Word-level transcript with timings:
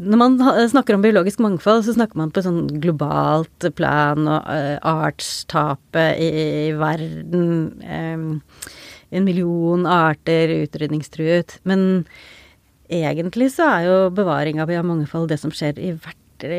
når 0.00 0.20
man 0.20 0.36
snakker 0.72 0.96
om 0.96 1.02
biologisk 1.04 1.42
mangfold, 1.44 1.84
så 1.84 1.94
snakker 1.96 2.18
man 2.20 2.32
på 2.32 2.42
sånn 2.44 2.64
globalt 2.80 3.66
plan 3.76 4.24
og 4.24 4.46
uh, 4.48 4.76
artstapet 4.88 6.20
i, 6.22 6.30
i 6.68 6.70
verden. 6.78 7.50
Um, 7.84 8.30
en 9.10 9.26
million 9.26 9.86
arter 9.90 10.52
utrydningstruet. 10.60 11.58
Men 11.68 12.04
egentlig 12.90 13.50
så 13.54 13.66
er 13.68 13.88
jo 13.88 13.96
bevaring 14.14 14.62
av 14.62 14.72
mangfold 14.86 15.30
det 15.30 15.40
som 15.42 15.52
skjer 15.54 15.78
i 15.78 15.92
hvert 15.94 16.16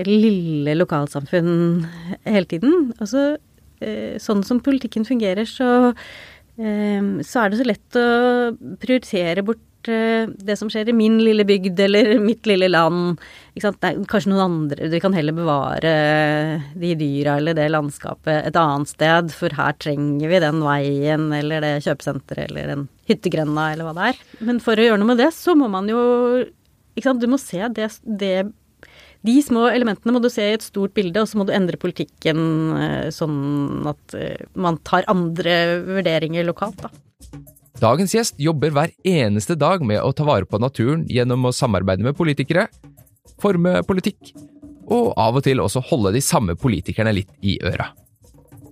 lille 0.08 0.76
lokalsamfunn 0.78 1.88
hele 2.28 2.46
tiden. 2.50 2.92
Altså 3.00 3.36
uh, 3.38 4.14
sånn 4.22 4.46
som 4.48 4.62
politikken 4.64 5.08
fungerer, 5.08 5.48
så, 5.50 5.92
um, 6.60 7.12
så 7.26 7.46
er 7.46 7.52
det 7.52 7.62
så 7.62 7.70
lett 7.72 8.00
å 8.00 8.08
prioritere 8.84 9.46
bort 9.48 9.66
det 9.88 10.56
som 10.60 10.70
skjer 10.72 10.92
i 10.92 10.96
min 10.96 11.18
lille 11.24 11.46
bygd 11.48 11.80
eller 11.86 12.14
mitt 12.30 12.48
lille 12.50 12.70
land. 12.72 13.20
Nei, 13.52 13.92
kanskje 14.08 14.32
noen 14.32 14.44
andre 14.46 14.88
Vi 14.94 15.02
kan 15.04 15.12
heller 15.12 15.36
bevare 15.36 15.92
de 16.80 16.94
dyra 16.96 17.36
eller 17.42 17.58
det 17.58 17.68
landskapet 17.74 18.48
et 18.48 18.60
annet 18.60 18.92
sted, 18.92 19.34
for 19.36 19.54
her 19.58 19.76
trenger 19.82 20.32
vi 20.32 20.42
den 20.44 20.64
veien 20.64 21.28
eller 21.36 21.66
det 21.66 21.74
kjøpesenteret 21.88 22.48
eller 22.50 22.72
den 22.76 22.88
hyttegrenda 23.10 23.72
eller 23.74 23.90
hva 23.90 23.98
det 23.98 24.10
er. 24.14 24.24
Men 24.40 24.64
for 24.64 24.80
å 24.80 24.88
gjøre 24.88 25.02
noe 25.02 25.12
med 25.14 25.22
det, 25.24 25.32
så 25.36 25.58
må 25.58 25.72
man 25.72 25.90
jo 25.92 26.02
Du 27.02 27.28
må 27.32 27.38
se 27.40 27.68
det, 27.72 27.88
det 28.04 28.52
de 29.22 29.38
små 29.46 29.68
elementene 29.70 30.16
må 30.16 30.22
du 30.22 30.30
se 30.34 30.46
i 30.50 30.56
et 30.56 30.66
stort 30.66 30.96
bilde, 30.98 31.22
og 31.22 31.30
så 31.30 31.38
må 31.38 31.46
du 31.46 31.54
endre 31.54 31.78
politikken 31.82 32.40
eh, 32.78 33.10
sånn 33.14 33.86
at 33.90 34.16
eh, 34.18 34.48
man 34.58 34.80
tar 34.88 35.06
andre 35.12 35.82
vurderinger 35.86 36.48
lokalt, 36.48 36.82
da. 36.82 36.90
Dagens 37.80 38.14
gjest 38.14 38.40
jobber 38.42 38.74
hver 38.76 38.92
eneste 39.08 39.56
dag 39.56 39.84
med 39.86 40.02
å 40.04 40.12
ta 40.14 40.26
vare 40.28 40.46
på 40.46 40.60
naturen 40.62 41.06
gjennom 41.10 41.48
å 41.48 41.56
samarbeide 41.56 42.04
med 42.06 42.18
politikere, 42.18 42.68
forme 43.42 43.80
politikk, 43.88 44.34
og 44.92 45.14
av 45.20 45.40
og 45.40 45.46
til 45.46 45.62
også 45.64 45.84
holde 45.88 46.12
de 46.18 46.22
samme 46.24 46.58
politikerne 46.60 47.14
litt 47.16 47.32
i 47.42 47.56
øra. 47.64 47.94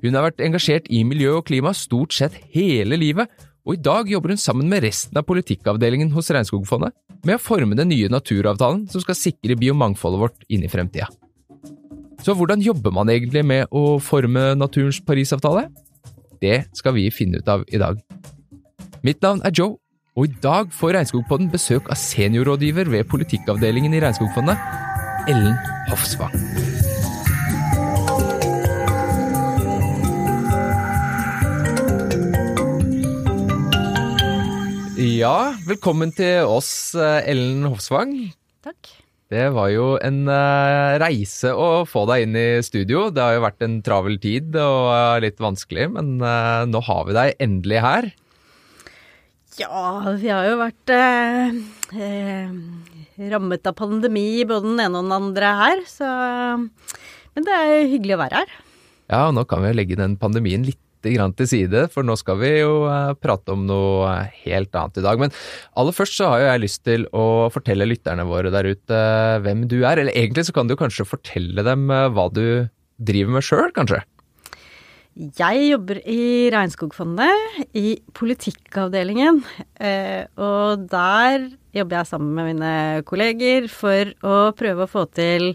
Hun 0.03 0.15
har 0.15 0.29
vært 0.29 0.43
engasjert 0.43 0.87
i 0.91 1.03
miljø 1.07 1.37
og 1.39 1.47
klima 1.47 1.73
stort 1.75 2.15
sett 2.15 2.35
hele 2.53 2.99
livet, 2.99 3.27
og 3.67 3.75
i 3.75 3.81
dag 3.83 4.09
jobber 4.09 4.33
hun 4.33 4.41
sammen 4.41 4.69
med 4.71 4.83
resten 4.85 5.17
av 5.19 5.27
politikkavdelingen 5.27 6.11
hos 6.15 6.31
Regnskogfondet 6.33 6.95
med 7.27 7.35
å 7.35 7.41
forme 7.43 7.75
den 7.77 7.91
nye 7.91 8.11
naturavtalen 8.11 8.85
som 8.91 9.03
skal 9.03 9.17
sikre 9.19 9.57
biomangfoldet 9.59 10.21
vårt 10.21 10.47
inn 10.49 10.63
i 10.63 10.71
fremtida. 10.71 11.09
Så 12.23 12.35
hvordan 12.35 12.63
jobber 12.63 12.91
man 12.95 13.11
egentlig 13.11 13.45
med 13.47 13.71
å 13.75 13.99
forme 14.03 14.51
naturens 14.59 14.99
Parisavtale? 15.03 15.67
Det 16.39 16.65
skal 16.75 16.95
vi 16.95 17.09
finne 17.11 17.39
ut 17.39 17.51
av 17.51 17.65
i 17.67 17.79
dag. 17.79 17.99
Mitt 18.99 19.21
navn 19.23 19.39
er 19.47 19.53
Joe, 19.55 19.77
og 20.19 20.25
i 20.27 20.39
dag 20.43 20.73
får 20.75 20.91
Regnskogpodden 20.97 21.47
besøk 21.53 21.85
av 21.87 21.95
seniorrådgiver 21.95 22.89
ved 22.91 23.07
politikkavdelingen 23.07 23.95
i 23.95 24.01
Regnskogfondet, 24.03 24.59
Ellen 25.31 25.55
Hofsvang. 25.87 26.35
Ja, 34.99 35.55
velkommen 35.63 36.11
til 36.11 36.43
oss, 36.51 36.91
Ellen 36.99 37.63
Hofsvang. 37.71 38.17
Takk. 38.67 38.95
Det 39.31 39.47
var 39.55 39.71
jo 39.71 39.93
en 40.03 40.25
uh, 40.27 40.99
reise 40.99 41.55
å 41.55 41.85
få 41.87 42.03
deg 42.09 42.27
inn 42.27 42.35
i 42.35 42.47
studio. 42.65 43.07
Det 43.13 43.23
har 43.23 43.37
jo 43.37 43.47
vært 43.47 43.63
en 43.63 43.79
travel 43.85 44.19
tid 44.19 44.57
og 44.59 44.89
uh, 44.91 45.19
litt 45.23 45.39
vanskelig, 45.39 45.93
men 45.95 46.17
nå 46.19 46.89
har 46.89 47.05
vi 47.07 47.23
deg 47.23 47.37
endelig 47.47 47.85
her. 47.85 48.15
Ja, 49.59 50.13
vi 50.15 50.29
har 50.31 50.45
jo 50.47 50.59
vært 50.61 50.91
eh, 50.95 51.55
eh, 51.99 52.51
rammet 53.29 53.67
av 53.67 53.75
pandemi, 53.75 54.45
både 54.47 54.69
den 54.69 54.83
ene 54.85 55.01
og 55.01 55.07
den 55.09 55.15
andre 55.17 55.53
her, 55.59 55.81
så 55.89 56.09
Men 56.59 57.45
det 57.45 57.55
er 57.55 57.89
hyggelig 57.91 58.15
å 58.15 58.21
være 58.23 58.43
her. 58.43 58.53
Ja, 59.09 59.25
og 59.27 59.35
nå 59.35 59.43
kan 59.49 59.65
vi 59.65 59.73
legge 59.75 59.97
den 59.99 60.15
pandemien 60.21 60.63
litt 60.67 60.79
til 60.99 61.47
side, 61.47 61.87
for 61.93 62.03
nå 62.03 62.15
skal 62.19 62.39
vi 62.41 62.49
jo 62.59 62.83
eh, 62.89 63.13
prate 63.19 63.53
om 63.53 63.65
noe 63.67 64.15
helt 64.43 64.75
annet 64.75 64.99
i 64.99 65.05
dag. 65.05 65.19
Men 65.19 65.31
aller 65.79 65.95
først 65.95 66.17
så 66.19 66.31
har 66.31 66.41
jo 66.41 66.49
jeg 66.49 66.63
lyst 66.65 66.83
til 66.83 67.07
å 67.15 67.49
fortelle 67.53 67.87
lytterne 67.87 68.27
våre 68.27 68.51
der 68.51 68.67
ute 68.67 68.99
hvem 69.43 69.67
du 69.71 69.81
er. 69.85 69.97
Eller 69.97 70.15
egentlig 70.15 70.47
så 70.49 70.55
kan 70.55 70.67
du 70.67 70.75
kanskje 70.79 71.07
fortelle 71.07 71.63
dem 71.63 71.89
eh, 71.89 72.09
hva 72.11 72.27
du 72.31 72.67
driver 72.99 73.37
med 73.37 73.47
sjøl, 73.47 73.71
kanskje? 73.75 74.03
Jeg 75.19 75.65
jobber 75.67 75.97
i 76.07 76.47
Regnskogfondet, 76.53 77.65
i 77.75 77.97
politikkavdelingen. 78.15 79.41
Eh, 79.75 80.23
og 80.39 80.85
der 80.87 81.49
jobber 81.75 81.97
jeg 81.97 82.07
sammen 82.07 82.37
med 82.37 82.47
mine 82.53 83.01
kolleger 83.03 83.67
for 83.67 84.13
å 84.23 84.37
prøve 84.55 84.85
å 84.85 84.91
få 84.91 85.03
til 85.11 85.49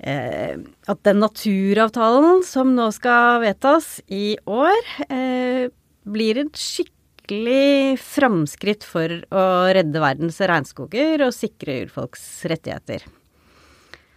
eh, 0.00 0.56
at 0.88 1.02
den 1.04 1.20
naturavtalen 1.20 2.40
som 2.48 2.72
nå 2.78 2.88
skal 2.96 3.42
vedtas 3.44 3.98
i 4.08 4.38
år, 4.48 4.80
eh, 5.12 5.68
blir 6.08 6.40
et 6.46 6.56
skikkelig 6.56 8.00
framskritt 8.00 8.88
for 8.88 9.20
å 9.28 9.46
redde 9.76 10.00
verdens 10.00 10.40
regnskoger 10.40 11.28
og 11.28 11.36
sikre 11.36 11.82
urfolks 11.84 12.24
rettigheter. 12.48 13.04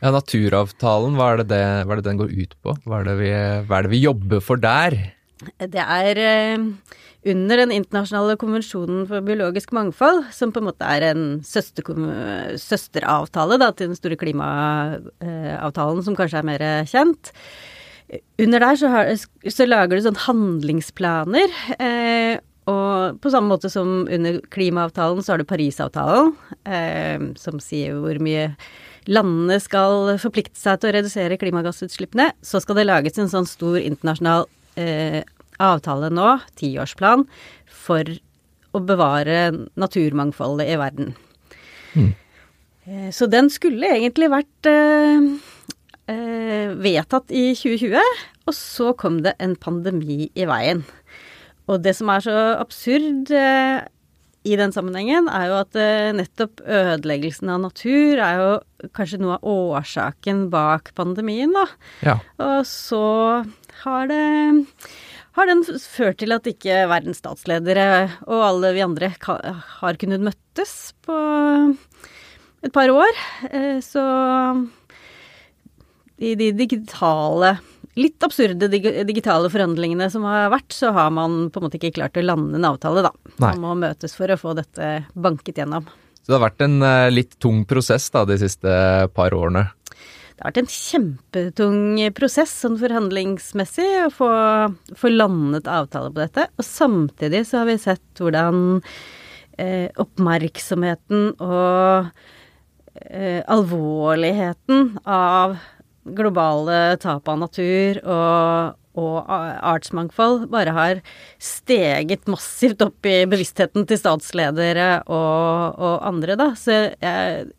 Ja, 0.01 0.09
Naturavtalen, 0.09 1.13
hva 1.13 1.28
er, 1.29 1.44
det, 1.44 1.51
det, 1.51 1.66
hva 1.85 1.94
er 1.94 2.00
det 2.00 2.07
den 2.07 2.17
går 2.17 2.31
ut 2.34 2.56
på? 2.66 2.73
Hva 2.89 3.03
er 3.03 3.12
det 3.12 3.19
vi, 3.19 3.29
er 3.29 3.85
det 3.85 3.91
vi 3.91 4.01
jobber 4.01 4.41
for 4.41 4.57
der? 4.57 4.95
Det 5.62 5.84
er 5.84 6.22
eh, 6.22 6.63
under 7.29 7.62
den 7.62 7.73
internasjonale 7.75 8.34
konvensjonen 8.41 9.03
for 9.09 9.22
biologisk 9.25 9.75
mangfold, 9.78 10.23
som 10.34 10.50
på 10.50 10.63
en 10.63 10.72
måte 10.72 10.90
er 10.90 11.06
en 11.11 11.23
søster, 11.45 11.85
søsteravtale 12.57 13.61
da, 13.61 13.69
til 13.78 13.91
den 13.91 14.00
store 14.00 14.17
klimaavtalen 14.17 16.01
som 16.09 16.17
kanskje 16.17 16.41
er 16.41 16.50
mer 16.50 16.67
kjent. 16.90 17.34
Under 18.41 18.66
der 18.66 18.81
så, 18.81 18.90
har, 18.90 19.16
så 19.53 19.69
lager 19.69 19.95
du 20.00 20.07
sånn 20.09 20.23
handlingsplaner. 20.25 21.59
Eh, 21.78 22.41
og 22.72 23.22
på 23.22 23.29
samme 23.34 23.53
måte 23.53 23.69
som 23.69 24.07
under 24.09 24.41
klimaavtalen 24.50 25.22
så 25.22 25.35
har 25.35 25.41
du 25.41 25.50
Parisavtalen, 25.50 26.34
eh, 26.66 27.34
som 27.38 27.61
sier 27.61 28.01
hvor 28.01 28.17
mye 28.17 28.56
landene 29.09 29.57
skal 29.62 30.16
forplikte 30.22 30.59
seg 30.59 30.81
til 30.81 30.91
å 30.91 30.95
redusere 30.97 31.38
klimagassutslippene, 31.41 32.31
så 32.45 32.62
skal 32.62 32.78
det 32.78 32.88
lages 32.88 33.17
en 33.22 33.31
sånn 33.31 33.47
stor 33.50 33.79
internasjonal 33.81 34.47
eh, 34.79 35.22
avtale 35.62 36.12
nå, 36.13 36.35
tiårsplan, 36.59 37.25
for 37.66 38.07
å 38.72 38.81
bevare 38.85 39.51
naturmangfoldet 39.79 40.69
i 40.72 40.78
verden. 40.79 41.16
Mm. 41.95 42.11
Eh, 42.85 43.09
så 43.16 43.28
den 43.29 43.50
skulle 43.53 43.90
egentlig 43.97 44.31
vært 44.31 44.69
eh, 44.69 45.31
eh 46.11 46.72
vedtatt 46.72 47.34
i 47.35 47.51
2020, 47.57 48.22
og 48.47 48.56
så 48.56 48.94
kom 48.97 49.22
det 49.25 49.35
en 49.40 49.56
pandemi 49.56 50.29
i 50.34 50.45
veien. 50.47 50.85
Og 51.69 51.81
det 51.84 51.94
som 51.97 52.09
er 52.09 52.23
så 52.25 52.38
absurd 52.59 53.31
eh, 53.35 53.81
i 54.47 54.57
den 54.57 54.74
sammenhengen, 54.74 55.29
er 55.29 55.47
jo 55.52 55.59
at 55.59 55.78
uh, 55.78 56.09
nettopp 56.18 56.63
ødeleggelsen 56.66 57.52
av 57.53 57.62
natur 57.68 58.22
er 58.22 58.40
jo 58.41 58.90
kanskje 58.97 59.22
noe 59.22 59.38
av 59.38 59.47
årsaken 59.52 60.47
bak 60.53 60.94
pandemien, 60.97 61.53
da. 61.53 61.68
Ja. 62.06 62.18
Og 62.41 62.66
så 62.69 63.06
har 63.84 64.12
det 64.12 64.25
har 65.38 65.47
den 65.47 65.62
ført 65.63 66.19
til 66.19 66.34
at 66.35 66.47
ikke 66.50 66.81
verdens 66.91 67.22
statsledere 67.22 67.85
og 68.25 68.41
alle 68.50 68.74
vi 68.75 68.84
andre 68.84 69.13
har 69.22 70.00
kunnet 70.02 70.25
møttes 70.25 70.91
på 71.06 71.16
et 72.62 72.73
par 72.75 72.91
år. 72.91 73.22
Uh, 73.47 73.78
så 73.85 74.06
i 76.22 76.35
de 76.38 76.52
digitale 76.53 77.56
litt 78.00 78.24
absurde 78.24 78.69
digitale 78.72 79.50
forhandlingene 79.52 80.07
som 80.12 80.24
har 80.28 80.52
vært, 80.53 80.72
så 80.75 80.94
har 80.96 81.12
man 81.13 81.50
på 81.52 81.59
en 81.59 81.68
måte 81.68 81.79
ikke 81.79 81.96
klart 82.00 82.19
å 82.19 82.24
lande 82.24 82.59
en 82.59 82.69
avtale, 82.69 83.03
da. 83.07 83.12
Nei. 83.35 83.52
Man 83.52 83.62
må 83.63 83.75
møtes 83.88 84.16
for 84.18 84.31
å 84.31 84.40
få 84.40 84.56
dette 84.57 84.94
banket 85.13 85.59
gjennom. 85.62 85.90
Så 86.22 86.31
det 86.31 86.38
har 86.38 86.46
vært 86.46 86.63
en 86.63 86.81
uh, 86.85 87.12
litt 87.12 87.38
tung 87.41 87.63
prosess 87.68 88.09
da, 88.13 88.24
de 88.29 88.38
siste 88.40 88.74
par 89.16 89.35
årene? 89.35 89.66
Det 90.41 90.46
har 90.46 90.53
vært 90.53 90.61
en 90.61 90.73
kjempetung 90.73 91.79
prosess 92.17 92.53
sånn 92.64 92.78
forhandlingsmessig 92.82 93.90
å 94.08 94.11
få, 94.14 94.29
få 94.97 95.11
landet 95.14 95.67
avtale 95.70 96.14
på 96.14 96.23
dette. 96.23 96.47
Og 96.58 96.66
samtidig 96.66 97.43
så 97.49 97.61
har 97.61 97.70
vi 97.70 97.76
sett 97.82 98.22
hvordan 98.22 98.79
eh, 99.61 99.90
oppmerksomheten 100.02 101.35
og 101.46 102.09
eh, 103.05 103.41
alvorligheten 103.46 104.96
av 105.05 105.59
globale 106.03 106.98
tap 107.02 107.28
av 107.30 107.40
natur 107.44 108.00
og, 108.02 108.78
og 109.00 109.18
artsmangfold 109.30 110.48
bare 110.52 110.76
har 110.76 111.02
steget 111.42 112.28
massivt 112.32 112.82
opp 112.86 113.09
i 113.09 113.24
bevisstheten 113.30 113.88
til 113.90 114.00
statsledere 114.02 114.90
og, 115.06 115.78
og 115.78 116.08
andre, 116.09 116.38
da. 116.40 116.52
Så 116.58 116.78
jeg 116.90 117.52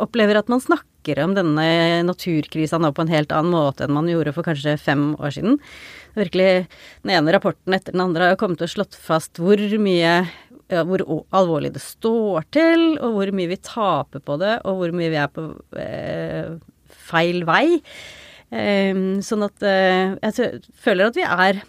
opplever 0.00 0.40
at 0.40 0.50
man 0.52 0.62
snakker 0.62 1.18
om 1.24 1.34
denne 1.36 2.02
naturkrisa 2.06 2.78
nå 2.80 2.92
på 2.94 3.04
en 3.04 3.12
helt 3.12 3.32
annen 3.34 3.54
måte 3.54 3.86
enn 3.86 3.96
man 3.96 4.08
gjorde 4.08 4.34
for 4.36 4.46
kanskje 4.46 4.78
fem 4.80 5.12
år 5.18 5.34
siden. 5.36 5.58
Virkelig, 6.18 6.68
Den 7.02 7.16
ene 7.16 7.34
rapporten 7.34 7.74
etter 7.74 7.94
den 7.94 8.04
andre 8.04 8.32
har 8.32 8.40
kommet 8.40 8.62
og 8.64 8.70
slått 8.70 8.96
fast 8.98 9.40
hvor 9.40 9.60
mye 9.80 10.22
hvor 10.70 11.02
alvorlig 11.34 11.72
det 11.74 11.82
står 11.82 12.44
til, 12.54 12.82
og 13.02 13.16
hvor 13.16 13.32
mye 13.34 13.50
vi 13.50 13.56
taper 13.58 14.22
på 14.22 14.36
det, 14.38 14.52
og 14.62 14.76
hvor 14.78 14.92
mye 14.94 15.10
vi 15.10 15.18
er 15.18 15.32
på 15.34 15.46
eh, 15.74 16.52
feil 17.10 17.44
vei. 17.48 17.80
Eh, 18.50 18.94
sånn 19.22 19.46
at 19.46 19.62
eh, 19.66 20.16
jeg 20.18 20.62
føler 20.82 21.10
at 21.10 21.18
vi 21.18 21.26
er 21.26 21.60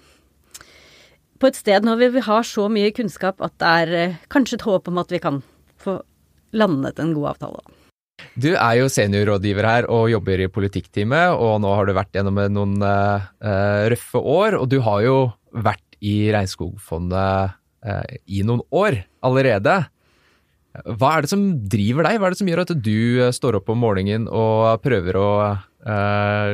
på 1.41 1.49
et 1.49 1.57
sted 1.57 1.85
når 1.85 2.01
vi 2.01 2.23
har 2.25 2.45
så 2.45 2.65
mye 2.73 2.93
kunnskap 2.93 3.41
at 3.45 3.53
det 3.61 3.75
er 3.83 3.93
eh, 3.97 4.17
kanskje 4.33 4.57
et 4.59 4.65
håp 4.65 4.89
om 4.89 5.01
at 5.01 5.13
vi 5.13 5.21
kan 5.21 5.41
få 5.81 5.99
landet 6.57 6.99
en 7.01 7.13
god 7.17 7.35
avtale. 7.35 7.61
Du 8.37 8.51
er 8.53 8.75
jo 8.77 8.89
seniorrådgiver 8.91 9.65
her 9.65 9.87
og 9.93 10.09
jobber 10.11 10.43
i 10.43 10.49
politikkteamet, 10.51 11.33
og 11.33 11.61
nå 11.63 11.71
har 11.73 11.87
du 11.87 11.95
vært 11.97 12.13
gjennom 12.13 12.37
noen 12.53 12.75
uh, 12.85 13.23
røffe 13.89 14.21
år. 14.21 14.59
Og 14.59 14.67
du 14.69 14.77
har 14.85 14.99
jo 15.01 15.15
vært 15.57 15.97
i 16.05 16.29
Regnskogfondet 16.33 17.57
i 18.29 18.43
noen 18.45 18.61
år 18.77 18.99
allerede. 19.25 19.73
Hva 20.71 21.15
er 21.17 21.25
det 21.25 21.31
som 21.33 21.43
driver 21.67 22.07
deg? 22.07 22.17
Hva 22.19 22.29
er 22.29 22.33
det 22.33 22.39
som 22.39 22.49
gjør 22.49 22.63
at 22.63 22.73
du 22.79 22.99
står 23.35 23.59
opp 23.59 23.71
om 23.73 23.81
morgenen 23.83 24.29
og 24.31 24.79
prøver 24.83 25.19
å 25.19 25.29
uh, 25.51 26.53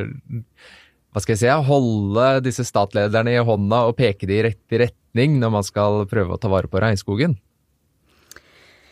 hva 1.08 1.22
skal 1.22 1.34
jeg 1.34 1.40
si, 1.40 1.52
holde 1.68 2.24
disse 2.44 2.66
statlederne 2.66 3.32
i 3.32 3.42
hånda 3.42 3.84
og 3.88 3.96
peke 3.98 4.26
de 4.28 4.40
i 4.40 4.42
riktig 4.50 4.82
retning 4.82 5.38
når 5.40 5.54
man 5.54 5.64
skal 5.66 6.04
prøve 6.10 6.36
å 6.36 6.40
ta 6.40 6.50
vare 6.52 6.70
på 6.70 6.82
regnskogen? 6.82 7.38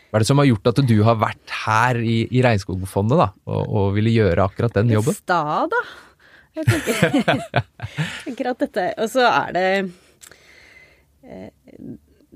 Hva 0.07 0.17
er 0.17 0.23
det 0.23 0.29
som 0.29 0.39
har 0.39 0.47
gjort 0.47 0.69
at 0.71 0.81
du 0.87 0.95
har 1.03 1.19
vært 1.19 1.53
her 1.65 1.99
i, 1.99 2.17
i 2.31 2.41
Regnskogfondet 2.43 3.19
da, 3.19 3.27
og, 3.43 3.61
og, 3.67 3.87
ville 3.97 4.13
gjøre 4.15 4.45
akkurat 4.47 4.75
den 4.79 4.93
jobben? 4.95 5.15
Sta, 5.17 5.67
da. 5.67 5.81
Jeg 6.57 6.67
tenker, 6.71 7.41
tenker 8.25 8.47
at 8.49 8.61
dette 8.63 8.85
Og 9.03 9.11
så 9.11 9.27
er 9.29 9.51
det 9.53 9.65
eh, 11.21 11.49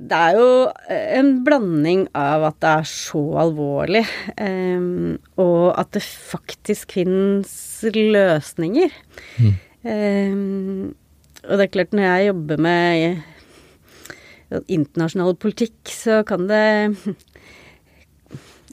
Det 0.01 0.17
er 0.17 0.37
jo 0.37 0.45
en 0.89 1.31
blanding 1.45 2.07
av 2.17 2.47
at 2.47 2.57
det 2.63 2.71
er 2.71 2.87
så 2.89 3.21
alvorlig, 3.43 4.01
um, 4.41 5.19
og 5.41 5.67
at 5.77 5.91
det 5.93 6.01
faktisk 6.05 6.95
finnes 6.97 7.51
løsninger. 7.85 8.95
Mm. 9.37 9.53
Um, 9.85 10.95
og 11.45 11.57
det 11.57 11.67
er 11.67 11.73
klart, 11.75 11.93
når 11.93 12.07
jeg 12.07 12.31
jobber 12.31 12.65
med 12.65 13.21
internasjonal 14.71 15.37
politikk, 15.39 15.79
så 15.89 16.21
kan 16.27 16.49
det 16.49 16.65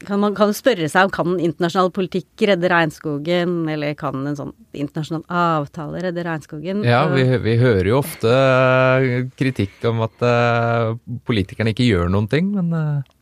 kan 0.06 0.20
man 0.22 0.36
kan 0.38 0.52
spørre 0.56 0.88
seg 0.90 1.08
om 1.08 1.12
kan 1.14 1.42
internasjonal 1.42 1.90
politikk 1.94 2.46
redde 2.50 2.70
regnskogen, 2.70 3.60
eller 3.70 3.94
kan 3.98 4.26
en 4.28 4.38
sånn 4.38 4.54
internasjonal 4.76 5.24
avtale 5.28 6.02
redde 6.06 6.24
regnskogen? 6.26 6.82
Ja, 6.86 7.04
vi, 7.12 7.24
vi 7.44 7.58
hører 7.60 7.90
jo 7.90 8.00
ofte 8.00 8.32
eh, 8.32 9.20
kritikk 9.38 9.84
om 9.90 10.02
at 10.06 10.24
uh, 10.24 10.96
politikerne 11.28 11.74
ikke 11.74 11.88
gjør 11.88 12.10
noen 12.12 12.28
ting, 12.30 12.50
men 12.54 12.74
uh, 12.74 13.16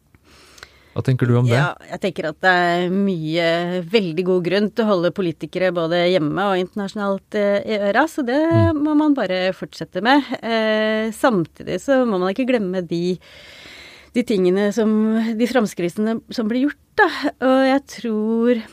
hva 0.96 1.02
tenker 1.04 1.28
du 1.28 1.34
om 1.36 1.44
det? 1.44 1.58
Ja, 1.58 1.74
jeg 1.90 2.00
tenker 2.06 2.30
at 2.30 2.38
det 2.40 2.50
er 2.56 2.86
mye 2.88 3.82
veldig 3.92 4.22
god 4.30 4.46
grunn 4.46 4.70
til 4.72 4.86
å 4.86 4.90
holde 4.94 5.12
politikere 5.16 5.68
både 5.76 6.06
hjemme 6.08 6.46
og 6.48 6.62
internasjonalt 6.62 7.36
i 7.36 7.76
øra, 7.76 8.06
så 8.08 8.24
det 8.24 8.38
mm. 8.40 8.80
må 8.80 8.94
man 8.96 9.16
bare 9.16 9.50
fortsette 9.52 10.00
med. 10.04 10.24
Eh, 10.40 11.12
samtidig 11.12 11.82
så 11.84 12.00
må 12.08 12.16
man 12.16 12.32
ikke 12.32 12.48
glemme 12.48 12.80
de 12.88 13.18
de 14.16 14.24
tingene 14.26 14.70
som 14.74 14.90
De 15.36 15.48
framskrittene 15.50 16.18
som 16.32 16.48
blir 16.48 16.66
gjort, 16.66 16.82
da. 16.96 17.10
Og 17.44 17.60
jeg 17.68 17.84
tror 17.92 18.64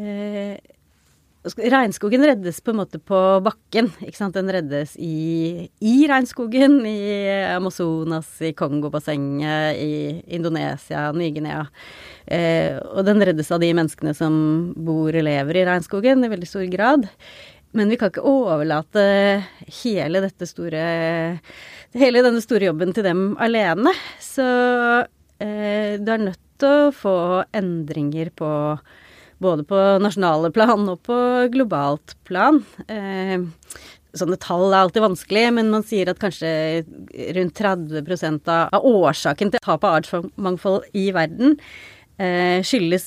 eh, 0.00 0.58
Regnskogen 1.40 2.20
reddes 2.28 2.58
på 2.60 2.74
en 2.74 2.80
måte 2.82 2.98
på 3.00 3.18
bakken. 3.40 3.86
ikke 4.04 4.18
sant? 4.18 4.34
Den 4.36 4.50
reddes 4.52 4.92
i, 5.00 5.70
i 5.80 5.94
regnskogen, 6.10 6.82
i 6.84 7.30
Amazonas, 7.54 8.28
i 8.44 8.50
Kongobassenget, 8.52 9.80
i 9.80 9.94
Indonesia, 10.36 11.06
Ny-Guinea. 11.16 11.62
Eh, 12.28 12.76
og 12.92 13.06
den 13.08 13.24
reddes 13.24 13.48
av 13.56 13.62
de 13.64 13.72
menneskene 13.72 14.12
som 14.18 14.34
bor 14.76 15.08
og 15.08 15.24
lever 15.24 15.62
i 15.62 15.64
regnskogen 15.70 16.28
i 16.28 16.32
veldig 16.34 16.50
stor 16.50 16.68
grad. 16.68 17.08
Men 17.76 17.90
vi 17.92 17.98
kan 17.98 18.10
ikke 18.10 18.26
overlate 18.26 19.02
hele 19.82 20.24
store 20.48 20.84
Hele 21.90 22.22
denne 22.22 22.42
store 22.42 22.68
jobben 22.68 22.92
til 22.94 23.02
dem 23.02 23.22
alene. 23.42 23.90
Så 24.22 24.46
eh, 25.42 25.98
du 25.98 26.10
er 26.14 26.22
nødt 26.22 26.42
til 26.60 26.86
å 26.86 26.92
få 26.94 27.14
endringer 27.56 28.30
på 28.36 28.50
både 29.42 29.64
på 29.66 29.78
nasjonale 30.04 30.52
plan 30.54 30.84
og 30.92 31.00
på 31.08 31.16
globalt 31.50 32.14
plan. 32.28 32.60
Eh, 32.86 33.42
sånne 34.14 34.38
tall 34.42 34.68
er 34.68 34.84
alltid 34.84 35.04
vanskelig, 35.04 35.46
men 35.56 35.70
man 35.72 35.86
sier 35.86 36.12
at 36.12 36.20
kanskje 36.22 36.50
rundt 37.36 37.56
30 37.58 38.04
av, 38.50 38.86
årsaken 38.86 39.54
til 39.54 39.64
tap 39.64 39.86
av 39.86 40.00
artsmangfold 40.00 40.90
i 40.94 41.08
verden 41.16 41.56
skyldes 42.66 43.06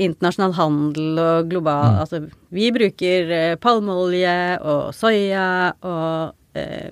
internasjonal 0.00 0.54
handel 0.56 1.18
og 1.20 1.50
global 1.50 1.94
mm. 1.94 1.98
Altså, 2.02 2.20
vi 2.54 2.70
bruker 2.72 3.32
eh, 3.34 3.56
palmeolje 3.60 4.38
og 4.62 4.94
soya 4.96 5.48
og 5.84 6.58
eh, 6.58 6.88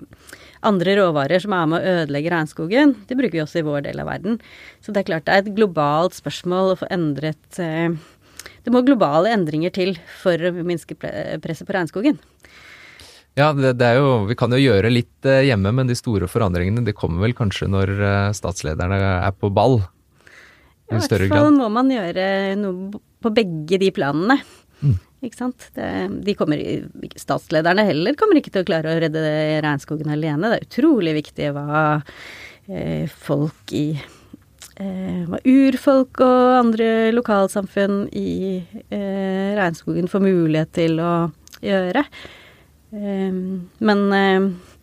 andre 0.67 0.97
råvarer 0.99 1.41
som 1.43 1.55
er 1.55 1.69
med 1.69 1.79
å 1.79 1.95
ødelegge 2.01 2.33
regnskogen. 2.33 2.93
Det 3.09 3.17
bruker 3.17 3.37
vi 3.37 3.43
også 3.43 3.61
i 3.61 3.65
vår 3.67 3.87
del 3.87 4.01
av 4.03 4.09
verden. 4.09 4.39
Så 4.83 4.93
det 4.93 5.03
er 5.03 5.09
klart 5.11 5.27
det 5.27 5.35
er 5.35 5.43
et 5.45 5.57
globalt 5.57 6.17
spørsmål 6.17 6.73
å 6.73 6.79
få 6.81 6.91
endret 6.93 7.61
eh, 7.63 7.97
Det 8.65 8.73
må 8.73 8.83
globale 8.85 9.31
endringer 9.33 9.73
til 9.73 9.95
for 10.21 10.37
å 10.37 10.53
minske 10.57 10.97
presset 10.99 11.67
på 11.67 11.75
regnskogen. 11.77 12.19
Ja, 13.37 13.51
det, 13.53 13.75
det, 13.77 13.85
er 13.85 13.99
jo, 14.01 14.25
vi 14.25 14.35
kan 14.37 14.53
jo 14.53 14.57
gjøre 14.57 14.89
litt 14.89 15.27
eh, 15.29 15.45
hjemme, 15.45 15.69
men 15.77 15.89
de 15.89 15.97
store 15.97 16.29
forandringene 16.29 16.81
de 16.85 16.95
kommer 16.97 17.21
vel 17.21 17.37
kanskje 17.37 17.69
når 17.69 17.93
eh, 17.97 18.31
statslederne 18.33 18.97
er 18.97 19.35
på 19.37 19.51
ball? 19.53 19.83
I 20.87 21.01
større 21.03 21.27
grad. 21.27 21.27
I 21.27 21.31
hvert 21.31 21.43
fall 21.43 21.57
må 21.57 21.67
man 21.73 21.91
gjøre 21.91 22.27
noe 22.59 23.01
på 23.23 23.31
begge 23.35 23.79
de 23.81 23.89
planene. 23.95 24.37
Mm. 24.81 24.95
Ikke 25.27 25.39
sant. 25.39 25.69
Det, 25.75 25.87
de 26.27 26.35
kommer, 26.37 26.61
statslederne 27.19 27.87
heller 27.87 28.17
kommer 28.19 28.39
ikke 28.39 28.53
til 28.53 28.63
å 28.63 28.69
klare 28.69 28.93
å 28.93 29.01
redde 29.01 29.23
regnskogen 29.65 30.13
alene. 30.13 30.51
Det 30.53 30.59
er 30.59 30.69
utrolig 30.69 31.15
viktig 31.17 31.49
hva 31.57 31.81
eh, 32.69 33.09
folk 33.09 33.73
i 33.75 33.87
eh, 33.97 35.23
Hva 35.27 35.41
urfolk 35.41 36.21
og 36.23 36.55
andre 36.61 36.89
lokalsamfunn 37.17 38.05
i 38.15 38.31
eh, 38.61 39.57
regnskogen 39.57 40.09
får 40.11 40.25
mulighet 40.27 40.75
til 40.77 41.01
å 41.01 41.13
gjøre. 41.65 42.05
Eh, 42.93 43.43
men 43.89 44.07
eh, 44.21 44.41
Eh, 44.41 44.76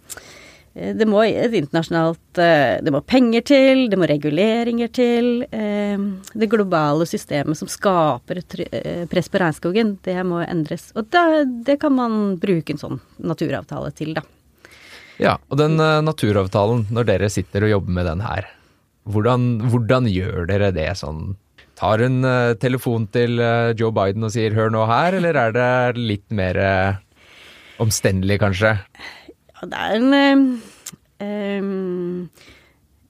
det 0.75 1.07
må 1.07 1.21
et 1.23 1.53
internasjonalt 1.55 2.39
eh, 2.43 2.81
Det 2.83 2.91
må 2.91 2.99
penger 3.07 3.45
til, 3.47 3.85
det 3.91 3.99
må 3.99 4.09
reguleringer 4.11 4.91
til. 4.91 5.45
Eh, 5.55 5.95
det 6.35 6.51
globale 6.51 7.07
systemet 7.07 7.59
som 7.61 7.71
skaper 7.71 8.43
press 9.11 9.31
på 9.31 9.43
regnskogen, 9.43 9.95
det 10.03 10.19
må 10.27 10.43
endres. 10.43 10.89
Og 10.99 11.07
det, 11.15 11.23
det 11.69 11.79
kan 11.83 11.95
man 11.95 12.19
bruke 12.43 12.75
en 12.75 12.83
sånn 12.83 12.99
naturavtale 13.23 13.95
til, 13.95 14.17
da. 14.19 14.25
Ja, 15.23 15.37
og 15.47 15.61
den 15.61 15.79
naturavtalen, 15.79 16.89
når 16.91 17.07
dere 17.07 17.31
sitter 17.31 17.69
og 17.69 17.75
jobber 17.77 17.95
med 18.01 18.09
den 18.11 18.25
her, 18.27 18.51
hvordan, 19.07 19.45
hvordan 19.71 20.11
gjør 20.11 20.49
dere 20.51 20.73
det 20.75 20.89
sånn? 20.99 21.37
Tar 21.79 22.03
hun 22.03 22.27
telefon 22.59 23.07
til 23.15 23.39
Joe 23.79 23.95
Biden 23.95 24.27
og 24.27 24.33
sier 24.35 24.55
'hør 24.55 24.71
nå 24.75 24.87
her', 24.91 25.19
eller 25.19 25.39
er 25.39 25.55
det 25.55 26.03
litt 26.03 26.27
mer 26.35 26.59
omstendelig, 27.79 28.41
kanskje? 28.43 28.75
Det 29.71 29.81
er 29.81 29.97
en 29.99 30.15
um, 31.65 32.29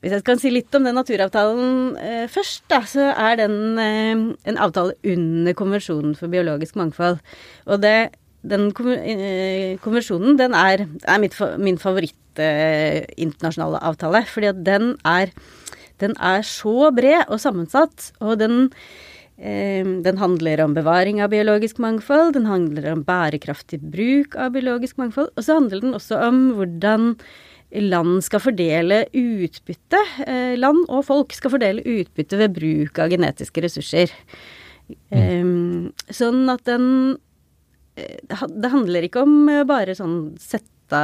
Hvis 0.04 0.12
jeg 0.12 0.25
kan 0.26 0.40
si 0.40 0.52
litt 0.52 0.75
om 0.76 0.84
den 0.84 0.96
naturavtalen 0.99 1.94
uh, 1.96 2.26
først, 2.32 2.64
da, 2.70 2.82
så 2.88 3.11
er 3.12 3.38
den 3.40 3.56
uh, 3.80 4.34
en 4.50 4.61
avtale 4.61 4.96
under 5.14 5.56
Konvensjonen 5.56 6.12
for 6.18 6.32
biologisk 6.32 6.76
mangfold. 6.76 7.23
Og 7.64 7.80
det, 7.80 8.12
den 8.44 8.68
uh, 8.68 9.80
konvensjonen, 9.80 10.37
den 10.40 10.56
er, 10.58 10.84
er 11.08 11.23
mitt, 11.23 11.38
min 11.58 11.80
favoritt 11.80 12.20
internasjonale 12.34 13.78
avtale. 13.87 14.25
Fordi 14.26 14.50
at 14.50 14.61
den 14.66 14.96
er, 15.06 15.30
den 16.02 16.16
er 16.18 16.42
så 16.42 16.90
bred 16.92 17.28
og 17.28 17.38
sammensatt, 17.40 18.11
og 18.20 18.40
den 18.40 18.73
den 19.35 20.19
handler 20.21 20.61
om 20.62 20.76
bevaring 20.76 21.19
av 21.25 21.33
biologisk 21.33 21.81
mangfold, 21.83 22.37
den 22.37 22.47
handler 22.47 22.93
om 22.93 23.00
bærekraftig 23.03 23.81
bruk 23.83 24.37
av 24.38 24.53
biologisk 24.55 25.00
mangfold, 25.00 25.33
og 25.35 25.43
så 25.43 25.57
handler 25.59 25.83
den 25.83 25.97
også 25.99 26.21
om 26.23 26.38
hvordan 26.55 27.09
land 27.83 28.23
skal 28.25 28.43
fordele 28.43 29.05
utbytte. 29.11 30.00
Eh, 30.26 30.55
land 30.59 30.85
og 30.88 31.05
folk 31.09 31.35
skal 31.35 31.55
fordele 31.55 31.83
utbytte 31.83 32.38
ved 32.38 32.55
bruk 32.57 33.00
av 33.03 33.11
genetiske 33.12 33.64
ressurser. 33.64 34.12
Mm. 35.11 35.91
Sånn 36.12 36.43
at 36.53 36.67
den 36.69 37.17
eh, 37.97 38.21
Det 38.53 38.69
handler 38.69 39.07
ikke 39.07 39.23
om 39.25 39.49
bare 39.67 39.97
sånn 39.97 40.35
sette 40.38 41.00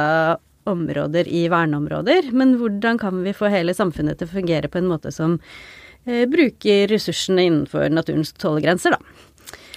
områder 0.69 1.25
i 1.25 1.47
verneområder, 1.49 2.29
men 2.37 2.55
hvordan 2.59 2.99
kan 3.01 3.23
vi 3.25 3.33
få 3.33 3.49
hele 3.49 3.73
samfunnet 3.73 4.19
til 4.19 4.29
å 4.29 4.35
fungere 4.35 4.69
på 4.69 4.77
en 4.77 4.91
måte 4.91 5.11
som 5.11 5.39
eh, 5.39 5.80
bruker 6.05 6.87
ressursene 6.91 7.47
innenfor 7.47 7.91
naturens 7.93 8.33
tålegrenser, 8.41 8.95
da. 8.97 8.99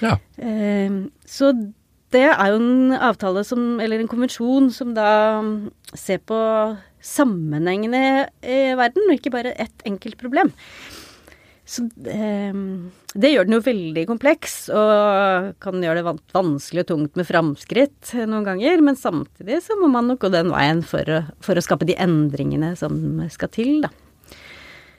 Ja. 0.02 0.18
Eh, 0.40 1.00
så 1.28 1.52
det 2.14 2.26
er 2.30 2.50
jo 2.52 2.58
en 2.60 2.94
avtale 2.94 3.42
som, 3.46 3.78
eller 3.82 4.00
en 4.00 4.10
konvensjon, 4.10 4.70
som 4.74 4.92
da 4.96 5.42
ser 5.98 6.20
på 6.22 6.38
sammenhengene 7.04 8.28
i 8.40 8.58
verden, 8.78 9.08
og 9.08 9.16
ikke 9.18 9.34
bare 9.34 9.56
ett 9.60 9.82
enkelt 9.88 10.16
problem. 10.20 10.52
Så 11.64 11.86
eh, 12.12 12.54
det 13.16 13.30
gjør 13.32 13.48
den 13.48 13.56
jo 13.56 13.64
veldig 13.64 14.04
kompleks, 14.08 14.56
og 14.68 15.54
kan 15.64 15.82
gjøre 15.82 16.02
det 16.02 16.16
vanskelig 16.36 16.84
og 16.84 16.90
tungt 16.92 17.18
med 17.18 17.28
framskritt 17.28 18.14
noen 18.28 18.46
ganger. 18.46 18.84
Men 18.84 19.00
samtidig 19.00 19.62
så 19.64 19.78
må 19.80 19.88
man 19.92 20.12
nok 20.12 20.22
gå 20.26 20.32
den 20.34 20.52
veien 20.52 20.84
for 20.86 21.08
å, 21.08 21.22
for 21.44 21.56
å 21.56 21.64
skape 21.64 21.88
de 21.88 21.96
endringene 21.98 22.74
som 22.78 23.24
skal 23.32 23.52
til, 23.54 23.78
da. 23.86 23.92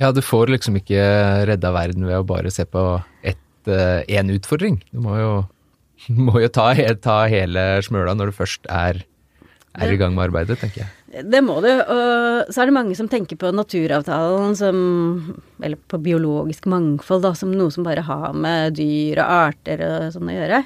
Ja, 0.02 0.12
du 0.12 0.22
får 0.26 0.52
liksom 0.52 0.78
ikke 0.82 1.02
redda 1.48 1.72
verden 1.76 2.08
ved 2.08 2.20
å 2.20 2.28
bare 2.28 2.52
se 2.54 2.66
på 2.68 2.84
én 3.26 4.32
uh, 4.32 4.36
utfordring. 4.36 4.82
Du 4.92 5.02
må 5.06 5.18
jo, 5.20 5.34
må 6.30 6.40
jo 6.44 6.52
ta, 6.52 6.72
ta 7.02 7.24
hele 7.32 7.68
smøla 7.86 8.16
når 8.18 8.32
du 8.32 8.40
først 8.44 8.72
er 8.72 9.06
er 9.76 9.94
i 9.94 9.98
gang 10.00 10.14
med 10.16 10.30
arbeidet, 10.30 10.58
tenker 10.62 10.84
jeg. 10.84 11.24
Det 11.32 11.42
må 11.44 11.58
du. 11.64 11.70
Og 11.70 12.52
så 12.52 12.62
er 12.62 12.70
det 12.70 12.76
mange 12.76 12.96
som 12.98 13.10
tenker 13.12 13.40
på 13.40 13.52
naturavtalen 13.56 14.56
som 14.60 14.78
Eller 15.64 15.80
på 15.92 16.00
biologisk 16.04 16.68
mangfold, 16.72 17.24
da, 17.26 17.34
som 17.38 17.54
noe 17.56 17.74
som 17.74 17.86
bare 17.88 18.04
har 18.06 18.36
med 18.36 18.76
dyr 18.80 19.22
og 19.24 19.34
arter 19.50 19.84
og 19.88 20.14
sånn 20.16 20.32
å 20.32 20.36
gjøre. 20.36 20.62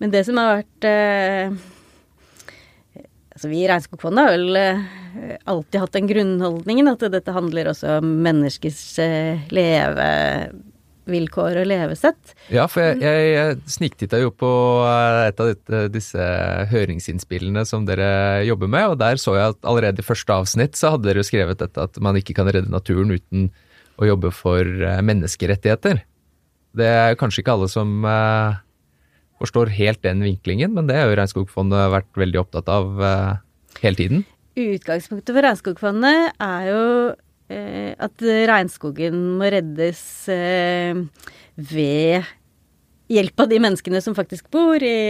Men 0.00 0.14
det 0.14 0.24
som 0.26 0.38
har 0.40 0.60
vært 0.60 0.88
eh, 0.88 1.56
Altså 3.40 3.48
vi 3.48 3.62
i 3.62 3.68
Regnskogfondet 3.70 4.20
har 4.20 4.34
vel 4.34 4.56
eh, 4.60 5.38
alltid 5.48 5.80
hatt 5.80 5.94
den 5.96 6.08
grunnholdningen 6.10 6.90
at 6.90 7.06
dette 7.08 7.32
handler 7.32 7.70
også 7.70 7.94
om 8.02 8.10
menneskers 8.20 8.82
levevilkår 9.00 9.56
leve 9.56 10.08
vilkår 11.08 11.62
og 11.62 11.68
levesett. 11.70 12.34
Ja, 12.52 12.66
for 12.68 12.84
jeg, 12.84 13.00
jeg, 13.00 13.30
jeg 13.32 13.72
sniktitta 13.72 14.20
jo 14.20 14.28
på 14.28 14.50
eh, 14.84 15.22
et 15.30 15.40
av 15.40 15.88
disse 15.88 16.28
høringsinnspillene 16.68 17.64
som 17.64 17.88
dere 17.88 18.44
jobber 18.44 18.68
med, 18.76 18.92
og 18.92 19.00
der 19.00 19.16
så 19.16 19.38
jeg 19.38 19.54
at 19.54 19.72
allerede 19.72 20.04
i 20.04 20.06
første 20.10 20.36
avsnitt 20.36 20.76
så 20.76 20.92
hadde 20.98 21.08
dere 21.08 21.24
jo 21.24 21.30
skrevet 21.32 21.64
dette 21.64 21.88
at 21.88 21.96
man 22.04 22.20
ikke 22.20 22.36
kan 22.36 22.52
redde 22.52 22.68
naturen 22.68 23.16
uten 23.16 23.48
å 23.96 24.12
jobbe 24.12 24.36
for 24.36 24.68
eh, 24.68 25.00
menneskerettigheter. 25.00 26.04
Det 26.76 26.92
er 27.08 27.16
kanskje 27.16 27.40
ikke 27.40 27.56
alle 27.56 27.72
som 27.72 28.04
forstår 29.40 29.72
helt 29.74 30.02
den 30.04 30.22
vinklingen, 30.24 30.74
men 30.76 30.90
det 30.90 30.98
har 30.98 31.10
jo 31.10 31.16
Regnskogfondet 31.18 31.90
vært 31.96 32.20
veldig 32.20 32.44
opptatt 32.44 32.70
av 32.70 33.00
eh, 33.00 33.32
hele 33.80 33.98
tiden. 33.98 34.22
Utgangspunktet 34.60 35.32
for 35.32 35.46
Regnskogfondet 35.46 36.40
er 36.44 36.70
jo 36.70 36.86
Eh, 37.50 37.96
at 37.98 38.22
regnskogen 38.46 39.16
må 39.40 39.48
reddes 39.50 40.02
eh, 40.30 40.94
ved 41.58 42.28
hjelp 43.10 43.42
av 43.42 43.48
de 43.50 43.58
menneskene 43.58 43.98
som 44.04 44.14
faktisk 44.14 44.46
bor 44.54 44.78
i, 44.78 45.00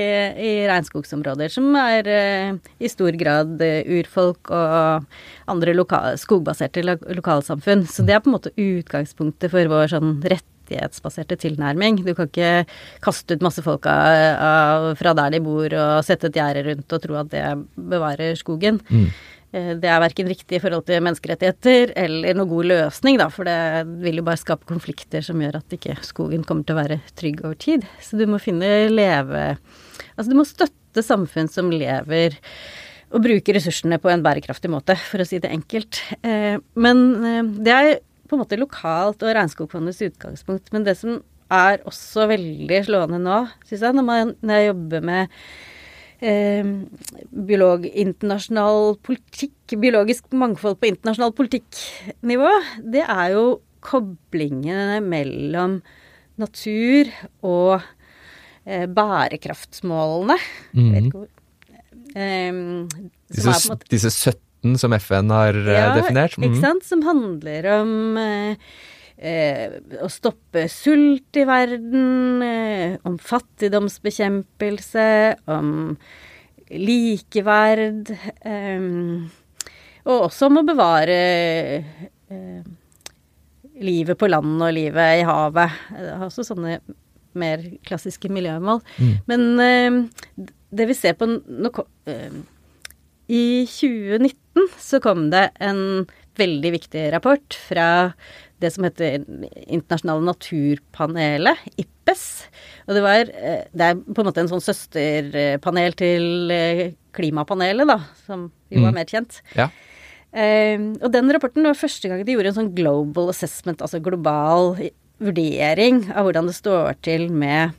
i 0.40 0.52
regnskogsområder, 0.70 1.52
som 1.52 1.68
er 1.76 2.08
eh, 2.08 2.54
i 2.80 2.88
stor 2.88 3.12
grad 3.20 3.60
urfolk 3.60 4.54
og 4.56 5.04
andre 5.52 5.76
loka, 5.76 6.00
skogbaserte 6.20 6.86
lokalsamfunn. 6.86 7.84
Så 7.84 8.08
det 8.08 8.16
er 8.16 8.24
på 8.24 8.32
en 8.32 8.38
måte 8.38 8.56
utgangspunktet 8.56 9.52
for 9.52 9.74
vår 9.74 9.92
sånn 9.92 10.16
rettighetsbaserte 10.70 11.38
tilnærming. 11.40 12.00
Du 12.06 12.14
kan 12.14 12.30
ikke 12.30 12.64
kaste 13.02 13.36
ut 13.36 13.44
masse 13.44 13.62
folk 13.64 13.84
fra 13.84 15.16
der 15.18 15.34
de 15.34 15.42
bor 15.44 15.74
og 15.74 16.06
sette 16.06 16.30
et 16.30 16.38
gjerde 16.38 16.64
rundt 16.70 16.96
og 16.96 17.02
tro 17.02 17.20
at 17.20 17.30
det 17.34 17.44
bevarer 17.76 18.38
skogen. 18.38 18.80
Mm. 18.88 19.10
Eh, 19.52 19.72
det 19.82 19.90
er 19.90 20.02
verken 20.02 20.28
riktig 20.30 20.58
i 20.58 20.62
forhold 20.62 20.86
til 20.88 21.02
menneskerettigheter 21.04 21.94
eller 21.98 22.36
noen 22.38 22.50
god 22.52 22.68
løsning, 22.70 23.18
da, 23.20 23.28
for 23.32 23.48
det 23.48 23.86
vil 24.04 24.20
jo 24.20 24.26
bare 24.26 24.40
skape 24.40 24.68
konflikter 24.68 25.24
som 25.26 25.40
gjør 25.42 25.60
at 25.60 25.74
ikke 25.76 25.98
skogen 26.06 26.44
kommer 26.46 26.66
til 26.66 26.76
å 26.76 26.82
være 26.82 27.00
trygg 27.18 27.42
over 27.44 27.58
tid. 27.58 27.88
Så 28.02 28.20
du 28.20 28.26
må 28.30 28.42
finne 28.42 28.88
leve 28.92 29.56
Altså 30.16 30.32
du 30.32 30.36
må 30.36 30.44
støtte 30.44 31.02
samfunn 31.04 31.48
som 31.48 31.70
lever 31.72 32.34
og 33.10 33.22
bruker 33.24 33.56
ressursene 33.56 33.98
på 34.00 34.10
en 34.12 34.22
bærekraftig 34.22 34.68
måte, 34.70 34.94
for 35.08 35.22
å 35.22 35.26
si 35.26 35.40
det 35.42 35.50
enkelt. 35.50 35.98
Eh, 36.22 36.60
men 36.78 37.02
eh, 37.26 37.50
det 37.64 37.74
er 37.74 37.90
på 38.30 38.38
en 38.38 38.44
måte 38.44 38.58
lokalt 38.60 39.24
og 39.26 39.34
Regnskogfondets 39.34 40.00
utgangspunkt. 40.06 40.70
Men 40.74 40.86
det 40.86 40.96
som 41.00 41.18
er 41.50 41.82
også 41.88 42.28
veldig 42.30 42.84
slående 42.86 43.18
nå, 43.22 43.42
syns 43.66 43.82
jeg, 43.82 43.96
når, 43.96 44.06
man, 44.06 44.34
når 44.46 44.60
jeg 44.60 44.68
jobber 44.70 45.06
med 45.08 45.40
eh, 46.22 46.68
biolog, 47.48 47.88
internasjonal 47.88 48.94
politikk, 49.06 49.74
biologisk 49.82 50.30
mangfold 50.36 50.78
på 50.80 50.92
internasjonal 50.92 51.34
politikknivå, 51.36 52.52
det 52.94 53.02
er 53.06 53.34
jo 53.34 53.46
koblingene 53.84 55.00
mellom 55.02 55.80
natur 56.40 57.10
og 57.46 57.80
eh, 58.64 58.86
bærekraftsmålene. 58.86 60.38
Mm. 60.76 60.92
Vet 60.94 61.10
ikke 61.10 61.24
hvor 61.24 61.30
eh, 62.14 62.62
disse, 63.34 63.58
måte, 63.72 63.90
disse 63.90 64.14
17 64.14 64.38
som 64.78 64.92
FN 64.92 65.30
har 65.32 65.56
eh, 65.56 65.76
ja, 65.78 65.94
definert? 65.96 66.36
Mm. 66.38 66.48
Ikke 66.48 66.62
sant. 66.62 66.86
Som 66.86 67.04
handler 67.06 67.68
om 67.78 68.18
eh, 68.20 68.72
eh, 69.16 69.78
å 70.04 70.08
stoppe 70.12 70.66
sult 70.72 71.36
i 71.40 71.44
verden, 71.48 72.42
eh, 72.44 72.96
om 73.08 73.18
fattigdomsbekjempelse, 73.20 75.08
om 75.50 75.96
likeverd. 76.70 78.12
Eh, 78.44 78.80
og 80.08 80.26
også 80.30 80.48
om 80.48 80.60
å 80.60 80.66
bevare 80.66 81.18
eh, 82.32 82.62
livet 83.80 84.18
på 84.20 84.28
land 84.28 84.60
og 84.60 84.74
livet 84.76 85.20
i 85.20 85.28
havet. 85.28 85.70
Det 85.92 86.16
har 86.16 86.26
også 86.28 86.44
sånne 86.52 86.80
mer 87.40 87.62
klassiske 87.86 88.28
miljømål. 88.32 88.80
Mm. 88.98 89.12
Men 89.30 90.08
det 90.74 90.86
vi 90.90 90.96
ser 90.98 91.14
på 91.18 91.28
nå 91.30 91.70
I 93.30 93.42
2019 93.70 94.39
så 94.78 95.00
kom 95.02 95.28
det 95.32 95.50
en 95.62 96.06
veldig 96.40 96.72
viktig 96.76 97.08
rapport 97.14 97.56
fra 97.68 97.88
det 98.60 98.70
som 98.74 98.84
heter 98.84 99.22
Internasjonale 99.72 100.26
naturpanelet, 100.26 101.60
IPPES. 101.80 102.24
Og 102.88 102.96
det 102.96 103.04
var 103.04 103.30
eh, 103.32 103.62
Det 103.72 103.86
er 103.86 104.00
på 104.00 104.22
en 104.22 104.28
måte 104.28 104.42
en 104.44 104.50
sånn 104.50 104.64
søsterpanel 104.64 105.96
til 105.98 106.52
eh, 106.54 106.82
klimapanelet, 107.16 107.88
da, 107.88 107.98
som 108.26 108.50
jo 108.70 108.82
er 108.82 108.92
mm. 108.92 108.98
mer 109.00 109.08
kjent. 109.08 109.40
Ja. 109.56 109.70
Uh, 110.30 110.94
og 111.02 111.08
den 111.10 111.26
rapporten 111.34 111.64
var 111.66 111.74
første 111.74 112.06
gang 112.06 112.20
de 112.22 112.36
gjorde 112.36 112.52
en 112.52 112.58
sånn 112.60 112.74
global 112.76 113.32
assessment, 113.32 113.80
altså 113.82 113.98
global 113.98 114.76
vurdering 115.18 116.04
av 116.14 116.28
hvordan 116.28 116.46
det 116.46 116.54
står 116.54 117.00
til 117.02 117.24
med 117.34 117.74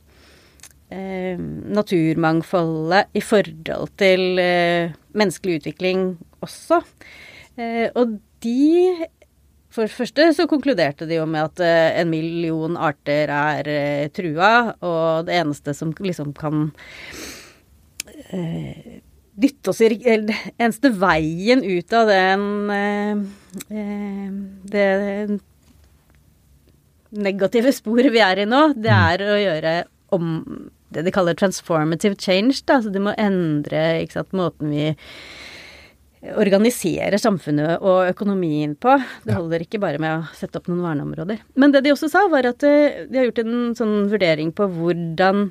uh, 0.91 1.39
naturmangfoldet 1.79 3.15
i 3.15 3.23
forhold 3.23 3.93
til 4.01 4.43
uh, 4.43 4.91
menneskelig 5.15 5.61
utvikling 5.61 6.03
også. 6.41 6.81
og 7.95 8.13
de 8.41 9.07
for 9.71 9.87
det 9.87 9.95
første 9.95 10.25
så 10.35 10.47
konkluderte 10.51 11.05
de 11.07 11.15
jo 11.15 11.25
med 11.29 11.47
at 11.47 11.61
uh, 11.63 11.99
en 12.01 12.09
million 12.11 12.75
arter 12.75 13.31
er 13.31 13.69
uh, 13.71 14.09
trua, 14.11 14.73
og 14.83 15.29
det 15.29 15.37
eneste 15.39 15.75
som 15.77 15.93
liksom 15.95 16.33
kan 16.35 16.71
dytte 19.41 19.71
oss 19.71 19.81
i 19.83 19.89
Eller 20.07 20.35
eneste 20.55 20.91
veien 20.95 21.63
ut 21.63 21.95
av 21.95 22.07
den 22.07 22.43
det 24.71 25.39
negative 27.11 27.73
sporet 27.75 28.13
vi 28.13 28.21
er 28.23 28.43
i 28.43 28.47
nå, 28.47 28.61
det 28.77 28.91
mm. 28.91 29.01
er 29.11 29.25
å 29.25 29.39
gjøre 29.41 29.73
om 30.15 30.29
det 30.91 31.05
de 31.07 31.13
kaller 31.15 31.37
transformative 31.39 32.17
change, 32.19 32.61
da. 32.67 32.81
Så 32.83 32.91
det 32.91 33.01
må 33.03 33.13
endre 33.19 34.01
ikke 34.03 34.19
sant, 34.19 34.35
måten 34.35 34.71
vi 34.73 34.89
organisere 36.21 37.17
samfunnet 37.21 37.81
og 37.81 38.11
økonomien 38.11 38.75
på. 38.79 38.93
Det 39.25 39.33
holder 39.33 39.63
ikke 39.65 39.79
bare 39.81 40.01
med 40.01 40.19
å 40.19 40.27
sette 40.37 40.59
opp 40.59 40.67
noen 40.69 40.83
verneområder. 40.85 41.41
Men 41.57 41.73
det 41.73 41.81
de 41.85 41.93
også 41.95 42.11
sa, 42.11 42.27
var 42.29 42.45
at 42.49 42.63
eh, 42.67 43.07
de 43.09 43.17
har 43.17 43.25
gjort 43.29 43.41
en 43.41 43.75
sånn 43.77 43.95
vurdering 44.11 44.53
på 44.53 44.67
hvordan 44.69 45.49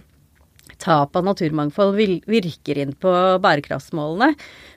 tap 0.80 1.16
av 1.18 1.26
naturmangfold 1.26 1.98
virker 2.30 2.78
inn 2.80 2.94
på 2.94 3.12
bærekraftsmålene. 3.42 4.36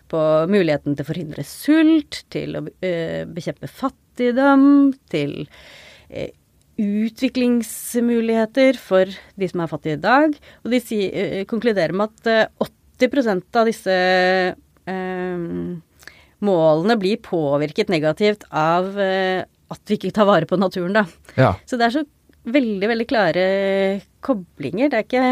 På 0.09 0.19
muligheten 0.50 0.97
til 0.97 1.05
å 1.05 1.09
forhindre 1.09 1.43
sult, 1.47 2.23
til 2.33 2.57
å 2.57 2.65
eh, 2.85 3.23
bekjempe 3.29 3.69
fattigdom, 3.69 4.93
til 5.13 5.45
eh, 6.09 6.33
utviklingsmuligheter 6.81 8.77
for 8.81 9.05
de 9.38 9.47
som 9.50 9.62
er 9.62 9.69
fattige 9.69 9.97
i 10.00 10.05
dag. 10.09 10.33
Og 10.65 10.73
de 10.73 11.45
konkluderer 11.50 11.93
med 11.93 12.09
at 12.09 12.57
80% 12.97 13.62
av 13.62 13.69
disse 13.69 13.95
målene 16.43 16.97
blir 16.99 17.21
påvirket 17.23 17.91
negativt 17.93 18.45
av 18.49 18.99
eh, 18.99 19.45
at 19.73 19.89
vi 19.89 19.97
ikke 19.97 20.13
tar 20.15 20.27
vare 20.29 20.49
på 20.49 20.59
naturen, 20.59 20.95
da. 20.97 21.05
Ja. 21.39 21.53
Så 21.69 21.79
det 21.79 21.87
er 21.87 21.95
så 21.95 22.03
veldig, 22.53 22.89
veldig 22.91 23.07
klare 23.09 23.45
koblinger. 24.25 24.91
Det 24.91 24.99
er 24.99 25.07
ikke 25.07 25.25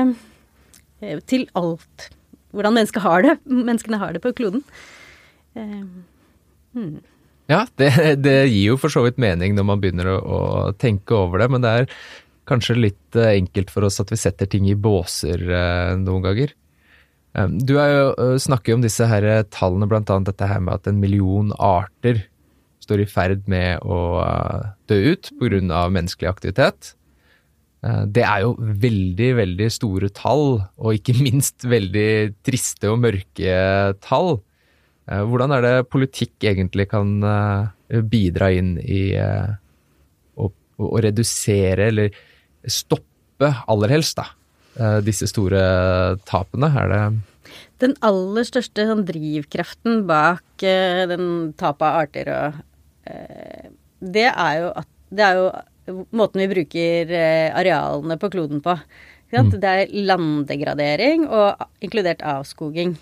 eh, 1.04 1.22
til 1.28 1.48
alt 1.60 2.10
hvordan 2.56 2.76
mennesker 2.80 3.04
har 3.04 3.28
det, 3.28 3.38
menneskene 3.70 4.02
har 4.02 4.16
det 4.16 4.24
på 4.24 4.34
kloden. 4.38 4.64
Um, 5.56 6.04
hmm. 6.76 6.98
Ja, 7.52 7.66
det, 7.80 7.92
det, 8.24 8.38
gir 8.48 8.72
jo 8.72 8.80
for 8.80 8.94
så 8.94 9.04
vidt 9.04 9.20
mening 9.20 9.58
når 9.58 9.66
man 9.68 9.82
begynner 9.84 10.14
å, 10.14 10.18
å, 10.22 10.42
tenke 10.80 11.18
over 11.18 11.42
det, 11.44 11.50
men 11.52 11.64
det 11.64 11.72
er 11.82 11.90
kanskje 12.48 12.78
litt 12.80 13.20
eh, 13.20 13.36
enkelt 13.36 13.72
for 13.74 13.88
oss 13.88 14.00
at 14.04 14.12
vi 14.12 14.20
setter 14.20 14.48
ting 14.50 14.70
i 14.72 14.78
båser 14.80 15.44
noen 16.00 16.24
ganger. 16.24 16.56
Du 17.32 17.78
jo, 17.78 18.38
snakker 18.44 18.74
jo 18.74 18.80
om 18.80 18.84
disse 18.84 19.06
her 19.08 19.24
tallene, 19.54 19.88
annet 19.88 20.28
dette 20.28 20.48
her 20.50 20.60
med 20.60 20.82
at 20.82 20.90
en 20.92 21.00
million 21.00 21.54
arter 21.56 22.26
står 22.84 23.04
i 23.04 23.08
ferd 23.08 23.46
med 23.52 23.80
å 23.88 24.20
dø 24.92 24.98
ut 25.14 25.30
pga. 25.40 25.86
menneskelig 25.94 26.28
aktivitet. 26.28 26.96
Det 27.82 28.24
er 28.28 28.44
jo 28.44 28.56
veldig, 28.60 29.30
veldig 29.40 29.70
store 29.72 30.10
tall, 30.14 30.60
og 30.78 30.98
ikke 30.98 31.16
minst 31.24 31.64
veldig 31.64 32.44
triste 32.44 32.92
og 32.92 33.00
mørke 33.06 33.56
tall. 34.04 34.42
Hvordan 35.08 35.56
er 35.56 35.66
det 35.66 35.90
politikk 35.90 36.46
egentlig 36.52 36.90
kan 36.92 37.16
bidra 38.12 38.52
inn 38.54 38.76
i 38.84 39.16
å, 39.16 40.52
å 40.52 41.02
redusere, 41.02 41.90
eller 41.90 42.12
stoppe 42.68 43.50
aller 43.72 43.96
helst, 43.96 44.20
da, 44.20 44.28
disse 45.04 45.28
store 45.28 45.62
tapene? 46.28 46.70
Er 46.80 46.92
det 46.92 47.02
den 47.82 47.96
aller 48.06 48.46
største 48.46 48.86
sånn, 48.88 49.06
drivkraften 49.08 50.04
bak 50.10 50.66
uh, 50.66 51.04
den 51.10 51.54
tapet 51.60 51.88
av 51.88 52.02
arter 52.04 52.32
og 52.36 52.60
uh, 53.10 53.70
det, 54.02 54.28
er 54.30 54.58
jo 54.62 54.74
at, 54.82 54.90
det 55.10 55.28
er 55.28 55.40
jo 55.40 55.48
måten 56.16 56.44
vi 56.44 56.52
bruker 56.52 57.14
uh, 57.14 57.48
arealene 57.58 58.20
på 58.22 58.32
kloden 58.34 58.62
på. 58.64 58.78
Mm. 59.32 59.54
Det 59.64 59.70
er 59.70 59.94
landdegradering 60.10 61.24
og 61.32 61.62
inkludert 61.80 62.24
avskoging. 62.28 62.98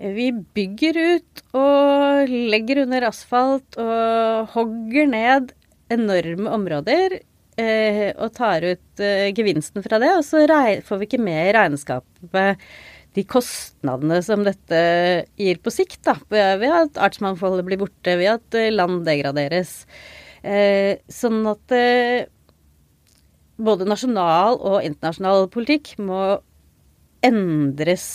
Vi 0.00 0.30
bygger 0.56 0.96
ut 0.96 1.42
og 1.54 2.30
legger 2.32 2.80
under 2.86 3.04
asfalt 3.10 3.76
og 3.78 4.54
hogger 4.54 5.10
ned 5.12 5.52
enorme 5.92 6.48
områder 6.56 7.18
og 8.16 8.32
tar 8.36 8.64
ut 8.64 9.02
gevinsten 9.36 9.84
fra 9.84 10.00
det, 10.02 10.10
og 10.18 10.24
så 10.26 10.42
får 10.86 11.00
vi 11.00 11.08
ikke 11.08 11.22
med 11.22 11.48
i 11.48 11.54
regnskapet 11.56 12.62
de 13.16 13.24
kostnadene 13.28 14.20
som 14.24 14.44
dette 14.46 14.82
gir 15.40 15.60
på 15.62 15.72
sikt, 15.72 16.00
da, 16.06 16.16
ved 16.30 16.68
at 16.72 17.00
artsmangfoldet 17.00 17.66
blir 17.66 17.80
borte, 17.82 18.16
ved 18.16 18.38
at 18.38 18.56
eh, 18.58 18.72
land 18.72 19.04
degraderes. 19.08 19.82
Eh, 20.42 20.96
sånn 21.12 21.42
at 21.50 21.74
eh, 21.76 22.24
både 23.62 23.88
nasjonal 23.88 24.56
og 24.58 24.80
internasjonal 24.86 25.46
politikk 25.52 25.94
må 26.00 26.40
endres 27.22 28.06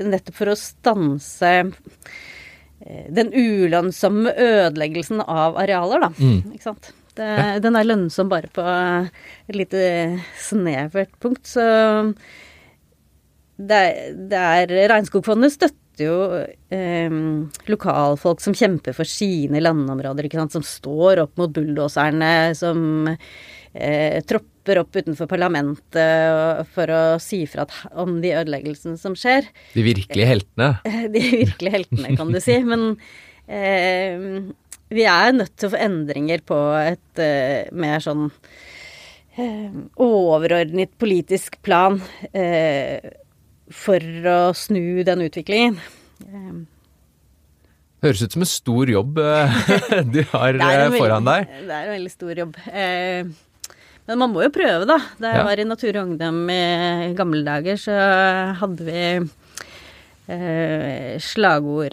nettopp 0.00 0.38
for 0.38 0.54
å 0.54 0.58
stanse 0.58 1.52
eh, 1.60 3.06
den 3.12 3.30
ulønnsomme 3.36 4.32
ødeleggelsen 4.32 5.20
av 5.26 5.60
arealer, 5.60 6.08
da. 6.08 6.12
Mm. 6.16 6.56
Ikke 6.56 6.70
sant. 6.72 6.94
Det, 7.18 7.32
den 7.64 7.76
er 7.76 7.88
lønnsom 7.88 8.30
bare 8.32 8.48
på 8.52 8.64
et 8.64 9.56
lite 9.58 9.82
snevert 10.40 11.12
punkt. 11.20 11.44
Så 11.48 11.64
det, 13.60 13.82
det 14.30 14.40
er 14.40 14.74
Regnskogfondet 14.92 15.54
støtter 15.54 15.80
jo 16.06 16.16
eh, 16.72 17.12
lokalfolk 17.68 18.40
som 18.42 18.56
kjemper 18.56 18.96
for 18.96 19.08
sine 19.08 19.60
landområder, 19.62 20.26
ikke 20.26 20.40
sant, 20.40 20.56
som 20.56 20.64
står 20.66 21.20
opp 21.26 21.36
mot 21.40 21.52
bulldoserne, 21.52 22.32
som 22.58 23.10
eh, 23.12 24.18
tropper 24.24 24.80
opp 24.82 24.96
utenfor 24.96 25.28
parlamentet 25.30 26.64
for 26.72 26.94
å 26.94 27.02
si 27.22 27.42
fra 27.50 27.66
om 28.00 28.20
de 28.24 28.32
ødeleggelsene 28.40 28.96
som 29.00 29.16
skjer. 29.18 29.48
De 29.76 29.84
virkelige 29.84 30.30
heltene? 30.32 30.72
De 31.14 31.26
virkelige 31.44 31.76
heltene, 31.76 32.16
kan 32.16 32.32
du 32.32 32.40
si. 32.40 32.56
Men 32.64 32.94
eh, 33.46 34.48
vi 34.96 35.06
er 35.08 35.32
nødt 35.36 35.54
til 35.56 35.68
å 35.68 35.72
få 35.74 35.80
endringer 35.82 36.42
på 36.46 36.58
et 36.80 37.22
uh, 37.22 37.72
mer 37.76 38.02
sånn 38.04 38.28
uh, 38.28 39.80
overordnet 40.02 40.94
politisk 41.00 41.58
plan. 41.64 42.00
uh, 42.34 43.10
for 43.72 44.04
å 44.28 44.52
snu 44.52 45.00
den 45.06 45.22
utviklingen. 45.24 45.78
Høres 48.04 48.20
ut 48.20 48.34
som 48.34 48.42
en 48.44 48.50
stor 48.50 48.90
jobb 48.90 49.16
du 49.16 50.18
har 50.34 50.58
eh, 50.66 50.82
foran 50.92 51.24
deg. 51.24 51.54
Det 51.62 51.72
er 51.72 51.86
en 51.86 51.94
veldig 51.94 52.12
stor 52.12 52.42
jobb. 52.42 52.58
Men 54.02 54.20
man 54.20 54.34
må 54.34 54.42
jo 54.44 54.50
prøve, 54.52 54.84
da. 54.90 54.98
Da 55.16 55.30
jeg 55.30 55.40
ja. 55.40 55.46
var 55.46 55.62
i 55.62 55.66
Natur 55.70 55.94
og 55.94 56.02
Ungdom 56.02 56.42
i 56.52 57.14
gamle 57.16 57.40
dager, 57.46 57.80
så 57.80 57.96
hadde 58.60 58.84
vi 58.90 59.06
eh, 60.30 61.18
slagordet 61.18 61.90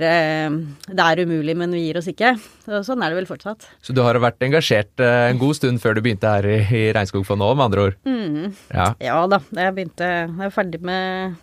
'Det 0.88 1.06
er 1.06 1.24
umulig, 1.26 1.56
men 1.58 1.72
vi 1.72 1.88
gir 1.88 1.98
oss 1.98 2.08
ikke'. 2.08 2.38
Og 2.70 2.86
sånn 2.86 3.02
er 3.04 3.10
det 3.10 3.20
vel 3.20 3.30
fortsatt. 3.30 3.68
Så 3.82 3.94
du 3.94 4.02
har 4.02 4.20
vært 4.20 4.42
engasjert 4.46 5.00
eh, 5.00 5.30
en 5.32 5.40
god 5.40 5.56
stund 5.56 5.82
før 5.82 5.96
du 5.96 6.02
begynte 6.02 6.30
her 6.30 6.46
i, 6.46 6.60
i 6.62 6.94
Regnskogfondet 6.94 7.46
òg, 7.46 7.58
med 7.58 7.66
andre 7.66 7.82
ord? 7.82 8.00
Mm. 8.06 8.56
Ja. 8.74 8.94
ja. 9.00 9.28
da. 9.28 9.42
Jeg 9.56 9.76
begynte 9.76 10.10
Jeg 10.10 10.36
var 10.38 10.54
ferdig 10.54 10.82
med 10.82 11.40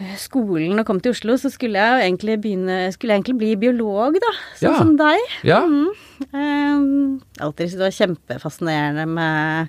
eh, 0.00 0.16
skolen 0.16 0.78
og 0.78 0.86
kom 0.86 1.00
til 1.00 1.12
Oslo, 1.12 1.36
så 1.36 1.50
skulle 1.50 1.78
jeg 1.78 2.04
egentlig 2.08 2.40
begynne 2.42 2.92
Skulle 2.92 3.14
jeg 3.14 3.22
egentlig 3.22 3.38
bli 3.38 3.54
biolog, 3.56 4.20
da. 4.20 4.34
Sånn 4.60 4.68
ja. 4.68 4.76
som 4.82 4.94
deg. 5.00 5.18
Ja. 5.44 5.64
Mm. 5.64 5.88
Um, 6.34 7.20
alltid 7.40 7.76
det 7.78 7.84
var 7.86 7.94
kjempefascinerende 7.94 9.06
med 9.06 9.68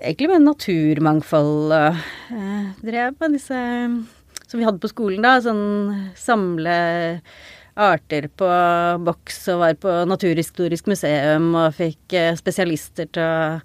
Egentlig 0.00 0.26
med 0.32 0.42
naturmangfold 0.42 1.70
og 1.70 1.98
uh, 2.34 2.70
drev 2.82 3.14
med 3.20 3.36
disse 3.36 3.58
som 4.56 4.62
vi 4.62 4.64
hadde 4.64 4.80
på 4.80 4.88
skolen 4.88 5.24
da, 5.24 5.36
sånn 5.44 6.12
samle 6.16 6.76
arter 7.76 8.30
på 8.32 8.48
boks 9.04 9.42
og 9.52 9.60
var 9.60 9.76
på 9.76 9.92
Naturhistorisk 10.08 10.88
museum 10.88 11.50
og 11.52 11.74
fikk 11.76 12.14
eh, 12.16 12.32
spesialister 12.38 13.10
til 13.12 13.20
å 13.20 13.58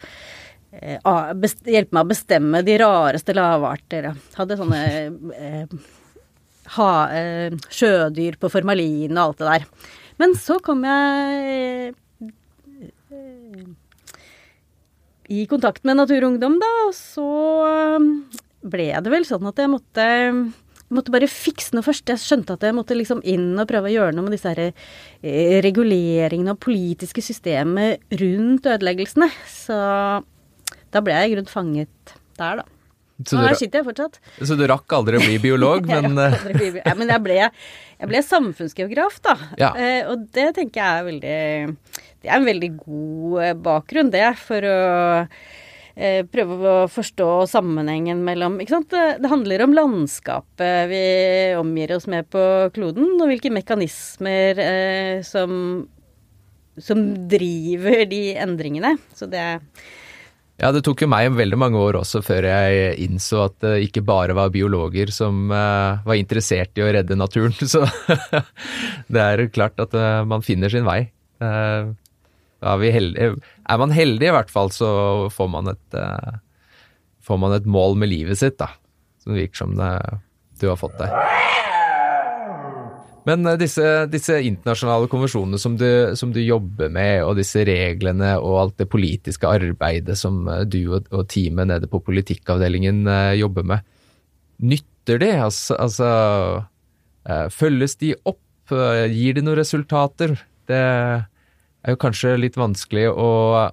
eh, 0.75 0.99
hjelpe 1.71 1.95
meg 1.95 2.03
å 2.03 2.09
bestemme 2.09 2.61
de 2.67 2.75
rareste 2.81 3.35
lavarter. 3.37 4.09
Hadde 4.35 4.59
sånne 4.59 4.81
eh, 5.37 5.79
ha, 6.75 6.91
sjødyr 7.71 8.35
på 8.41 8.51
formalin 8.51 9.15
og 9.15 9.23
alt 9.23 9.39
det 9.39 9.53
der. 9.53 9.89
Men 10.19 10.35
så 10.35 10.59
kom 10.59 10.83
jeg 10.83 11.95
i 15.31 15.45
kontakt 15.47 15.85
med 15.87 16.01
Naturungdom, 16.01 16.59
da, 16.59 16.69
og 16.89 16.95
så 16.97 17.31
ble 18.61 18.91
det 18.91 19.11
vel 19.13 19.23
sånn 19.25 19.47
at 19.47 19.59
jeg 19.61 19.71
måtte 19.71 20.05
måtte 20.95 21.13
bare 21.13 21.29
fikse 21.31 21.75
noe 21.75 21.85
først. 21.85 22.09
Jeg 22.11 22.21
skjønte 22.21 22.57
at 22.57 22.65
jeg 22.67 22.75
måtte 22.77 22.97
liksom 22.97 23.23
inn 23.27 23.53
og 23.59 23.69
prøve 23.69 23.89
å 23.89 23.93
gjøre 23.93 24.15
noe 24.17 24.27
med 24.27 24.35
disse 24.35 24.51
her 24.51 24.67
eh, 24.67 25.57
reguleringene 25.65 26.55
og 26.55 26.61
politiske 26.63 27.23
systemet 27.25 28.03
rundt 28.21 28.69
ødeleggelsene. 28.69 29.29
Så 29.49 29.79
da 30.91 31.03
ble 31.03 31.15
jeg 31.17 31.31
i 31.31 31.33
grunnen 31.35 31.51
fanget 31.51 32.15
der, 32.39 32.61
da. 32.61 32.67
Så 33.27 33.37
og 33.37 33.45
her 33.45 33.57
sitter 33.59 33.81
jeg 33.81 33.87
fortsatt. 33.87 34.19
Så 34.41 34.57
du 34.57 34.63
rakk 34.69 34.93
aldri 34.97 35.19
å 35.19 35.23
bli 35.23 35.37
biolog, 35.45 35.87
men 35.89 36.17
jeg 36.17 36.55
bli, 36.57 36.69
ja, 36.79 36.95
Men 36.97 37.13
jeg 37.13 37.23
ble, 37.25 37.39
jeg 38.01 38.11
ble 38.11 38.21
samfunnsgeograf, 38.25 39.19
da. 39.25 39.35
Ja. 39.61 39.73
Eh, 39.77 40.01
og 40.09 40.27
det 40.35 40.51
tenker 40.57 40.81
jeg 40.81 41.01
er 41.01 41.09
veldig 41.09 41.97
Det 42.21 42.29
er 42.29 42.37
en 42.37 42.47
veldig 42.47 42.71
god 42.81 43.41
eh, 43.45 43.57
bakgrunn, 43.69 44.13
det, 44.13 44.27
for 44.41 44.69
å 44.71 44.79
Eh, 46.01 46.23
prøve 46.25 46.57
å 46.65 46.89
forstå 46.89 47.27
sammenhengen 47.51 48.23
mellom 48.25 48.55
ikke 48.63 48.73
sant? 48.73 48.89
Det, 48.89 49.19
det, 49.21 49.29
handler 49.29 49.61
om 49.61 49.75
landskapet 49.77 50.89
vi 50.89 51.01
omgir 51.59 51.93
oss 51.93 52.07
med 52.09 52.25
på 52.33 52.41
kloden, 52.73 53.19
og 53.19 53.29
hvilke 53.29 53.51
mekanismer 53.53 54.61
eh, 54.63 55.17
som, 55.27 55.83
som 56.81 57.03
driver 57.29 58.07
de 58.09 58.23
endringene. 58.33 58.95
Så 59.13 59.29
det 59.29 59.45
ja, 60.61 60.69
det 60.73 60.83
tok 60.85 61.01
jo 61.01 61.09
meg 61.09 61.31
veldig 61.33 61.57
mange 61.57 61.79
år 61.81 61.99
også 62.01 62.19
før 62.25 62.45
jeg 62.45 62.97
innså 63.01 63.45
at 63.47 63.55
det 63.63 63.77
ikke 63.87 64.03
bare 64.05 64.35
var 64.37 64.51
biologer 64.53 65.09
som 65.09 65.49
uh, 65.49 66.01
var 66.05 66.19
interessert 66.19 66.77
i 66.77 66.83
å 66.85 66.91
redde 66.93 67.17
naturen. 67.17 67.55
Så 67.73 67.81
det 69.09 69.23
er 69.23 69.47
klart 69.49 69.81
at 69.81 69.95
man 70.29 70.45
finner 70.45 70.69
sin 70.69 70.85
vei. 70.85 70.99
Uh, 72.61 72.77
er, 72.85 73.77
man 73.81 73.93
heldig, 73.93 74.27
i 74.29 74.33
hvert 74.35 74.51
fall, 74.53 74.69
så 74.73 74.87
får 75.33 75.47
man 75.49 75.71
et, 75.73 75.97
uh, 75.97 76.37
får 77.25 77.39
man 77.41 77.55
et 77.57 77.65
mål 77.65 77.97
med 77.97 78.11
livet 78.11 78.37
sitt, 78.37 78.59
da. 78.61 78.69
Som 79.21 79.37
virker 79.37 79.63
som 79.63 79.73
det, 79.77 79.93
du 80.61 80.67
har 80.69 80.77
fått 80.77 80.99
det. 81.01 81.09
Men 83.25 83.45
uh, 83.49 83.55
disse, 83.57 83.85
disse, 84.13 84.37
internasjonale 84.45 85.09
konvensjonene 85.09 85.57
som 85.61 85.73
du, 85.77 86.13
som 86.17 86.33
du, 86.33 86.41
jobber 86.45 86.93
med, 86.93 87.23
og 87.25 87.39
disse 87.41 87.65
reglene 87.65 88.35
og 88.37 88.59
alt 88.61 88.77
det 88.83 88.89
politiske 88.93 89.49
arbeidet 89.49 90.19
som 90.21 90.43
uh, 90.45 90.61
du 90.61 90.83
og, 90.99 91.09
og, 91.09 91.25
teamet 91.33 91.73
nede 91.73 91.89
på 91.89 92.03
politikkavdelingen 92.05 93.09
jobber 93.41 93.65
med, 93.73 93.89
nytter 94.61 95.17
det? 95.21 95.33
Altså, 95.41 95.81
altså 95.81 97.49
følges 97.53 97.97
de 97.97 98.13
opp? 98.21 98.37
Gir 98.69 99.33
de 99.35 99.41
noen 99.43 99.57
resultater? 99.57 100.37
Det 100.69 100.79
er 101.81 101.95
jo 101.95 102.01
kanskje 102.01 102.37
litt 102.39 102.59
vanskelig 102.59 103.07
å, 103.09 103.31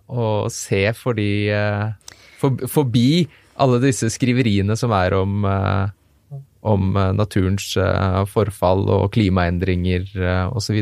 å 0.09 0.27
se 0.53 0.83
fordi 0.97 1.51
uh, 1.53 1.92
for, 2.40 2.57
forbi 2.71 3.27
alle 3.59 3.81
disse 3.83 4.11
skriveriene 4.14 4.77
som 4.79 4.94
er 4.97 5.16
om, 5.18 5.42
uh, 5.44 5.90
om 6.62 6.92
naturens 7.18 7.73
forfall 8.31 8.87
og 8.94 9.11
klimaendringer 9.16 10.09
osv.? 10.55 10.79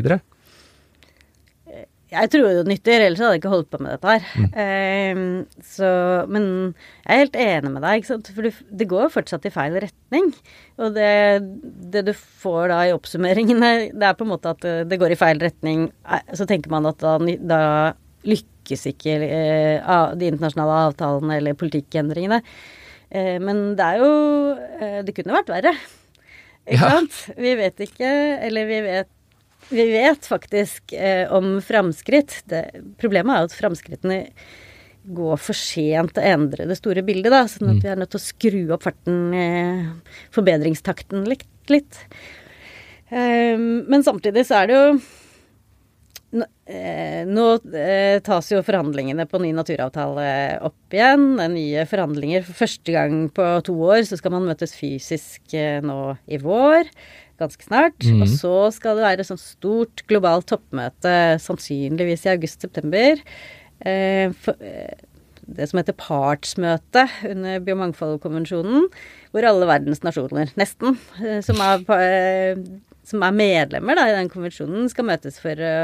Jeg 2.07 2.31
tror 2.31 2.47
det 2.55 2.69
nytter, 2.69 3.03
ellers 3.03 3.19
hadde 3.19 3.35
jeg 3.35 3.41
ikke 3.41 3.51
holdt 3.51 3.69
på 3.73 3.79
med 3.83 3.93
dette 3.93 4.13
her. 4.13 4.27
Mm. 4.39 4.47
Eh, 4.63 5.61
så, 5.67 5.89
men 6.31 6.47
jeg 7.03 7.11
er 7.11 7.21
helt 7.25 7.37
enig 7.43 7.71
med 7.73 7.83
deg, 7.83 7.99
ikke 7.99 8.11
sant? 8.13 8.31
for 8.35 8.47
det 8.81 8.87
går 8.87 9.05
jo 9.05 9.13
fortsatt 9.17 9.47
i 9.49 9.51
feil 9.51 9.75
retning. 9.83 10.31
Og 10.79 10.95
det, 10.95 11.11
det, 11.93 12.05
du 12.07 12.13
får 12.15 12.71
da 12.71 12.81
i 12.87 12.95
oppsummeringene, 12.95 13.71
det 13.91 14.07
er 14.07 14.17
på 14.17 14.27
en 14.27 14.31
måte 14.31 14.55
at 14.55 14.67
det 14.87 14.99
går 15.01 15.15
i 15.15 15.19
feil 15.19 15.41
retning. 15.43 15.89
Eh, 16.07 16.35
så 16.37 16.47
tenker 16.47 16.71
man 16.73 16.87
at 16.87 17.03
da, 17.03 17.17
da 17.43 17.61
lykkes 18.27 18.87
ikke 18.91 19.19
uh, 19.21 20.15
de 20.17 20.31
internasjonale 20.31 20.81
avtalene 20.87 21.39
eller 21.41 21.59
politikkendringene. 21.59 22.41
Uh, 23.11 23.37
men 23.43 23.71
det 23.79 23.85
er 23.85 24.01
jo 24.01 24.09
uh, 24.55 24.99
Det 25.07 25.15
kunne 25.15 25.37
vært 25.37 25.53
verre. 25.53 25.75
Ikke 26.67 26.83
ja. 26.83 26.95
sant? 26.97 27.21
Vi 27.39 27.53
vet 27.55 27.85
ikke, 27.87 28.09
eller 28.43 28.67
vi 28.67 28.81
vet 28.83 29.11
vi 29.69 29.85
vet 29.91 30.25
faktisk 30.25 30.93
eh, 30.93 31.25
om 31.33 31.57
framskritt. 31.63 32.39
Det, 32.49 32.63
problemet 33.01 33.33
er 33.33 33.43
jo 33.43 33.49
at 33.51 33.57
framskrittene 33.57 34.21
går 35.17 35.37
for 35.39 35.55
sent 35.55 36.15
til 36.15 36.23
å 36.23 36.33
endre 36.35 36.67
det 36.67 36.79
store 36.79 37.03
bildet, 37.07 37.31
da. 37.33 37.45
Sånn 37.51 37.71
at 37.71 37.77
mm. 37.79 37.83
vi 37.83 37.91
er 37.91 38.01
nødt 38.01 38.11
til 38.15 38.19
å 38.21 38.25
skru 38.25 38.63
opp 38.75 38.87
farten, 38.87 39.21
eh, 39.35 40.17
forbedringstakten 40.35 41.27
litt. 41.29 41.47
litt. 41.71 42.01
Eh, 43.09 43.55
men 43.57 44.03
samtidig 44.03 44.47
så 44.47 44.61
er 44.61 44.69
det 44.69 44.77
jo 44.77 44.87
eh, 46.67 47.23
nå 47.27 47.45
eh, 47.71 48.17
tas 48.23 48.51
jo 48.51 48.63
forhandlingene 48.67 49.27
på 49.31 49.39
ny 49.43 49.53
naturavtale 49.55 50.27
opp 50.67 50.95
igjen. 50.95 51.29
Nye 51.53 51.87
forhandlinger. 51.87 52.43
For 52.47 52.65
første 52.65 52.95
gang 52.95 53.27
på 53.35 53.47
to 53.67 53.77
år 53.87 54.03
så 54.07 54.19
skal 54.19 54.35
man 54.35 54.47
møtes 54.49 54.75
fysisk 54.79 55.55
eh, 55.55 55.79
nå 55.83 56.17
i 56.27 56.39
vår 56.43 56.91
ganske 57.39 57.67
snart. 57.67 57.99
Mm. 58.05 58.23
Og 58.23 58.31
så 58.31 58.55
skal 58.75 58.97
det 58.97 59.05
være 59.05 59.23
et 59.23 59.29
sånt 59.29 59.43
stort 59.43 60.03
globalt 60.09 60.47
toppmøte, 60.49 61.13
sannsynligvis 61.43 62.25
i 62.27 62.33
august-september. 62.33 63.21
Eh, 63.85 64.33
eh, 64.57 65.05
det 65.47 65.69
som 65.69 65.79
heter 65.79 65.95
partsmøte 65.95 67.05
under 67.29 67.61
biomangfoldkonvensjonen, 67.63 68.89
hvor 69.31 69.47
alle 69.47 69.69
verdens 69.69 70.03
nasjoner, 70.03 70.51
nesten, 70.59 70.97
eh, 71.23 71.39
som 71.45 71.61
er, 71.63 71.83
eh, 71.95 72.63
som 73.07 73.23
er 73.23 73.35
medlemmer 73.35 73.95
da, 73.95 74.07
i 74.09 74.17
den 74.17 74.31
konvensjonen, 74.33 74.89
skal 74.91 75.07
møtes 75.07 75.39
for 75.39 75.55
å 75.55 75.77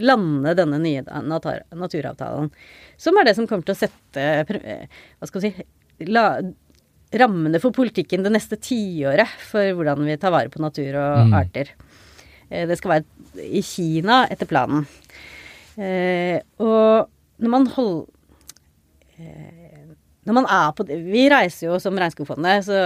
lande 0.00 0.54
denne 0.56 0.78
nye 0.80 1.02
naturavtalen. 1.04 2.48
Som 2.96 3.18
er 3.20 3.28
det 3.28 3.36
som 3.36 3.46
kommer 3.46 3.66
til 3.66 3.74
å 3.74 3.80
sette 3.82 4.24
Hva 4.48 5.28
skal 5.28 5.42
vi 5.42 5.50
si 5.50 6.06
la, 6.08 6.40
rammene 7.18 7.58
for 7.62 7.74
politikken 7.74 8.22
det 8.22 8.32
neste 8.34 8.58
tiåret 8.62 9.30
for 9.50 9.74
hvordan 9.76 10.04
vi 10.06 10.18
tar 10.20 10.34
vare 10.34 10.52
på 10.52 10.62
natur 10.62 10.98
og 11.00 11.30
mm. 11.30 11.36
arter. 11.40 11.72
Eh, 12.50 12.66
det 12.70 12.78
skal 12.78 12.96
være 12.96 13.46
i 13.46 13.62
Kina 13.66 14.22
etter 14.30 14.48
planen. 14.50 14.86
Eh, 15.80 16.38
og 16.62 17.10
når 17.40 17.54
man 17.54 17.66
holder 17.74 18.04
eh, 19.18 19.56
når 20.28 20.36
man 20.36 20.48
er 20.52 20.72
på 20.76 20.84
det 20.84 20.98
Vi 21.06 21.22
reiser 21.32 21.70
jo 21.70 21.78
som 21.82 21.96
Regnskogfondet, 21.98 22.66
så 22.66 22.76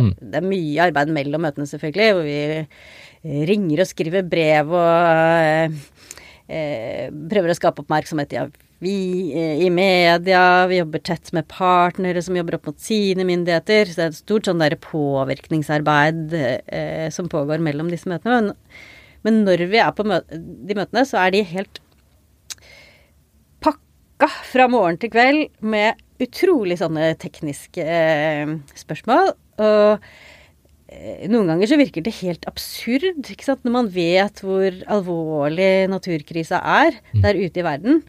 mm. 0.00 0.12
det 0.18 0.40
er 0.40 0.46
mye 0.46 0.86
arbeid 0.88 1.12
mellom 1.14 1.44
møtene, 1.44 1.68
selvfølgelig, 1.68 2.14
hvor 2.16 2.24
vi 2.26 3.44
ringer 3.50 3.82
og 3.82 3.90
skriver 3.90 4.24
brev 4.26 4.72
og 4.72 5.76
eh, 6.48 7.10
prøver 7.30 7.52
å 7.52 7.58
skape 7.58 7.84
oppmerksomhet 7.84 8.34
i 8.34 8.40
vi 8.78 9.32
eh, 9.34 9.64
i 9.66 9.70
media, 9.70 10.66
vi 10.70 10.78
jobber 10.78 11.02
tett 11.02 11.32
med 11.34 11.48
partnere 11.50 12.22
som 12.22 12.36
jobber 12.38 12.58
opp 12.58 12.68
mot 12.70 12.78
sine 12.82 13.26
myndigheter. 13.26 13.88
Så 13.88 13.98
det 13.98 14.06
er 14.06 14.12
et 14.12 14.20
stort 14.20 14.48
sånn 14.48 14.62
der 14.62 14.78
påvirkningsarbeid 14.82 16.36
eh, 16.38 17.08
som 17.14 17.30
pågår 17.30 17.62
mellom 17.64 17.90
disse 17.92 18.10
møtene. 18.10 18.38
Men, 18.38 18.78
men 19.26 19.42
når 19.48 19.66
vi 19.72 19.82
er 19.82 19.94
på 19.96 20.06
møte, 20.06 20.38
de 20.38 20.78
møtene, 20.78 21.04
så 21.08 21.24
er 21.24 21.34
de 21.34 21.42
helt 21.50 21.82
pakka 23.64 24.30
fra 24.52 24.68
morgen 24.70 25.00
til 25.02 25.12
kveld 25.14 25.48
med 25.58 25.98
utrolig 26.22 26.78
sånne 26.78 27.12
tekniske 27.18 27.82
eh, 27.82 28.56
spørsmål. 28.78 29.34
Og 29.58 30.06
eh, 30.86 31.26
noen 31.30 31.50
ganger 31.50 31.70
så 31.70 31.78
virker 31.82 32.06
det 32.06 32.14
helt 32.22 32.46
absurd, 32.50 33.10
ikke 33.26 33.50
sant, 33.50 33.66
når 33.66 33.74
man 33.80 33.92
vet 33.94 34.42
hvor 34.46 34.82
alvorlig 34.86 35.88
naturkrisa 35.90 36.62
er 36.62 36.94
mm. 36.94 37.22
der 37.26 37.42
ute 37.42 37.58
i 37.62 37.66
verden. 37.66 38.02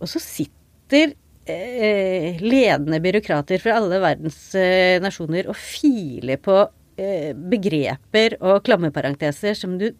Og 0.00 0.10
så 0.10 0.22
sitter 0.22 1.14
eh, 1.48 2.40
ledende 2.42 3.00
byråkrater 3.04 3.62
fra 3.62 3.78
alle 3.80 4.00
verdens 4.02 4.42
eh, 4.58 5.00
nasjoner 5.02 5.50
og 5.50 5.58
filer 5.58 6.40
på 6.40 6.60
eh, 7.00 7.32
begreper 7.34 8.38
og 8.40 8.62
klammeparenteser 8.66 9.58
som 9.58 9.76
du 9.80 9.90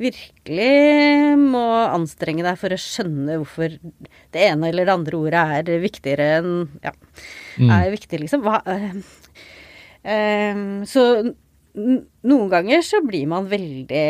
virkelig 0.00 1.36
må 1.40 1.66
anstrenge 1.90 2.44
deg 2.46 2.56
for 2.60 2.72
å 2.72 2.80
skjønne 2.80 3.36
hvorfor 3.40 3.74
det 4.32 4.46
ene 4.46 4.70
eller 4.70 4.88
det 4.88 4.94
andre 4.94 5.18
ordet 5.18 5.42
er 5.58 5.82
viktigere 5.82 6.28
enn 6.38 6.54
Ja, 6.84 6.94
mm. 7.60 7.70
er 7.76 7.92
viktig, 7.92 8.22
liksom. 8.22 8.46
Hva, 8.46 8.62
eh, 8.64 8.96
eh, 10.08 10.64
så 10.88 11.06
noen 11.76 12.50
ganger 12.52 12.82
så 12.86 13.02
blir 13.04 13.28
man 13.30 13.48
veldig 13.50 14.06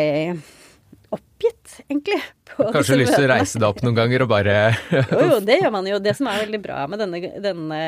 oppgitt, 1.41 1.81
egentlig. 1.89 2.19
Kanskje 2.57 2.97
lyst 2.99 3.15
til 3.15 3.25
å 3.25 3.31
reise 3.31 3.59
deg 3.59 3.67
opp 3.69 3.81
noen 3.85 3.97
ganger 3.97 4.25
og 4.25 4.31
bare 4.31 4.55
Jo, 4.91 5.21
jo, 5.35 5.39
det 5.45 5.61
gjør 5.61 5.73
man 5.73 5.87
jo. 5.89 6.01
Det 6.03 6.13
som 6.17 6.29
er 6.29 6.43
veldig 6.43 6.59
bra 6.63 6.83
med 6.91 7.01
denne, 7.01 7.21
denne 7.41 7.79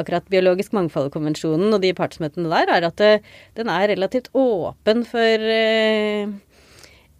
akkurat 0.00 0.26
biologisk 0.32 0.74
mangfold-konvensjonen 0.76 1.74
og 1.74 1.84
de 1.84 1.92
partsmøtene 1.96 2.50
der, 2.50 2.72
er 2.78 2.88
at 2.88 3.04
den 3.58 3.70
er 3.70 3.86
relativt 3.92 4.32
åpen 4.34 5.04
for 5.06 5.46
eh, 5.54 6.26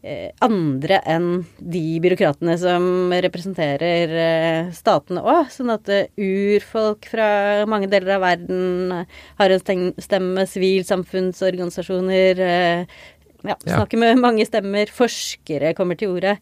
eh 0.05 0.31
andre 0.45 0.99
enn 1.09 1.29
de 1.59 1.85
byråkratene 2.05 2.57
som 2.61 3.13
representerer 3.25 4.17
eh, 4.25 4.73
statene 4.77 5.23
òg. 5.23 5.53
Sånn 5.55 5.73
at 5.75 5.89
eh, 5.93 6.11
urfolk 6.19 7.09
fra 7.13 7.29
mange 7.71 7.89
deler 7.93 8.17
av 8.19 8.25
verden 8.27 9.05
har 9.39 9.55
en 9.55 9.65
stemme, 10.03 10.49
sivilsamfunnsorganisasjoner, 10.51 12.45
eh, 12.49 13.03
ja, 13.45 13.57
snakker 13.61 14.01
med 14.01 14.21
mange 14.23 14.47
stemmer. 14.49 14.91
Forskere 14.93 15.75
kommer 15.77 15.99
til 16.01 16.15
orde. 16.17 16.39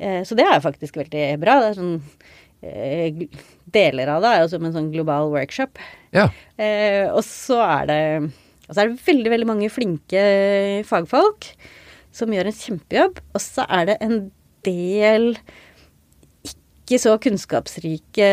Eh, 0.00 0.22
så 0.26 0.36
det 0.38 0.46
er 0.48 0.62
faktisk 0.64 0.98
veldig 1.00 1.24
bra. 1.42 1.58
Det 1.60 1.70
er 1.70 1.78
sånn 1.78 1.96
eh, 2.64 3.26
Deler 3.70 4.10
av 4.16 4.24
det 4.24 4.30
er 4.32 4.40
jo 4.42 4.50
som 4.54 4.64
en 4.66 4.74
sånn 4.74 4.90
global 4.94 5.30
workshop. 5.34 5.80
Ja. 6.16 6.28
Eh, 6.58 7.06
og 7.06 7.22
så 7.26 7.60
er 7.62 7.90
det 7.90 8.00
Og 8.66 8.74
så 8.74 8.82
er 8.82 8.90
det 8.90 9.04
veldig, 9.06 9.30
veldig 9.34 9.48
mange 9.50 9.70
flinke 9.70 10.22
fagfolk 10.88 11.52
som 12.14 12.32
gjør 12.34 12.50
en 12.50 12.58
kjempejobb. 12.58 13.20
Og 13.34 13.42
så 13.44 13.66
er 13.70 13.92
det 13.92 13.98
en 14.02 14.18
del 14.66 15.32
ikke 16.46 16.98
så 16.98 17.14
kunnskapsrike 17.22 18.30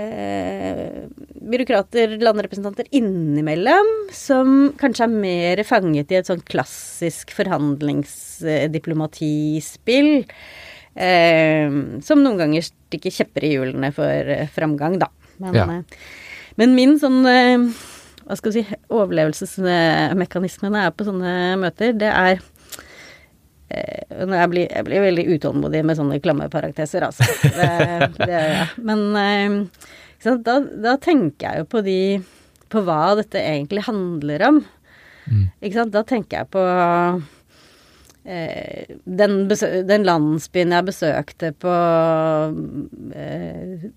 eh, 0.00 1.04
byråkrater, 1.50 2.08
landrepresentanter 2.22 2.86
innimellom, 2.94 3.88
som 4.14 4.48
kanskje 4.80 5.04
er 5.06 5.12
mer 5.12 5.62
fanget 5.66 6.12
i 6.12 6.16
et 6.20 6.28
sånn 6.30 6.48
klassisk 6.48 7.26
forhandlingsdiplomatispill. 7.36 10.12
Eh, 10.94 11.68
som 12.06 12.18
noen 12.22 12.38
ganger 12.38 12.62
stikker 12.68 13.12
kjepper 13.14 13.42
i 13.46 13.52
hjulene 13.56 13.88
for 13.94 14.12
eh, 14.36 14.50
framgang, 14.54 14.94
da. 15.02 15.08
Men, 15.42 15.52
ja. 15.58 15.64
eh, 15.78 15.84
men 16.60 16.68
min 16.78 16.92
sånn 17.02 17.20
eh, 17.26 17.58
hva 18.24 18.34
skal 18.38 18.50
vi 18.54 18.62
si, 18.62 18.76
overlevelsesmekanisme 18.94 20.66
når 20.70 20.80
jeg 20.80 20.88
er 20.88 20.96
på 20.96 21.08
sånne 21.08 21.32
møter, 21.60 21.88
det 22.00 22.08
er 22.08 22.34
jeg 23.70 24.50
blir, 24.52 24.66
jeg 24.68 24.86
blir, 24.86 25.02
veldig 25.02 25.24
utålmodig 25.34 25.82
med 25.86 25.98
sånne 25.98 26.20
klamme 26.22 26.48
parakteser, 26.52 27.06
altså. 27.06 27.26
Det, 27.42 28.26
det, 28.28 28.42
men 28.88 29.04
eh, 29.18 29.56
da, 30.44 30.58
da, 30.60 30.96
tenker 31.02 31.48
jeg 31.48 31.62
jo 31.62 31.70
på 31.74 31.84
de 31.84 31.98
På 32.72 32.82
hva 32.84 33.14
dette 33.18 33.38
egentlig 33.38 33.84
handler 33.86 34.46
om. 34.48 34.60
Mm. 35.30 35.44
Ikke 35.60 35.76
sant. 35.78 35.94
Da 35.94 36.02
tenker 36.08 36.42
jeg 36.42 36.50
på 36.52 36.62
eh, 38.24 38.94
den, 39.04 39.36
den, 39.48 40.06
landsbyen 40.08 40.74
jeg 40.74 40.88
besøkte 40.88 41.52
på 41.60 41.74
eh, 43.14 43.90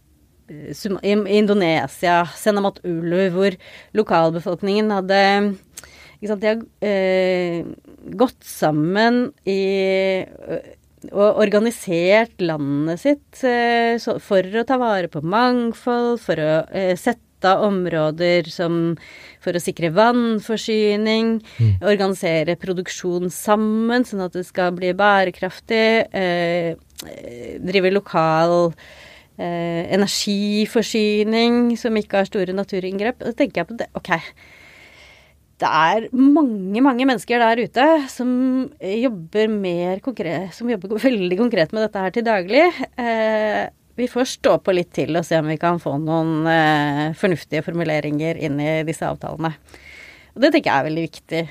i 0.48 1.16
Indonesia, 1.36 2.22
Senamat 2.38 2.80
Ulu, 2.88 3.24
hvor 3.34 3.58
lokalbefolkningen 3.98 4.94
hadde 4.96 5.24
ikke 6.18 6.32
sant, 6.32 6.42
De 6.42 6.48
har 6.50 6.62
eh, 6.82 7.66
gått 8.16 8.44
sammen 8.46 9.32
i 9.48 9.62
og 11.12 11.38
organisert 11.44 12.42
landet 12.42 13.00
sitt 13.04 13.42
for 14.26 14.58
å 14.60 14.64
ta 14.68 14.80
vare 14.82 15.08
på 15.14 15.22
mangfold, 15.22 16.18
for 16.20 16.42
å 16.42 16.54
sette 16.98 17.54
områder 17.64 18.50
som 18.50 18.98
for 19.48 19.56
å 19.56 19.64
sikre 19.64 19.92
vannforsyning, 19.96 21.38
mm. 21.40 21.74
organisere 21.88 22.58
produksjon 22.60 23.32
sammen 23.34 24.06
sånn 24.08 24.26
at 24.26 24.36
det 24.36 24.44
skal 24.48 24.74
bli 24.76 24.92
bærekraftig, 24.98 26.10
eh, 26.12 26.74
drive 27.64 27.94
lokal 27.94 28.58
eh, 29.38 29.86
energiforsyning 29.96 31.78
som 31.80 31.96
ikke 31.96 32.24
har 32.24 32.30
store 32.30 32.56
naturinngrep. 32.58 33.22
Da 33.24 33.36
tenker 33.38 33.64
jeg 33.64 33.72
på 33.72 33.80
det. 33.80 33.90
Ok, 33.98 34.12
det 35.58 35.70
er 35.70 36.06
mange, 36.14 36.82
mange 36.86 37.06
mennesker 37.10 37.42
der 37.42 37.64
ute 37.66 37.86
som 38.14 38.30
jobber 38.78 40.02
konkret, 40.06 40.54
som 40.54 40.70
jobber 40.70 41.00
veldig 41.08 41.40
konkret 41.40 41.74
med 41.74 41.88
dette 41.88 42.04
her 42.04 42.14
til 42.14 42.28
daglig. 42.28 42.66
Eh, 43.02 43.64
vi 43.98 44.06
får 44.12 44.30
stå 44.36 44.60
på 44.62 44.76
litt 44.78 44.92
til 44.94 45.18
og 45.18 45.26
se 45.26 45.40
om 45.42 45.50
vi 45.50 45.58
kan 45.58 45.82
få 45.82 45.96
noen 45.98 46.46
eh, 46.52 47.08
fornuftige 47.18 47.66
formuleringer 47.66 48.38
inn 48.38 48.62
i 48.62 48.84
disse 48.86 49.10
avtalene. 49.10 49.56
Og 50.36 50.44
det 50.44 50.54
tenker 50.54 50.70
jeg 50.70 50.78
er 50.78 50.88
veldig 50.92 51.08
viktig 51.08 51.42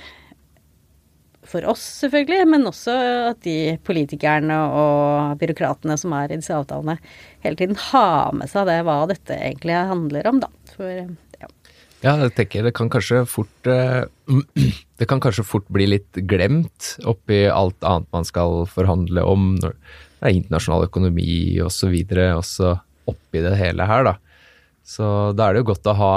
for 1.46 1.66
oss, 1.70 1.82
selvfølgelig, 2.02 2.46
men 2.50 2.66
også 2.66 2.94
at 3.32 3.42
de 3.46 3.76
politikerne 3.86 4.56
og 4.66 5.38
byråkratene 5.40 5.94
som 5.98 6.14
er 6.18 6.30
i 6.32 6.38
disse 6.40 6.54
avtalene, 6.54 6.96
hele 7.44 7.58
tiden 7.58 7.78
har 7.90 8.34
med 8.34 8.50
seg 8.50 8.66
det 8.70 8.80
hva 8.86 9.00
dette 9.10 9.38
egentlig 9.38 9.78
handler 9.90 10.30
om, 10.30 10.42
da. 10.42 10.50
For 10.74 11.06
ja, 12.06 12.14
jeg 12.22 12.34
tenker 12.36 12.66
det 12.66 12.74
kan 12.76 12.90
kanskje 12.92 13.24
fort 13.28 13.70
eh, 13.70 14.04
Det 15.00 15.08
kan 15.10 15.20
kanskje 15.20 15.44
fort 15.44 15.66
bli 15.72 15.88
litt 15.90 16.20
glemt 16.30 16.94
oppi 17.04 17.44
alt 17.52 17.82
annet 17.84 18.08
man 18.14 18.24
skal 18.24 18.62
forhandle 18.70 19.24
om. 19.28 19.50
Når 19.60 19.74
det 19.74 20.30
er 20.30 20.36
internasjonal 20.38 20.86
økonomi 20.86 21.58
osv. 21.60 21.92
også 22.32 22.70
oppi 23.10 23.42
det 23.44 23.52
hele 23.60 23.84
her, 23.84 24.06
da. 24.06 24.14
Så 24.86 25.34
da 25.36 25.48
er 25.48 25.54
det 25.54 25.64
jo 25.64 25.70
godt 25.74 25.90
å 25.92 25.98
ha 25.98 26.14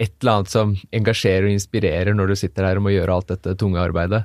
et 0.00 0.14
eller 0.22 0.38
annet 0.38 0.52
som 0.54 0.72
engasjerer 0.96 1.50
og 1.50 1.56
inspirerer 1.58 2.16
når 2.16 2.32
du 2.32 2.38
sitter 2.40 2.70
her 2.70 2.80
og 2.80 2.86
må 2.86 2.94
gjøre 2.94 3.18
alt 3.18 3.34
dette 3.34 3.52
tunge 3.60 3.82
arbeidet. 3.82 4.22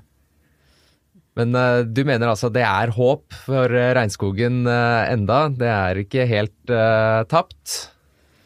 Men 1.36 1.52
uh, 1.52 1.84
du 1.84 2.06
mener 2.08 2.32
altså 2.32 2.48
det 2.54 2.64
er 2.64 2.94
håp 2.96 3.36
for 3.44 3.68
uh, 3.68 3.92
regnskogen 3.98 4.64
uh, 4.70 5.04
enda? 5.12 5.50
Det 5.52 5.68
er 5.68 6.00
ikke 6.06 6.30
helt 6.32 6.76
tapt? 7.32 7.76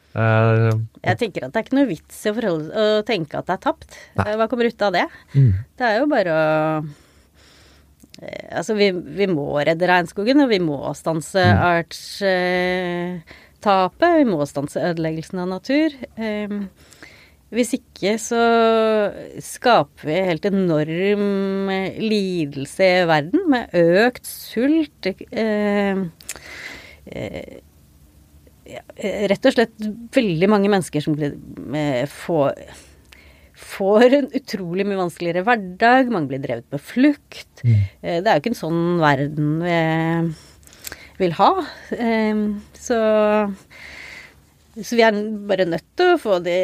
Uh, 0.10 0.74
jeg 1.04 1.20
tenker 1.22 1.44
at 1.46 1.54
det 1.54 1.60
er 1.60 1.66
ikke 1.68 1.78
noe 1.78 1.86
vits 1.92 2.24
i 2.26 2.32
å, 2.34 2.34
å 2.50 3.06
tenke 3.06 3.38
at 3.38 3.46
det 3.50 3.56
er 3.60 3.62
tapt. 3.62 3.94
Nei. 4.18 4.32
Hva 4.40 4.48
kommer 4.50 4.66
ut 4.70 4.82
av 4.88 4.92
det? 4.96 5.06
Mm. 5.36 5.52
Det 5.78 5.86
er 5.86 5.96
jo 6.00 6.08
bare 6.10 6.32
å 6.34 6.40
eh, 8.24 8.48
Altså, 8.58 8.74
vi, 8.80 8.88
vi, 8.92 9.28
må 9.30 9.46
redde 9.62 9.88
regnskogen, 9.90 10.42
og 10.44 10.50
vi 10.52 10.60
må 10.64 10.80
stanse 10.98 11.40
mm. 11.46 11.60
artstapet. 11.70 13.24
vi 14.18 14.26
må 14.28 14.40
stanse 14.50 14.86
ødeleggelsen 14.90 15.40
av 15.46 15.48
natur. 15.54 15.90
Um, 16.18 16.68
hvis 17.54 17.72
ikke 17.80 18.18
så 18.22 18.44
skaper 19.42 20.04
vi 20.10 20.18
helt 20.28 20.46
enorm 20.50 21.70
lidelse 22.02 22.84
i 22.98 23.08
verden, 23.10 23.40
med 23.54 23.72
økt 23.78 24.26
sult. 24.28 25.08
Uh, 25.32 26.10
uh, 27.14 27.69
rett 29.30 29.48
og 29.48 29.56
slett 29.56 29.90
veldig 30.16 30.50
mange 30.52 30.72
mennesker 30.72 31.04
som 31.04 31.16
blir, 31.18 31.36
eh, 31.76 32.04
får, 32.10 32.54
får 33.56 34.18
en 34.20 34.30
utrolig 34.40 34.86
mye 34.88 35.02
vanskeligere 35.02 35.46
hverdag. 35.48 36.12
Mange 36.14 36.32
blir 36.32 36.44
drevet 36.44 36.68
på 36.72 36.82
flukt. 36.92 37.64
Mm. 37.64 37.76
Eh, 38.02 38.20
det 38.22 38.28
er 38.28 38.38
jo 38.38 38.44
ikke 38.44 38.54
en 38.56 38.64
sånn 38.64 38.84
verden 39.02 39.50
vi 39.64 41.26
vil 41.26 41.36
ha. 41.40 41.52
Eh, 41.96 42.46
så, 42.80 43.00
så 44.80 45.00
vi 45.00 45.06
er 45.08 45.20
bare 45.50 45.68
nødt 45.70 45.92
til 46.00 46.16
å 46.16 46.22
få 46.22 46.40
de 46.44 46.58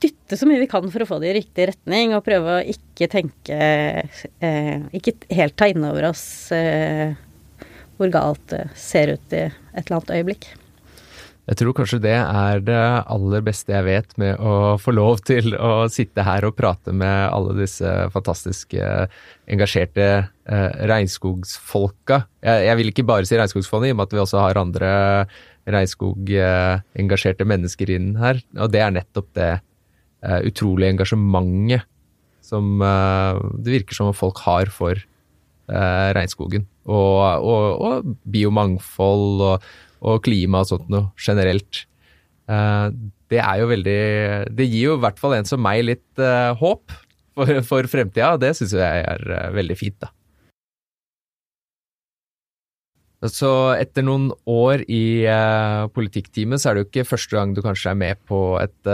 Dytte 0.00 0.32
så 0.40 0.46
mye 0.48 0.62
vi 0.62 0.68
kan 0.70 0.86
for 0.88 1.04
å 1.04 1.06
få 1.10 1.18
det 1.20 1.28
i 1.28 1.34
riktig 1.36 1.66
retning, 1.68 2.14
og 2.16 2.22
prøve 2.24 2.54
å 2.54 2.62
ikke 2.72 3.04
tenke 3.12 3.58
Ikke 4.96 5.12
helt 5.36 5.58
ta 5.60 5.68
inn 5.68 5.84
over 5.84 6.06
oss 6.08 6.22
hvor 8.00 8.08
galt 8.08 8.46
det 8.48 8.62
ser 8.80 9.12
ut 9.12 9.36
i 9.36 9.42
et 9.44 9.82
eller 9.82 9.98
annet 9.98 10.14
øyeblikk. 10.16 10.46
Jeg 11.50 11.58
tror 11.58 11.74
kanskje 11.74 11.98
det 12.04 12.14
er 12.14 12.60
det 12.62 12.80
aller 13.10 13.42
beste 13.42 13.72
jeg 13.74 13.82
vet 13.82 14.12
med 14.22 14.38
å 14.38 14.76
få 14.78 14.92
lov 14.94 15.18
til 15.26 15.56
å 15.58 15.88
sitte 15.90 16.22
her 16.22 16.44
og 16.46 16.54
prate 16.54 16.94
med 16.94 17.24
alle 17.26 17.56
disse 17.58 17.90
fantastiske, 18.14 18.90
engasjerte 19.50 20.06
eh, 20.06 20.68
regnskogsfolka. 20.86 22.20
Jeg, 22.46 22.68
jeg, 22.68 22.78
vil 22.78 22.92
ikke 22.92 23.06
bare 23.08 23.26
si 23.26 23.40
Regnskogsfondet, 23.40 23.90
i 23.90 23.96
og 23.96 23.98
med 23.98 24.06
at 24.06 24.14
vi 24.14 24.22
også 24.22 24.44
har 24.44 24.62
andre 24.62 24.92
regnskogengasjerte 25.74 27.48
mennesker 27.50 27.96
inn 27.96 28.14
her. 28.22 28.38
Og 28.54 28.70
det 28.70 28.84
er 28.86 28.94
nettopp 29.00 29.34
det 29.40 29.50
eh, 29.58 30.40
utrolige 30.46 30.94
engasjementet 30.94 31.86
som 32.46 32.78
eh, 32.78 33.42
det 33.58 33.80
virker 33.80 33.98
som 33.98 34.14
folk 34.14 34.38
har 34.46 34.70
for 34.70 34.94
eh, 34.94 36.08
regnskogen. 36.14 36.70
Og, 36.86 37.18
og, 37.42 37.70
og 37.82 38.18
biomangfold 38.30 39.48
og 39.50 39.70
og 40.00 40.22
klima 40.24 40.64
og 40.64 40.70
sånt 40.70 40.90
noe 40.92 41.10
generelt. 41.20 41.84
Eh, 42.50 42.86
det 43.30 43.38
er 43.38 43.60
jo 43.60 43.68
veldig 43.70 44.00
Det 44.58 44.66
gir 44.66 44.88
jo 44.88 44.96
i 44.98 45.02
hvert 45.04 45.20
fall 45.20 45.36
en 45.38 45.48
som 45.48 45.62
meg 45.62 45.84
litt 45.86 46.22
uh, 46.22 46.56
håp 46.58 46.96
for, 47.36 47.60
for 47.66 47.90
fremtida, 47.90 48.34
og 48.34 48.42
det 48.42 48.56
syns 48.58 48.74
jeg 48.74 49.04
er 49.06 49.22
uh, 49.30 49.52
veldig 49.54 49.76
fint, 49.78 50.00
da. 50.02 50.10
Så 53.28 53.50
etter 53.76 54.02
noen 54.06 54.30
år 54.48 54.82
i 54.88 55.28
uh, 55.28 55.86
politikkteamet, 55.92 56.58
så 56.58 56.70
er 56.70 56.78
det 56.78 56.82
jo 56.82 56.88
ikke 56.88 57.08
første 57.10 57.36
gang 57.36 57.52
du 57.54 57.60
kanskje 57.62 57.92
er 57.92 58.00
med 58.00 58.20
på 58.26 58.40
et 58.62 58.92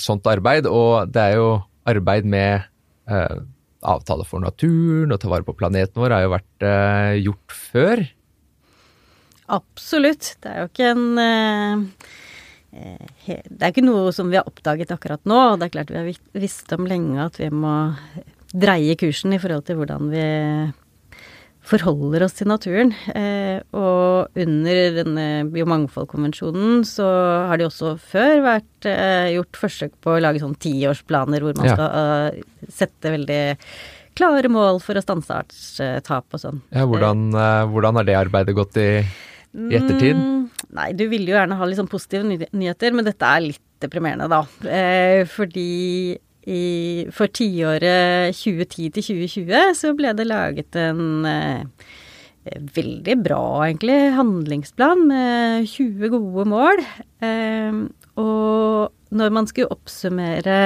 sånt 0.00 0.26
arbeid, 0.30 0.70
og 0.70 1.10
det 1.10 1.24
er 1.26 1.40
jo 1.40 1.48
arbeid 1.90 2.24
med 2.24 2.64
avtale 3.84 4.24
for 4.24 4.40
naturen 4.40 5.12
og 5.12 5.18
ta 5.20 5.28
vare 5.28 5.44
på 5.44 5.52
planeten 5.58 6.00
vår 6.00 6.14
har 6.14 6.22
jo 6.24 6.30
vært 6.32 6.66
gjort 7.20 7.56
før. 7.74 8.04
Absolutt. 9.52 10.36
Det 10.40 10.50
er 10.50 10.62
jo 10.62 10.68
ikke 10.70 10.92
en 10.94 11.18
eh, 11.20 11.82
eh, 12.72 13.42
Det 13.48 13.60
er 13.60 13.72
ikke 13.72 13.84
noe 13.84 14.12
som 14.16 14.30
vi 14.32 14.38
har 14.40 14.48
oppdaget 14.48 14.94
akkurat 14.94 15.24
nå. 15.28 15.40
Det 15.58 15.68
er 15.68 15.74
klart 15.74 15.92
vi 15.92 16.00
har 16.00 16.38
visst 16.40 16.72
om 16.76 16.88
lenge 16.88 17.18
at 17.26 17.40
vi 17.40 17.50
må 17.52 17.74
dreie 18.54 18.94
kursen 18.96 19.34
i 19.34 19.40
forhold 19.42 19.66
til 19.66 19.80
hvordan 19.80 20.08
vi 20.12 20.24
forholder 21.64 22.26
oss 22.26 22.36
til 22.38 22.48
naturen. 22.48 22.92
Eh, 23.16 23.58
og 23.76 24.36
under 24.40 24.80
denne 25.00 25.26
biomangfoldkonvensjonen 25.52 26.84
så 26.88 27.08
har 27.50 27.60
det 27.60 27.68
også 27.68 27.96
før 28.00 28.44
vært 28.44 28.88
gjort 29.32 29.60
forsøk 29.60 29.98
på 30.04 30.14
å 30.14 30.22
lage 30.22 30.42
sånn 30.42 30.56
tiårsplaner 30.60 31.44
hvor 31.44 31.56
man 31.56 31.68
ja. 31.68 31.76
skal 31.76 32.72
sette 32.72 33.12
veldig 33.16 33.42
klare 34.14 34.48
mål 34.52 34.76
for 34.84 34.96
å 34.96 35.02
stanse 35.02 35.36
artstap 35.40 36.36
og 36.36 36.40
sånn. 36.42 36.60
Ja, 36.68 36.84
hvordan, 36.86 37.32
hvordan 37.72 37.98
har 37.98 38.06
det 38.06 38.18
arbeidet 38.20 38.54
gått 38.56 38.76
i 38.78 38.90
i 39.54 39.78
ettertid? 39.78 40.18
Mm, 40.18 40.68
nei, 40.76 40.90
du 40.98 41.06
ville 41.10 41.30
jo 41.30 41.38
gjerne 41.38 41.58
ha 41.58 41.68
litt 41.68 41.80
sånn 41.80 41.90
positive 41.90 42.26
nyheter, 42.52 42.94
men 42.94 43.06
dette 43.06 43.28
er 43.28 43.44
litt 43.46 43.62
deprimerende, 43.84 44.28
da. 44.30 44.42
Eh, 44.68 45.24
fordi 45.30 46.18
i, 46.44 46.62
for 47.14 47.32
tiåret 47.32 48.34
2010 48.36 48.90
til 48.96 49.06
2020 49.06 49.76
så 49.78 49.92
ble 49.96 50.12
det 50.16 50.26
laget 50.28 50.76
en 50.76 51.24
eh, 51.28 51.86
veldig 52.76 53.16
bra, 53.24 53.44
egentlig, 53.64 54.00
handlingsplan 54.18 55.06
med 55.08 55.70
20 55.70 56.12
gode 56.12 56.46
mål. 56.52 56.84
Eh, 57.24 57.80
og 58.20 58.92
når 59.14 59.32
man 59.34 59.46
skulle 59.48 59.72
oppsummere 59.72 60.58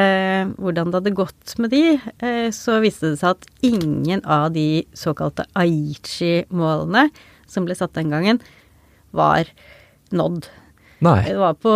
hvordan 0.57 0.91
det 0.91 1.01
hadde 1.01 1.17
gått 1.17 1.55
med 1.61 1.73
de, 1.73 1.83
eh, 2.25 2.49
så 2.55 2.79
viste 2.85 3.13
det 3.13 3.21
seg 3.21 3.37
at 3.37 3.49
ingen 3.65 4.25
av 4.25 4.51
de 4.57 4.87
såkalte 4.97 5.47
Aichi-målene 5.59 7.09
som 7.49 7.69
ble 7.69 7.77
satt 7.79 7.95
den 7.97 8.13
gangen, 8.13 8.41
var 9.17 9.51
nådd. 10.11 10.49
Nei. 11.05 11.21
Det 11.29 11.37
var 11.39 11.59
på 11.61 11.75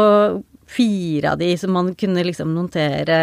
fire 0.72 1.32
av 1.32 1.38
de 1.38 1.52
som 1.58 1.72
man 1.72 1.92
kunne 1.98 2.24
liksom 2.24 2.54
notere 2.56 3.18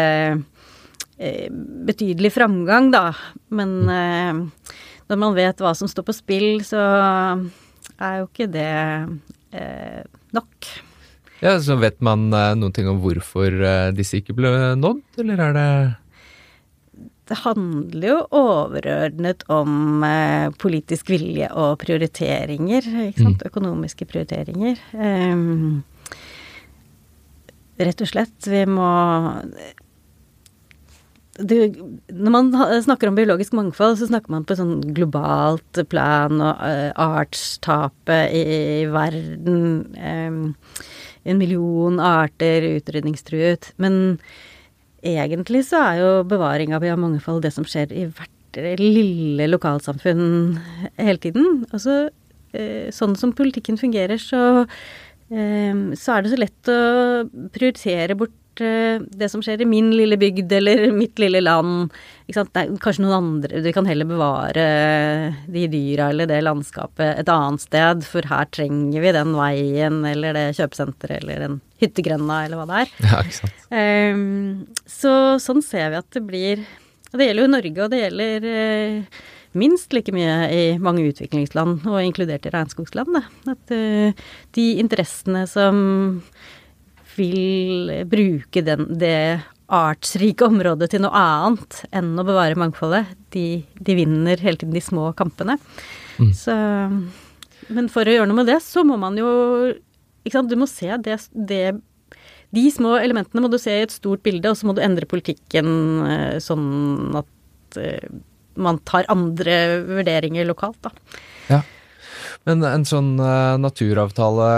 eh, 1.18 1.48
betydelig 1.86 2.32
framgang, 2.32 2.90
da. 2.94 3.10
Men 3.48 3.74
mm. 3.88 3.90
eh, 3.96 4.76
når 5.10 5.18
man 5.18 5.34
vet 5.34 5.60
hva 5.62 5.74
som 5.74 5.90
står 5.90 6.06
på 6.06 6.14
spill, 6.14 6.50
så 6.66 6.80
er 8.00 8.20
jo 8.20 8.28
ikke 8.28 8.48
det 8.50 8.70
eh, 9.52 10.02
nok. 10.36 10.70
Ja, 11.40 11.56
Så 11.60 11.76
vet 11.80 12.00
man 12.04 12.28
eh, 12.36 12.54
noen 12.58 12.74
ting 12.76 12.88
om 12.90 13.00
hvorfor 13.02 13.48
eh, 13.50 13.90
disse 13.96 14.20
ikke 14.20 14.36
ble 14.36 14.52
nådd, 14.78 15.02
eller 15.22 15.44
er 15.48 15.56
det 15.56 15.70
det 17.30 17.38
handler 17.44 18.08
jo 18.08 18.20
overordnet 18.34 19.44
om 19.52 20.02
eh, 20.02 20.48
politisk 20.58 21.12
vilje 21.12 21.46
og 21.54 21.76
prioriteringer, 21.84 22.88
ikke 23.06 23.22
sant. 23.22 23.44
Mm. 23.44 23.50
Økonomiske 23.52 24.06
prioriteringer. 24.10 24.80
Um, 24.94 25.84
rett 27.78 28.02
og 28.02 28.10
slett. 28.10 28.34
Vi 28.50 28.64
må 28.66 28.88
du, 31.40 31.54
når 32.12 32.34
man 32.34 32.50
snakker 32.84 33.08
om 33.08 33.16
biologisk 33.16 33.54
mangfold, 33.56 33.96
så 33.96 34.10
snakker 34.10 34.34
man 34.34 34.44
på 34.44 34.58
sånn 34.58 34.80
globalt 34.92 35.78
plan 35.88 36.42
og 36.42 36.58
uh, 36.60 36.90
artstapet 37.22 38.34
i, 38.34 38.42
i 38.82 38.88
verden. 38.90 39.62
Um, 39.94 40.42
en 41.30 41.38
million 41.38 42.00
arter 42.02 42.66
utrydningstruet. 42.74 43.70
Men 43.80 44.18
egentlig 45.06 45.64
så 45.68 45.80
er 45.84 46.00
jo 46.00 46.10
bevaring 46.28 46.74
av 46.76 46.84
biomangfold 46.84 47.42
det 47.44 47.54
som 47.54 47.66
skjer 47.68 47.92
i 47.92 48.06
hvert 48.08 48.30
lille 48.80 49.46
lokalsamfunn 49.50 50.58
hele 50.98 51.20
tiden. 51.22 51.64
Altså 51.70 52.10
eh, 52.52 52.90
sånn 52.94 53.16
som 53.18 53.34
politikken 53.36 53.78
fungerer, 53.80 54.18
så, 54.20 54.66
eh, 55.30 55.84
så 55.94 56.16
er 56.16 56.22
det 56.24 56.32
så 56.32 56.40
lett 56.40 56.72
å 56.72 56.80
prioritere 57.54 58.18
bort 58.18 58.34
det 58.60 59.28
som 59.32 59.42
skjer 59.44 59.62
i 59.64 59.68
min 59.68 59.90
lille 59.94 60.18
bygd 60.20 60.52
eller 60.52 60.86
mitt 61.02 61.18
lille 61.22 61.42
land. 61.42 61.90
Er 62.30 62.46
kanskje 62.78 63.02
noen 63.02 63.16
andre 63.16 63.60
Vi 63.64 63.72
kan 63.74 63.88
heller 63.88 64.06
bevare 64.06 64.66
de 65.50 65.64
dyra 65.72 66.10
eller 66.12 66.28
det 66.30 66.38
landskapet 66.46 67.18
et 67.18 67.32
annet 67.32 67.64
sted, 67.64 68.04
for 68.06 68.28
her 68.30 68.46
trenger 68.54 69.02
vi 69.02 69.14
den 69.16 69.34
veien 69.34 70.04
eller 70.06 70.36
det 70.38 70.46
kjøpesenteret 70.60 71.24
eller 71.24 71.42
den 71.46 71.58
hyttegrenda 71.80 72.44
eller 72.44 72.60
hva 72.60 72.68
det 72.68 72.78
er. 72.84 72.94
Ja, 73.08 73.24
ikke 73.24 73.38
sant. 73.40 73.66
Um, 73.72 74.86
så 74.88 75.12
sånn 75.42 75.64
ser 75.64 75.90
vi 75.92 76.00
at 76.00 76.16
det 76.16 76.24
blir 76.26 76.64
Og 77.10 77.18
det 77.18 77.26
gjelder 77.26 77.42
jo 77.42 77.50
Norge, 77.50 77.82
og 77.82 77.90
det 77.90 78.00
gjelder 78.04 78.44
uh, 78.46 79.20
minst 79.58 79.94
like 79.96 80.12
mye 80.14 80.34
i 80.54 80.62
mange 80.78 81.02
utviklingsland, 81.10 81.82
og 81.90 82.04
inkludert 82.04 82.46
i 82.46 82.52
regnskogsland. 82.54 83.18
At 83.50 83.74
uh, 83.74 84.28
de 84.54 84.66
interessene 84.78 85.42
som 85.50 85.80
vil 87.16 87.90
bruke 88.10 88.62
den, 88.64 88.86
det 89.00 89.40
artsrike 89.70 90.46
området 90.50 90.90
til 90.90 91.04
noe 91.04 91.14
annet 91.14 91.82
enn 91.94 92.12
å 92.18 92.26
bevare 92.26 92.58
mangfoldet, 92.58 93.12
de, 93.34 93.62
de 93.78 93.96
vinner 93.98 94.40
hele 94.42 94.58
tiden 94.58 94.74
de 94.74 94.82
små 94.82 95.10
kampene. 95.18 95.56
Mm. 96.18 96.32
Så 96.36 96.56
Men 97.70 97.86
for 97.92 98.04
å 98.04 98.16
gjøre 98.16 98.28
noe 98.28 98.40
med 98.42 98.50
det, 98.50 98.58
så 98.64 98.82
må 98.84 98.98
man 99.00 99.16
jo 99.16 99.28
Ikke 100.20 100.34
sant, 100.34 100.50
du 100.50 100.58
må 100.60 100.66
se 100.68 100.90
det, 101.00 101.16
det 101.32 101.78
De 102.52 102.64
små 102.74 102.98
elementene 102.98 103.40
må 103.40 103.48
du 103.48 103.56
se 103.62 103.72
i 103.72 103.84
et 103.86 103.94
stort 103.94 104.24
bilde, 104.26 104.50
og 104.50 104.58
så 104.58 104.68
må 104.68 104.74
du 104.76 104.82
endre 104.84 105.08
politikken 105.08 105.70
eh, 106.04 106.36
sånn 106.42 107.14
at 107.22 107.78
eh, 107.80 108.10
man 108.60 108.82
tar 108.84 109.06
andre 109.08 109.54
vurderinger 109.86 110.44
lokalt, 110.48 110.76
da. 110.84 110.90
Ja. 111.48 111.60
Men 112.48 112.64
en 112.64 112.86
sånn 112.88 113.18
uh, 113.20 113.60
naturavtale, 113.60 114.48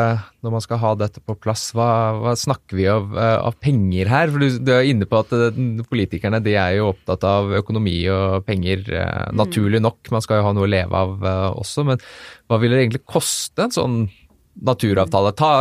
når 0.44 0.52
man 0.54 0.62
skal 0.62 0.78
ha 0.84 0.92
dette 1.00 1.18
på 1.24 1.34
plass, 1.42 1.64
hva, 1.74 1.88
hva 2.14 2.34
snakker 2.38 2.78
vi 2.78 2.86
av, 2.88 3.08
uh, 3.16 3.40
av, 3.48 3.56
penger 3.58 4.10
her? 4.12 4.30
For 4.30 4.44
du, 4.44 4.60
du, 4.62 4.70
er 4.76 4.86
inne 4.86 5.08
på 5.10 5.18
at 5.18 5.34
uh, 5.34 5.58
politikerne 5.90 6.38
de 6.44 6.54
er 6.54 6.76
jo 6.78 6.92
opptatt 6.92 7.26
av 7.26 7.50
økonomi 7.58 7.96
og 8.12 8.46
penger, 8.46 8.86
mm. 8.86 9.34
naturlig 9.40 9.82
nok. 9.82 10.12
Man 10.14 10.22
skal 10.22 10.40
jo 10.40 10.46
ha 10.46 10.54
noe 10.54 10.68
å 10.68 10.70
leve 10.70 11.02
av 11.02 11.26
også, 11.58 11.86
men 11.90 11.98
hva 12.46 12.60
vil 12.62 12.74
det 12.74 12.84
egentlig 12.84 13.02
koste 13.02 13.66
en 13.66 13.74
sånn 13.74 13.98
naturavtale? 14.62 15.34
Ta 15.34 15.52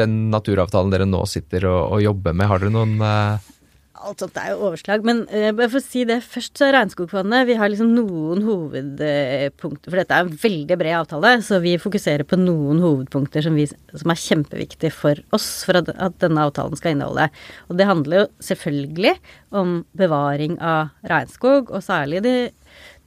den 0.00 0.20
naturavtalen 0.32 0.92
dere 0.94 1.08
nå 1.08 1.26
sitter 1.28 1.68
og, 1.68 1.80
og 1.98 2.04
jobber 2.06 2.32
med, 2.32 2.48
har 2.48 2.62
dere 2.62 2.72
noen 2.72 2.96
alt 4.06 4.22
sånt 4.22 4.38
er 4.40 4.52
jo 4.52 4.66
overslag. 4.68 5.04
Men 5.06 5.22
uh, 5.30 5.50
bare 5.56 5.68
for 5.68 5.80
å 5.80 5.84
si 5.84 6.04
det 6.08 6.20
først, 6.24 6.54
så 6.58 6.70
Regnskogfondet 6.74 7.48
Vi 7.48 7.56
har 7.60 7.70
liksom 7.72 7.92
noen 7.94 8.44
hovedpunkter. 8.46 9.90
For 9.90 10.00
dette 10.00 10.16
er 10.16 10.26
en 10.26 10.40
veldig 10.44 10.78
bred 10.80 10.98
avtale, 11.00 11.34
så 11.46 11.60
vi 11.62 11.76
fokuserer 11.80 12.26
på 12.28 12.38
noen 12.40 12.82
hovedpunkter 12.82 13.44
som, 13.46 13.58
vi, 13.58 13.66
som 13.68 14.12
er 14.12 14.22
kjempeviktige 14.22 14.94
for 14.94 15.20
oss 15.36 15.48
for 15.68 15.80
at, 15.80 15.90
at, 15.96 16.16
denne 16.22 16.46
avtalen 16.46 16.78
skal 16.78 16.96
inneholde. 16.96 17.28
Og 17.68 17.80
det 17.80 17.88
handler 17.88 18.22
jo 18.22 18.30
selvfølgelig 18.50 19.16
om 19.56 19.80
bevaring 19.98 20.56
av 20.62 20.94
regnskog, 21.10 21.72
og 21.72 21.84
særlig 21.84 22.22
de, 22.24 22.34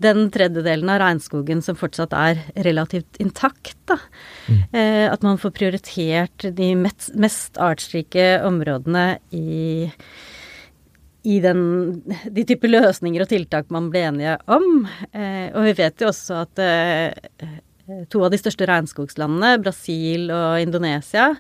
den 0.03 0.27
tredjedelen 0.34 0.91
av 0.91 1.01
regnskogen 1.03 1.63
som 1.65 1.77
fortsatt 1.79 2.13
er 2.17 2.41
relativt 2.67 3.19
intakt. 3.23 3.77
Da. 3.89 3.99
Mm. 4.47 4.62
Uh, 4.73 5.08
at 5.12 5.25
man 5.25 5.39
får 5.41 5.56
prioritert 5.58 6.47
de 6.58 6.73
mest, 6.79 7.12
mest 7.19 7.60
artsrike 7.62 8.38
områdene 8.45 9.08
i 9.36 9.91
i 11.23 11.39
den, 11.43 11.59
de 12.36 12.43
typer 12.47 12.71
løsninger 12.71 13.23
og 13.23 13.29
tiltak 13.31 13.69
man 13.73 13.89
ble 13.93 14.03
enige 14.09 14.38
om. 14.51 14.83
Eh, 15.15 15.47
og 15.53 15.69
vi 15.69 15.75
vet 15.77 16.03
jo 16.03 16.09
også 16.12 16.41
at 16.43 16.63
eh, 16.63 17.53
to 18.12 18.23
av 18.25 18.33
de 18.33 18.39
største 18.41 18.67
regnskogslandene, 18.67 19.55
Brasil 19.63 20.27
og 20.33 20.59
Indonesia, 20.63 21.31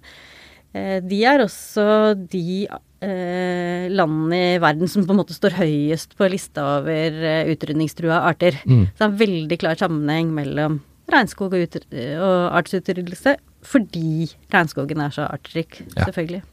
eh, 0.71 0.99
de 1.03 1.19
er 1.27 1.43
også 1.43 1.85
de 2.31 2.63
eh, 3.03 3.91
landene 3.91 4.41
i 4.53 4.61
verden 4.63 4.89
som 4.91 5.03
på 5.07 5.15
en 5.15 5.21
måte 5.21 5.35
står 5.35 5.59
høyest 5.59 6.15
på 6.19 6.31
lista 6.31 6.65
over 6.77 7.19
eh, 7.19 7.51
utrydningstrua 7.51 8.23
arter. 8.29 8.59
Mm. 8.63 8.87
Så 8.87 8.97
det 8.97 9.05
er 9.05 9.11
en 9.11 9.21
veldig 9.25 9.59
klar 9.65 9.79
sammenheng 9.79 10.31
mellom 10.35 10.79
regnskog 11.11 11.53
og, 11.57 11.77
og 11.91 12.37
artsutryddelse, 12.61 13.35
fordi 13.67 14.29
regnskogen 14.53 15.03
er 15.03 15.11
så 15.11 15.27
artsrik, 15.27 15.81
ja. 15.83 16.05
selvfølgelig. 16.05 16.43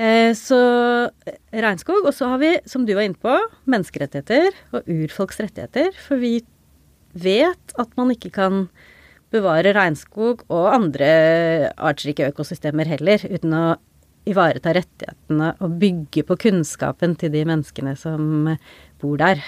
Eh, 0.00 0.30
så 0.38 0.60
eh, 1.28 1.36
regnskog. 1.52 2.06
Og 2.08 2.14
så 2.16 2.30
har 2.32 2.40
vi, 2.42 2.54
som 2.70 2.86
du 2.88 2.94
var 2.96 3.04
inne 3.06 3.20
på, 3.20 3.36
menneskerettigheter 3.70 4.56
og 4.76 4.88
urfolks 4.88 5.42
rettigheter. 5.42 5.92
For 6.06 6.20
vi 6.22 6.38
vet 7.12 7.76
at 7.80 7.92
man 7.98 8.12
ikke 8.14 8.32
kan 8.32 8.64
bevare 9.30 9.74
regnskog 9.76 10.42
og 10.50 10.72
andre 10.72 11.10
artsrike 11.78 12.30
økosystemer 12.32 12.88
heller, 12.90 13.22
uten 13.30 13.54
å 13.54 13.64
ivareta 14.28 14.72
rettighetene 14.76 15.52
og 15.62 15.76
bygge 15.80 16.24
på 16.28 16.36
kunnskapen 16.48 17.14
til 17.18 17.32
de 17.34 17.44
menneskene 17.48 17.94
som 17.98 18.50
bor 19.00 19.20
der. 19.20 19.42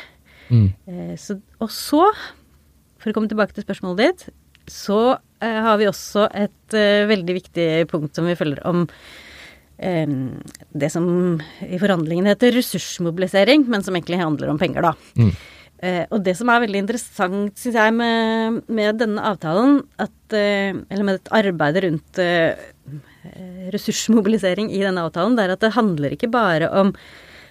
Mm. 0.52 0.70
Eh, 0.86 1.16
så, 1.20 1.38
og 1.62 1.72
så, 1.72 2.06
for 3.00 3.10
å 3.10 3.16
komme 3.16 3.30
tilbake 3.30 3.56
til 3.56 3.66
spørsmålet 3.66 4.02
ditt, 4.02 4.24
så 4.70 5.16
eh, 5.42 5.60
har 5.66 5.78
vi 5.80 5.90
også 5.90 6.28
et 6.30 6.78
eh, 6.78 7.08
veldig 7.10 7.36
viktig 7.40 7.68
punkt 7.90 8.16
som 8.16 8.28
vi 8.28 8.38
følger 8.38 8.62
om 8.68 8.86
det 9.82 10.88
som 10.94 11.06
i 11.66 11.78
forhandlingene 11.80 12.34
heter 12.34 12.54
ressursmobilisering, 12.54 13.64
men 13.70 13.82
som 13.82 13.96
egentlig 13.98 14.20
handler 14.20 14.52
om 14.52 14.60
penger, 14.60 14.86
da. 14.86 14.92
Mm. 15.18 15.32
Uh, 15.82 16.04
og 16.14 16.20
det 16.22 16.36
som 16.38 16.50
er 16.52 16.62
veldig 16.62 16.84
interessant, 16.84 17.56
syns 17.58 17.74
jeg, 17.74 17.94
med, 17.96 18.60
med, 18.70 19.00
denne 19.00 19.22
avtalen, 19.32 19.80
at, 19.98 20.14
uh, 20.30 20.78
eller 20.78 21.06
med 21.08 21.18
et 21.18 21.32
arbeid 21.34 21.80
rundt 21.82 22.20
uh, 22.22 22.54
ressursmobilisering 23.74 24.70
i 24.70 24.84
denne 24.84 25.02
avtalen, 25.02 25.34
det 25.34 25.48
er 25.48 25.54
at 25.56 25.64
det 25.64 25.74
handler 25.74 26.14
ikke 26.14 26.30
bare 26.30 26.70
om 26.70 26.94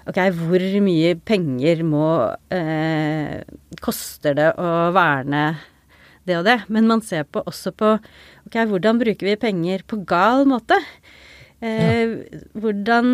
ok, 0.08 0.22
hvor 0.40 0.64
mye 0.84 1.12
penger 1.28 1.84
må 1.88 2.08
Koster 3.82 4.36
det 4.36 4.50
å 4.60 4.72
verne 4.96 5.44
det 6.28 6.38
og 6.40 6.48
det? 6.48 6.58
Men 6.74 6.90
man 6.90 7.04
ser 7.06 7.28
på, 7.28 7.44
også 7.48 7.72
på 7.76 7.94
ok, 8.48 8.58
hvordan 8.72 9.00
bruker 9.02 9.32
vi 9.32 9.38
penger 9.40 9.84
på 9.88 10.02
gal 10.08 10.48
måte? 10.50 10.78
Eh, 11.62 12.16
hvordan 12.58 13.10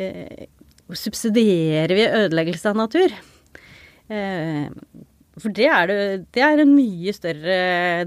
eh, 0.00 0.46
subsidierer 0.88 1.92
vi 1.96 2.06
ødeleggelse 2.08 2.72
av 2.72 2.78
natur? 2.80 3.12
Eh, 4.08 4.70
for 5.36 5.52
det 5.52 5.66
er, 5.68 5.90
det, 5.90 5.96
det 6.32 6.40
er, 6.40 6.62
en 6.62 6.72
mye 6.72 7.12
større 7.12 7.56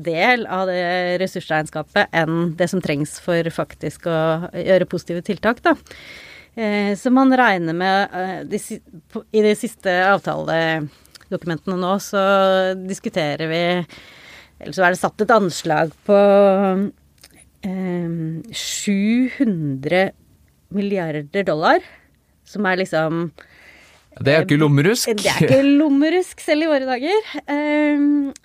del 0.01 0.47
av 0.49 0.65
det 0.71 1.19
ressursregnskapet 1.21 2.09
enn 2.17 2.55
det 2.57 2.69
som 2.71 2.81
trengs 2.81 3.19
for 3.21 3.45
faktisk 3.53 4.07
å 4.09 4.21
gjøre 4.57 4.89
positive 4.89 5.21
tiltak, 5.27 5.61
da. 5.61 5.75
Eh, 6.57 6.95
så 6.97 7.11
man 7.13 7.29
regner 7.37 7.77
med 7.77 8.15
eh, 8.17 8.39
de, 8.49 8.79
I 9.29 9.43
de 9.45 9.51
siste 9.55 9.93
avtaledokumentene 10.09 11.77
nå 11.77 11.91
så 12.01 12.23
diskuterer 12.79 13.51
vi 13.51 13.61
Eller 14.57 14.73
så 14.73 14.87
er 14.87 14.95
det 14.95 14.99
satt 14.99 15.21
et 15.21 15.31
anslag 15.31 15.93
på 16.09 16.17
700 17.63 20.11
milliarder 20.69 21.43
dollar, 21.43 21.79
som 22.47 22.65
er 22.69 22.77
liksom 22.83 23.31
det 24.19 24.33
er 24.33 24.43
ikke 24.43 24.57
lommerusk? 24.59 25.11
Det 25.15 25.29
er 25.29 25.45
ikke 25.45 25.75
lommerusk 25.79 26.41
selv 26.43 26.65
i 26.65 26.69
våre 26.69 26.87
dager. 26.87 27.27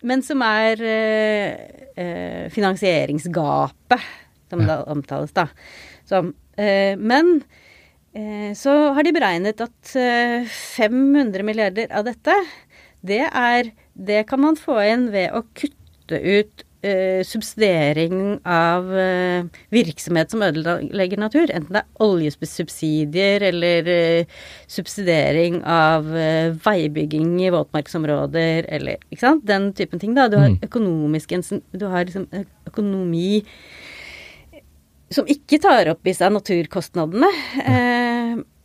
Men 0.06 0.22
som 0.22 0.42
er 0.46 0.82
eh, 0.84 2.44
finansieringsgapet, 2.54 4.04
som 4.52 4.62
det 4.68 4.76
omtales, 4.92 5.32
da. 5.34 5.48
Eh, 6.60 6.94
men 7.00 7.40
eh, 8.14 8.52
så 8.54 8.76
har 8.94 9.06
de 9.06 9.14
beregnet 9.16 9.64
at 9.64 9.94
500 10.76 11.46
milliarder 11.46 11.90
av 11.90 12.06
dette, 12.06 12.36
det 13.04 13.24
er 13.26 13.72
Det 13.94 14.24
kan 14.26 14.40
man 14.42 14.56
få 14.58 14.80
inn 14.82 15.10
ved 15.12 15.30
å 15.36 15.44
kutte 15.54 16.18
ut 16.18 16.64
subsidiering 17.26 18.38
av 18.44 18.90
uh, 18.90 19.46
virksomhet 19.74 20.32
som 20.32 20.44
ødelegger 20.44 21.20
natur. 21.20 21.48
Enten 21.48 21.76
det 21.76 21.82
er 21.82 22.04
oljesubsidier 22.04 23.46
eller 23.50 23.88
uh, 23.88 24.42
subsidiering 24.70 25.62
av 25.64 26.10
veibygging 26.64 27.38
i 27.44 27.52
våtmarksområder 27.54 28.68
eller 28.68 29.00
ikke 29.08 29.22
sant? 29.22 29.46
Den 29.48 29.72
typen 29.76 30.02
ting, 30.02 30.14
da. 30.16 30.28
Du 30.28 30.38
har 30.40 30.52
mm. 30.52 30.60
økonomisk 30.66 31.32
Du 31.72 31.86
har 31.88 32.04
liksom 32.04 32.28
økonomi 32.68 33.42
som 35.14 35.28
ikke 35.30 35.60
tar 35.62 35.90
opp 35.92 36.06
i 36.08 36.14
seg 36.16 36.32
naturkostnadene. 36.34 37.30
Eh, 37.60 38.03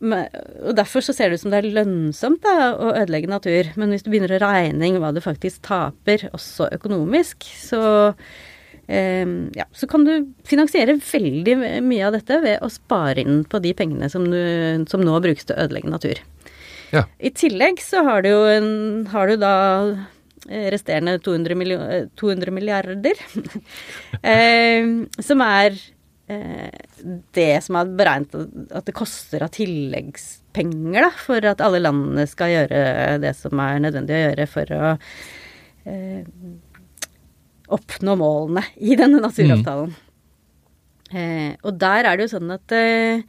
og 0.00 0.76
derfor 0.78 1.04
så 1.04 1.14
ser 1.16 1.30
det 1.30 1.38
ut 1.38 1.42
som 1.44 1.52
det 1.52 1.60
er 1.60 1.74
lønnsomt 1.76 2.42
da, 2.44 2.70
å 2.72 2.92
ødelegge 2.94 3.30
natur. 3.30 3.72
Men 3.80 3.92
hvis 3.92 4.04
du 4.06 4.10
begynner 4.12 4.36
å 4.36 4.40
regne 4.42 4.92
hva 5.00 5.12
du 5.14 5.20
faktisk 5.24 5.62
taper, 5.66 6.28
også 6.36 6.70
økonomisk, 6.78 7.44
så 7.60 7.82
eh, 8.88 9.26
ja, 9.56 9.68
så 9.76 9.88
kan 9.90 10.06
du 10.08 10.14
finansiere 10.48 10.98
veldig 11.00 11.56
mye 11.86 12.06
av 12.08 12.16
dette 12.16 12.40
ved 12.44 12.64
å 12.64 12.72
spare 12.72 13.24
inn 13.24 13.44
på 13.44 13.60
de 13.62 13.74
pengene 13.76 14.10
som, 14.12 14.26
du, 14.30 14.86
som 14.90 15.04
nå 15.04 15.20
brukes 15.24 15.48
til 15.48 15.56
å 15.56 15.66
ødelegge 15.66 15.92
natur. 15.92 16.22
Ja. 16.90 17.04
I 17.22 17.30
tillegg 17.30 17.82
så 17.84 18.02
har 18.06 18.24
du 18.24 18.32
jo 18.32 18.40
en, 18.50 18.72
har 19.12 19.30
du 19.30 19.38
da 19.38 19.54
resterende 20.50 21.18
200, 21.22 22.08
200 22.18 22.54
milliarder, 22.54 23.20
eh, 24.32 24.88
som 25.22 25.44
er 25.44 25.76
det 27.34 27.52
som 27.64 27.78
er 27.80 27.92
beregnet 27.98 28.34
at 28.76 28.86
det 28.86 28.94
koster 28.96 29.44
av 29.44 29.52
tilleggspenger, 29.54 31.06
da, 31.06 31.10
for 31.16 31.46
at 31.48 31.62
alle 31.64 31.80
landene 31.82 32.26
skal 32.30 32.52
gjøre 32.52 32.82
det 33.22 33.32
som 33.38 33.62
er 33.62 33.80
nødvendig 33.86 34.16
å 34.16 34.20
gjøre 34.24 34.46
for 34.50 34.74
å 34.76 34.90
eh, 35.88 36.26
oppnå 37.70 38.16
målene 38.20 38.64
i 38.78 38.98
denne 38.98 39.22
naturavtalen. 39.22 39.94
Mm. 39.94 40.06
Eh, 41.10 41.50
og 41.66 41.80
der 41.80 42.06
er 42.06 42.18
det 42.18 42.28
jo 42.28 42.36
sånn 42.36 42.54
at 42.54 42.76
eh, 42.76 43.24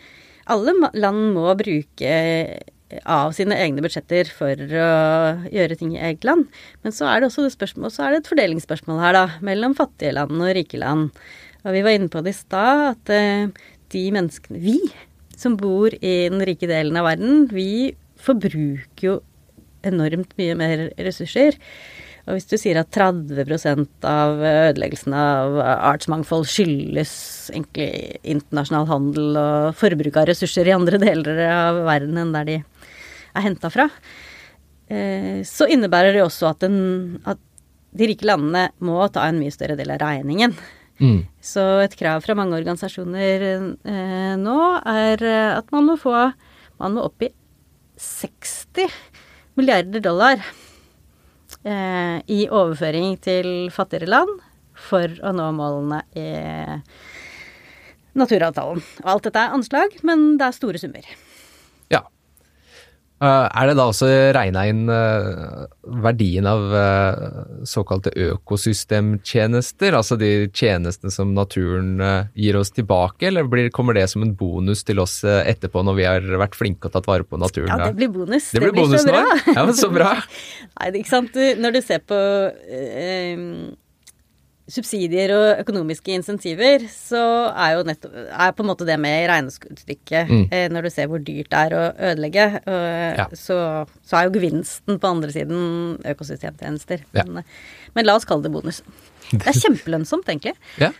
alle 0.52 0.92
land 0.94 1.32
må 1.36 1.48
bruke 1.58 2.14
av 3.08 3.32
sine 3.36 3.56
egne 3.56 3.84
budsjetter 3.84 4.28
for 4.36 4.58
å 4.58 4.88
gjøre 5.48 5.78
ting 5.80 5.94
i 5.96 6.02
eget 6.02 6.26
land. 6.28 6.50
Men 6.84 6.96
så 6.96 7.08
er 7.08 7.22
det 7.22 7.30
også 7.30 7.46
det 7.46 7.54
spørsmål, 7.56 7.94
så 7.94 8.06
er 8.06 8.14
det 8.14 8.22
et 8.22 8.32
fordelingsspørsmål 8.32 9.00
her, 9.04 9.16
da, 9.16 9.24
mellom 9.46 9.78
fattige 9.78 10.16
land 10.18 10.36
og 10.36 10.52
rike 10.58 10.82
land. 10.82 11.24
Og 11.62 11.76
vi 11.76 11.84
var 11.86 11.96
inne 11.98 12.12
på 12.12 12.24
det 12.26 12.34
i 12.34 12.40
stad, 12.40 12.84
at 12.96 13.12
uh, 13.14 13.66
de 13.94 14.04
menneskene, 14.16 14.62
vi 14.62 14.78
som 15.38 15.58
bor 15.58 15.94
i 15.94 16.16
den 16.30 16.44
rike 16.46 16.70
delen 16.70 16.98
av 17.00 17.08
verden, 17.10 17.48
vi 17.52 17.94
forbruker 18.22 19.06
jo 19.06 19.18
enormt 19.88 20.34
mye 20.38 20.56
mer 20.58 20.88
ressurser. 21.02 21.58
Og 22.30 22.38
hvis 22.38 22.50
du 22.52 22.54
sier 22.60 22.78
at 22.78 22.92
30% 22.94 24.06
av 24.06 24.42
ødeleggelsen 24.46 25.14
av 25.18 25.58
artsmangfold 25.62 26.46
skyldes 26.50 27.14
egentlig 27.50 28.20
internasjonal 28.22 28.86
handel 28.92 29.40
og 29.42 29.80
forbruk 29.80 30.20
av 30.22 30.28
ressurser 30.30 30.70
i 30.70 30.76
andre 30.76 31.02
deler 31.02 31.42
av 31.48 31.82
verden 31.88 32.20
enn 32.22 32.36
der 32.36 32.50
de 32.50 32.60
er 32.62 33.46
henta 33.48 33.72
fra, 33.74 33.88
eh, 34.92 35.42
så 35.48 35.66
innebærer 35.72 36.14
det 36.14 36.22
også 36.28 36.52
at, 36.52 36.62
den, 36.62 37.18
at, 37.26 37.42
de 37.98 38.12
rike 38.12 38.28
landene 38.28 38.70
må 38.86 39.02
ta 39.12 39.26
en 39.28 39.42
mye 39.42 39.52
større 39.52 39.80
del 39.80 39.90
av 39.96 40.04
regningen. 40.04 40.54
Mm. 41.02 41.22
Så 41.42 41.64
et 41.82 41.96
krav 41.98 42.22
fra 42.22 42.36
mange 42.38 42.56
organisasjoner 42.60 43.46
eh, 43.50 44.34
nå 44.38 44.58
er 44.86 45.24
at 45.58 45.72
man 45.74 45.88
må 45.90 45.96
få 45.98 46.14
Man 46.82 46.96
må 46.96 47.06
opp 47.06 47.26
i 47.26 47.30
60 48.02 48.88
milliarder 49.60 50.02
dollar 50.02 50.40
eh, 51.62 52.18
i 52.26 52.46
overføring 52.50 53.18
til 53.22 53.70
fattigere 53.74 54.10
land 54.10 54.32
for 54.74 55.12
å 55.22 55.34
nå 55.36 55.50
målene 55.54 56.02
i 56.18 56.28
naturavtalen. 58.18 58.82
Og 59.04 59.12
alt 59.14 59.28
dette 59.28 59.44
er 59.46 59.54
anslag, 59.56 60.00
men 60.08 60.34
det 60.40 60.48
er 60.48 60.58
store 60.58 60.82
summer. 60.82 61.06
Eh, 63.22 63.48
er 63.54 63.70
det 63.70 63.76
da 63.78 63.84
også 63.86 64.08
regna 64.34 64.64
inn 64.66 64.88
eh, 64.90 65.66
verdien 66.02 66.48
av 66.50 66.72
eh, 66.74 67.26
såkalte 67.70 68.10
økosystemtjenester, 68.18 69.94
altså 69.94 70.18
de 70.18 70.48
tjenestene 70.50 71.14
som 71.14 71.36
naturen 71.38 72.02
gir 72.34 72.58
oss 72.58 72.74
tilbake, 72.74 73.30
eller 73.30 73.70
kommer 73.76 73.98
det 73.98 74.08
som 74.10 74.26
en 74.26 74.34
bonus 74.38 74.82
til 74.88 75.04
oss 75.04 75.20
etterpå 75.26 75.84
når 75.86 76.00
vi 76.00 76.08
har 76.10 76.26
vært 76.42 76.58
flinke 76.58 76.90
og 76.90 76.96
tatt 76.96 77.10
vare 77.12 77.28
på 77.28 77.38
naturen? 77.42 77.70
Ja, 77.70 77.92
det 77.92 78.00
blir 78.00 78.10
bonus. 78.16 78.50
Det 78.56 78.64
blir, 78.64 78.74
det 78.74 78.88
blir 78.90 78.98
så 78.98 79.14
bra. 79.14 79.24
Ja, 79.54 79.68
men 79.70 79.78
så 79.78 79.92
bra. 79.94 80.16
Nei, 80.80 80.90
ikke 81.04 81.14
sant. 81.14 81.38
Når 81.62 81.78
du 81.78 81.82
ser 81.86 82.02
på 82.02 82.18
eh, 82.18 83.46
subsidier 84.72 85.34
og 85.36 85.62
økonomiske 85.64 86.14
insentiver, 86.16 86.86
så 86.92 87.22
er 87.52 87.76
jo 87.76 87.86
nettopp 87.88 88.16
er 88.16 88.56
på 88.56 88.64
en 88.64 88.70
måte 88.72 88.88
det 88.88 88.98
med 89.02 89.24
i 89.24 89.28
regnestykket 89.30 90.32
mm. 90.32 90.44
eh, 90.48 90.66
når 90.72 90.88
du 90.88 90.92
ser 90.94 91.12
hvor 91.12 91.22
dyrt 91.24 91.52
det 91.52 91.62
er 91.68 91.76
å 91.76 91.84
ødelegge, 92.12 92.48
og, 92.62 92.88
ja. 93.20 93.28
så, 93.38 93.60
så, 94.00 94.18
er 94.18 94.28
jo 94.28 94.36
gevinsten 94.38 95.00
på 95.02 95.12
andre 95.12 95.32
siden 95.36 95.62
økosystemtjenester. 96.14 97.06
Ja. 97.18 97.28
Men, 97.28 97.48
men, 97.96 98.08
la 98.08 98.18
oss 98.18 98.28
kalle 98.30 98.48
det 98.48 98.54
bonus. 98.54 98.82
Det 99.32 99.44
er 99.48 99.60
kjempelønnsomt, 99.60 100.30
egentlig. 100.32 100.56
Ja. 100.82 100.92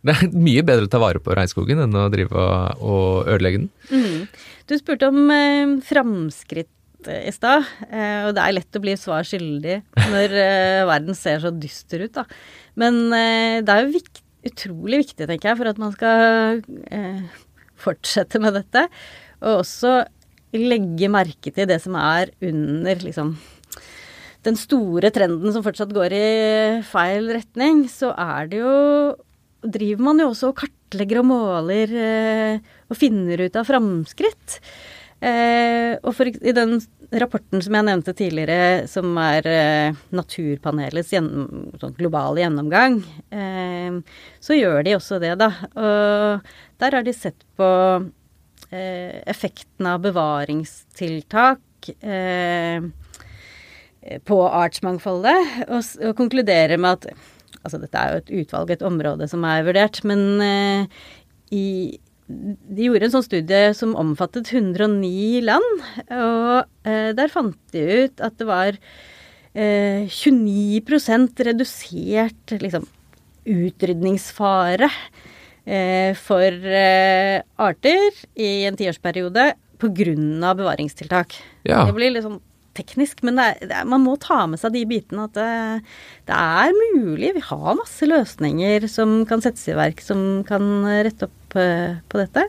Det 0.00 0.14
er 0.16 0.32
mye 0.32 0.64
bedre 0.64 0.88
å 0.88 0.90
ta 0.90 1.00
vare 1.02 1.20
på 1.20 1.34
regnskogen 1.36 1.82
enn 1.84 1.96
å 1.98 2.08
drive 2.12 2.32
og, 2.32 2.84
og 2.84 3.28
ødelegge 3.28 3.64
den. 3.64 3.70
Mm. 3.92 4.44
Du 4.70 4.76
spurte 4.80 5.10
om 5.12 5.32
eh, 5.34 5.78
framskritt 5.84 6.70
i 7.08 7.32
stad, 7.32 7.64
eh, 7.88 8.26
og 8.28 8.34
det 8.36 8.42
er 8.44 8.56
lett 8.56 8.76
å 8.76 8.82
bli 8.82 8.96
svar 9.00 9.24
skyldig 9.26 9.78
når 10.10 10.34
eh, 10.36 10.88
verden 10.88 11.16
ser 11.16 11.40
så 11.42 11.52
dyster 11.54 12.04
ut, 12.04 12.18
da. 12.18 12.26
Men 12.80 13.06
eh, 13.16 13.60
det 13.64 13.74
er 13.74 13.86
jo 13.86 13.94
viktig, 13.96 14.24
utrolig 14.50 15.02
viktig, 15.04 15.28
tenker 15.28 15.50
jeg, 15.50 15.58
for 15.60 15.70
at 15.70 15.80
man 15.80 15.94
skal 15.94 16.60
eh, 16.92 17.22
fortsette 17.80 18.40
med 18.42 18.56
dette. 18.58 18.86
Og 19.40 19.62
også 19.62 20.00
legge 20.56 21.10
merke 21.12 21.52
til 21.54 21.68
det 21.70 21.78
som 21.82 21.96
er 22.00 22.32
under 22.42 23.04
liksom 23.04 23.34
den 24.46 24.56
store 24.56 25.10
trenden 25.12 25.52
som 25.52 25.64
fortsatt 25.64 25.92
går 25.92 26.14
i 26.16 26.28
feil 26.88 27.28
retning, 27.36 27.84
så 27.92 28.14
er 28.16 28.52
det 28.52 28.62
jo 28.62 28.76
Driver 29.60 30.00
man 30.06 30.22
jo 30.22 30.30
også 30.30 30.54
og 30.54 30.54
kartlegger 30.56 31.18
og 31.20 31.26
måler 31.28 31.90
eh, 31.92 32.68
og 32.88 32.96
finner 32.96 33.42
ut 33.44 33.58
av 33.60 33.66
framskritt. 33.68 34.54
Eh, 35.20 35.98
og 36.00 36.14
for, 36.16 36.30
i 36.30 36.52
den 36.56 36.78
rapporten 37.20 37.60
som 37.60 37.74
jeg 37.76 37.86
nevnte 37.90 38.14
tidligere, 38.16 38.86
som 38.88 39.12
er 39.20 39.48
eh, 39.50 39.98
Naturpanelets 40.16 41.12
gjennom, 41.12 41.66
sånn 41.80 41.96
globale 41.98 42.40
gjennomgang, 42.40 43.00
eh, 43.28 43.98
så 44.40 44.56
gjør 44.56 44.86
de 44.86 44.96
også 44.96 45.20
det, 45.20 45.34
da. 45.42 45.50
Og 45.76 46.48
der 46.80 46.96
har 46.96 47.04
de 47.04 47.14
sett 47.16 47.44
på 47.60 47.68
eh, 48.70 49.20
effekten 49.28 49.90
av 49.90 50.00
bevaringstiltak 50.06 51.92
eh, 52.00 52.80
på 54.24 54.38
artsmangfoldet, 54.48 55.68
og, 55.68 55.92
og 56.08 56.16
konkluderer 56.22 56.80
med 56.80 56.96
at 56.96 57.28
Altså 57.60 57.76
dette 57.76 58.00
er 58.00 58.14
jo 58.14 58.20
et 58.22 58.30
utvalg, 58.40 58.70
et 58.72 58.82
område 58.88 59.26
som 59.28 59.42
er 59.44 59.66
vurdert, 59.66 59.98
men 60.08 60.20
eh, 60.40 61.02
i 61.52 61.66
de 62.30 62.86
gjorde 62.86 63.08
en 63.08 63.14
sånn 63.16 63.26
studie 63.26 63.70
som 63.76 63.96
omfattet 63.98 64.52
109 64.52 65.40
land, 65.44 65.86
og 66.14 66.88
eh, 66.88 67.10
der 67.16 67.32
fant 67.32 67.58
de 67.74 67.84
ut 68.04 68.22
at 68.24 68.36
det 68.40 68.46
var 68.48 68.78
eh, 69.54 70.06
29% 70.06 71.42
redusert 71.50 72.54
liksom, 72.62 72.86
utrydningsfare 73.50 74.90
eh, 75.64 76.12
for 76.18 76.70
eh, 76.84 77.40
arter 77.60 78.22
i 78.36 78.52
en 78.68 78.78
tiårsperiode 78.78 79.50
pga. 79.80 80.54
bevaringstiltak. 80.54 81.34
Ja. 81.64 81.84
Det 81.88 81.96
blir 81.96 82.14
litt 82.14 82.26
sånn 82.26 82.40
teknisk, 82.76 83.24
men 83.26 83.36
det 83.36 83.44
er, 83.48 83.66
det 83.66 83.76
er, 83.80 83.88
man 83.90 84.04
må 84.04 84.14
ta 84.20 84.44
med 84.48 84.60
seg 84.60 84.76
de 84.76 84.84
bitene 84.88 85.26
at 85.26 85.34
det, 85.34 85.50
det, 86.30 86.36
er 86.36 86.70
mulig. 86.94 87.34
Vi 87.36 87.42
har 87.48 87.78
masse 87.78 88.06
løsninger 88.06 88.86
som 88.88 89.24
kan 89.28 89.42
settes 89.42 89.66
i 89.68 89.76
verk 89.76 90.00
som 90.04 90.44
kan 90.48 90.86
rette 90.86 91.26
opp 91.26 91.39
uh, 91.58 91.98
på 92.10 92.20
dette. 92.20 92.46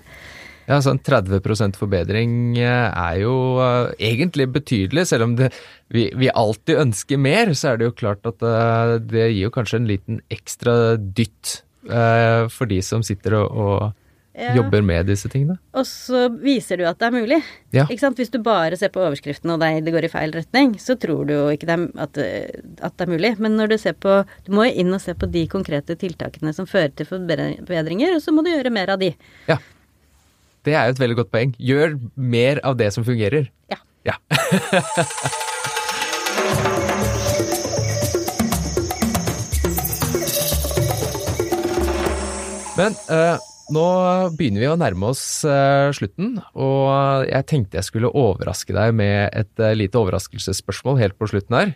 Ja, 0.69 0.77
sånn 0.83 1.01
30 1.03 1.75
forbedring 1.75 2.55
eh, 2.61 2.87
er 2.87 3.15
jo 3.23 3.33
uh, 3.59 3.89
egentlig 3.99 4.47
betydelig. 4.53 5.07
Selv 5.09 5.27
om 5.27 5.33
det, 5.39 5.49
vi, 5.91 6.09
vi, 6.15 6.29
alltid 6.29 6.83
ønsker 6.85 7.19
mer, 7.19 7.51
så 7.57 7.73
er 7.73 7.81
det 7.81 7.89
jo 7.89 7.97
klart 7.97 8.29
at 8.29 8.45
uh, 8.45 8.95
det 9.01 9.31
gir 9.31 9.47
jo 9.47 9.55
kanskje 9.57 9.81
en 9.81 9.89
liten 9.89 10.21
ekstra 10.31 10.95
dytt 11.01 11.61
for 11.81 12.69
de 12.69 12.75
som 12.85 13.01
sitter 13.01 13.33
og, 13.39 13.55
og 13.57 14.00
ja. 14.41 14.53
jobber 14.57 14.81
med 14.85 15.05
disse 15.09 15.29
tingene. 15.31 15.57
Og 15.77 15.85
så 15.87 16.25
viser 16.41 16.81
du 16.81 16.85
at 16.89 16.99
det 17.01 17.07
er 17.07 17.15
mulig. 17.15 17.39
Ja. 17.75 17.85
Hvis 17.87 18.33
du 18.33 18.39
bare 18.43 18.77
ser 18.79 18.91
på 18.93 19.03
overskriften 19.03 19.53
og 19.53 19.61
det, 19.61 19.93
går 19.93 20.07
i 20.07 20.11
feil 20.11 20.33
retning, 20.35 20.73
så 20.81 20.95
tror 20.99 21.27
du 21.29 21.35
jo 21.35 21.45
ikke 21.53 21.69
det 21.69 21.77
at, 22.01 22.17
at, 22.17 22.95
det 22.97 23.05
er 23.05 23.11
mulig. 23.13 23.35
Men 23.43 23.57
når 23.59 23.73
du 23.73 23.77
ser 23.81 23.93
på 23.93 24.21
Du 24.45 24.51
må 24.55 24.65
jo 24.67 24.73
inn 24.83 24.93
og 24.93 25.01
se 25.03 25.13
på 25.17 25.29
de 25.29 25.45
konkrete 25.51 25.95
tiltakene 25.99 26.53
som 26.55 26.67
fører 26.69 26.91
til 26.95 27.05
forbedringer, 27.09 28.15
og 28.15 28.21
så 28.23 28.33
må 28.33 28.43
du 28.45 28.51
gjøre 28.51 28.73
mer 28.73 28.89
av 28.95 28.99
de. 29.01 29.13
Ja. 29.49 29.57
Det 30.65 30.75
er 30.77 30.85
jo 30.85 30.95
et 30.95 31.01
veldig 31.01 31.17
godt 31.23 31.31
poeng. 31.33 31.55
Gjør 31.57 31.97
mer 32.15 32.61
av 32.65 32.77
det 32.77 32.91
som 32.93 33.05
fungerer. 33.05 33.49
Ja. 33.71 33.79
ja. 34.05 34.15
Men 42.77 42.95
uh, 43.11 43.37
nå 43.73 43.85
begynner 44.37 44.63
vi 44.63 44.69
å 44.71 44.79
nærme 44.79 45.11
oss 45.11 45.43
uh, 45.47 45.91
slutten, 45.95 46.35
og 46.53 47.27
jeg 47.29 47.47
tenkte 47.49 47.79
jeg 47.79 47.87
skulle 47.87 48.11
overraske 48.11 48.75
deg 48.75 48.95
med 48.97 49.29
et 49.29 49.63
uh, 49.63 49.71
lite 49.77 49.99
overraskelsesspørsmål 49.99 50.99
helt 51.01 51.17
på 51.19 51.29
slutten 51.31 51.57
her. 51.57 51.73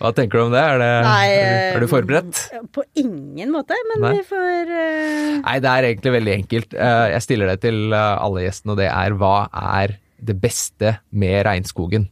Hva 0.00 0.10
tenker 0.10 0.40
du 0.40 0.44
om 0.48 0.54
det? 0.54 0.58
Er, 0.58 0.80
det, 0.82 0.92
Nei, 1.06 1.26
er, 1.38 1.76
du, 1.78 1.86
er 1.86 1.92
forberedt? 1.92 2.40
Eh, 2.56 2.62
på 2.74 2.82
ingen 2.98 3.52
måte, 3.54 3.76
men 3.92 4.02
Nei. 4.02 4.14
vi 4.16 4.24
får 4.26 4.72
uh... 4.72 5.36
Nei, 5.44 5.58
det 5.62 5.70
er 5.70 5.88
egentlig 5.90 6.14
veldig 6.16 6.32
enkelt. 6.34 6.74
jeg 7.14 7.22
stiller 7.22 7.52
det 7.52 7.60
til 7.62 7.94
alle 7.94 8.42
gjestene, 8.42 8.74
og 8.74 8.80
det 8.80 8.88
er 8.90 9.14
hva 9.20 9.36
er 9.78 9.94
det 10.24 10.34
beste 10.42 10.96
med 11.14 11.44
regnskogen 11.46 12.08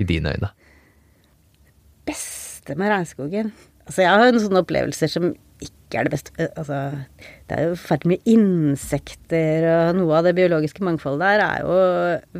i 0.00 0.06
dine 0.08 0.32
øyne? 0.38 0.50
Beste 2.08 2.78
med 2.78 2.94
regnskogen? 2.94 3.52
Altså, 3.84 4.02
jeg 4.04 4.10
har 4.12 4.24
jo 4.24 4.32
noen 4.34 4.44
sånne 4.44 4.64
opplevelser 4.64 5.12
som 5.12 5.30
ikke 5.64 5.77
er 5.96 6.04
det 6.04 6.12
beste 6.12 6.34
eh, 6.36 6.50
Altså, 6.60 6.78
det 7.48 7.56
er 7.56 7.70
jo 7.70 7.78
fælt 7.80 8.04
mye 8.10 8.20
insekter, 8.28 9.64
og 9.72 9.96
noe 9.96 10.18
av 10.18 10.28
det 10.28 10.34
biologiske 10.36 10.84
mangfoldet 10.84 11.24
der 11.24 11.44
er 11.46 11.64
jo 11.64 11.78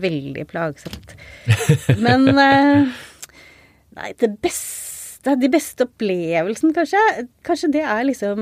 veldig 0.05 0.45
plagsomt. 0.51 1.15
Men 2.05 2.29
eh, 2.35 2.93
Nei, 3.99 4.13
det 4.21 4.35
beste 4.45 5.33
De 5.41 5.49
beste 5.51 5.89
opplevelsene, 5.89 6.77
kanskje, 6.77 7.01
kanskje 7.45 7.73
det 7.75 7.83
er 7.83 8.05
liksom 8.07 8.39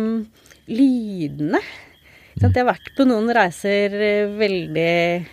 lydene. 0.66 1.62
Jeg 2.36 2.52
har 2.52 2.66
vært 2.68 2.90
på 2.98 3.06
noen 3.08 3.30
reiser 3.32 3.94
veldig 4.36 5.24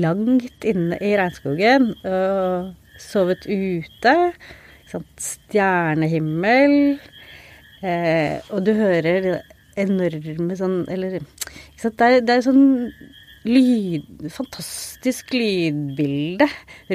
langt 0.00 0.64
inne 0.66 0.96
i 1.04 1.12
regnskogen 1.18 1.90
og 2.08 2.72
sovet 3.02 3.44
ute. 3.46 4.14
Stjernehimmel. 4.88 6.98
Eh, 7.82 8.38
og 8.50 8.64
du 8.66 8.72
hører 8.74 9.38
enorme 9.78 10.56
sånn 10.58 10.80
Eller 10.90 11.20
det 11.20 11.92
er, 12.02 12.16
det 12.26 12.34
er 12.34 12.42
sånn 12.42 12.90
lyd, 13.48 14.26
fantastisk 14.34 15.30
lydbilde 15.36 16.48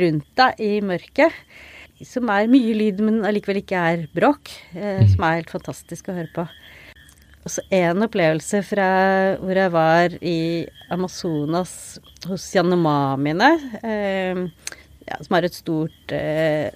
rundt 0.03 0.27
deg 0.37 0.59
i 0.61 0.73
mørket. 0.83 1.31
Som 2.03 2.27
er 2.33 2.49
mye 2.51 2.73
lyd, 2.75 2.99
men 3.05 3.21
allikevel 3.23 3.61
ikke 3.61 3.79
er 3.93 4.07
bråk. 4.13 4.51
Eh, 4.75 5.05
som 5.13 5.23
er 5.23 5.39
helt 5.39 5.53
fantastisk 5.53 6.11
å 6.11 6.17
høre 6.17 6.33
på. 6.35 6.47
Og 7.43 7.51
så 7.51 7.63
en 7.75 8.05
opplevelse 8.05 8.61
fra 8.63 8.87
hvor 9.41 9.57
jeg 9.59 9.71
var 9.73 10.13
i 10.23 10.37
Amazonas 10.93 11.73
hos 12.29 12.45
Yanomamiene, 12.55 13.49
eh, 13.83 14.69
ja, 15.03 15.17
som 15.19 15.35
har 15.35 15.47
et 15.47 15.57
stort 15.57 16.13
eh, 16.15 16.71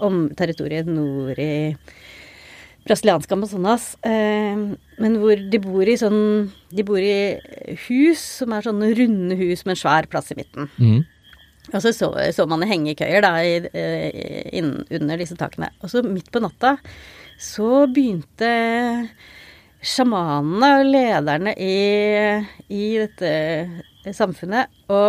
om 0.00 0.30
territoriet 0.36 0.88
nord 0.88 1.36
i 1.42 1.74
brasilianske 2.86 3.36
Amazonas. 3.36 3.92
Eh, 4.06 4.58
men 5.02 5.18
hvor 5.22 5.38
de 5.52 5.60
bor 5.62 5.88
i 5.88 5.98
sånn 5.98 6.50
De 6.72 6.84
bor 6.86 7.00
i 7.02 7.38
hus 7.88 8.22
som 8.40 8.54
er 8.54 8.66
sånne 8.66 8.92
runde 8.98 9.38
hus 9.40 9.64
med 9.66 9.76
en 9.76 9.82
svær 9.82 10.08
plass 10.10 10.32
i 10.32 10.38
midten. 10.38 10.70
Mm. 10.78 11.02
Og 11.72 11.78
så 11.84 11.92
så, 11.94 12.10
så 12.34 12.46
man 12.50 12.64
hengekøyer 12.66 13.22
da 13.22 13.36
i, 13.44 13.54
inn, 14.58 14.74
under 14.90 15.20
disse 15.20 15.36
takene. 15.38 15.70
Og 15.82 15.92
så 15.92 16.02
midt 16.06 16.32
på 16.32 16.42
natta 16.42 16.76
så 17.42 17.86
begynte 17.90 18.50
sjamanene 19.82 20.68
og 20.78 20.90
lederne 20.90 21.54
i, 21.58 21.76
i 22.70 22.84
dette 23.02 24.12
samfunnet 24.14 24.70
å 24.92 25.02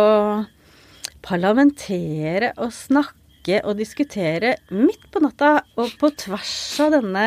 parlamentere 1.24 2.52
og 2.58 2.74
snakke 2.74 3.23
og 3.64 3.76
diskutere 3.78 4.54
midt 4.72 5.04
på 5.12 5.20
natta 5.22 5.58
og 5.76 5.92
på 6.00 6.10
tvers 6.24 6.56
av 6.80 6.94
denne, 6.96 7.26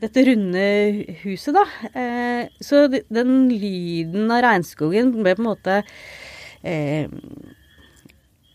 dette 0.00 0.24
runde 0.26 0.64
huset, 1.22 1.54
da. 1.56 1.64
Eh, 1.92 2.50
så 2.64 2.86
den 2.88 3.34
lyden 3.52 4.30
av 4.32 4.44
regnskogen 4.46 5.12
ble 5.20 5.36
på 5.36 5.44
en 5.44 5.50
måte 5.50 5.80
eh, 6.64 7.10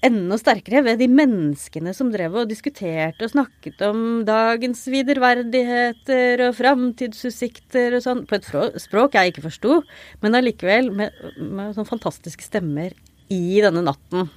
enda 0.05 0.38
sterkere 0.38 0.84
ved 0.86 0.99
de 1.01 1.07
menneskene 1.09 1.93
som 1.97 2.11
drev 2.13 2.36
og 2.41 2.49
diskuterte 2.49 3.26
og 3.26 3.34
snakket 3.34 3.82
om 3.88 4.01
dagens 4.28 4.84
viderverdigheter 4.91 6.43
og 6.49 6.57
framtidsutsikter 6.59 7.97
og 7.97 8.05
sånn, 8.05 8.26
på 8.30 8.38
et 8.38 8.51
språk 8.84 9.18
jeg 9.18 9.34
ikke 9.34 9.47
forsto, 9.47 9.80
men 10.22 10.38
allikevel 10.38 10.91
med, 10.93 11.16
med 11.39 11.74
sånne 11.78 11.89
fantastiske 11.89 12.45
stemmer 12.45 12.93
i 13.34 13.61
denne 13.63 13.86
natten 13.86 14.30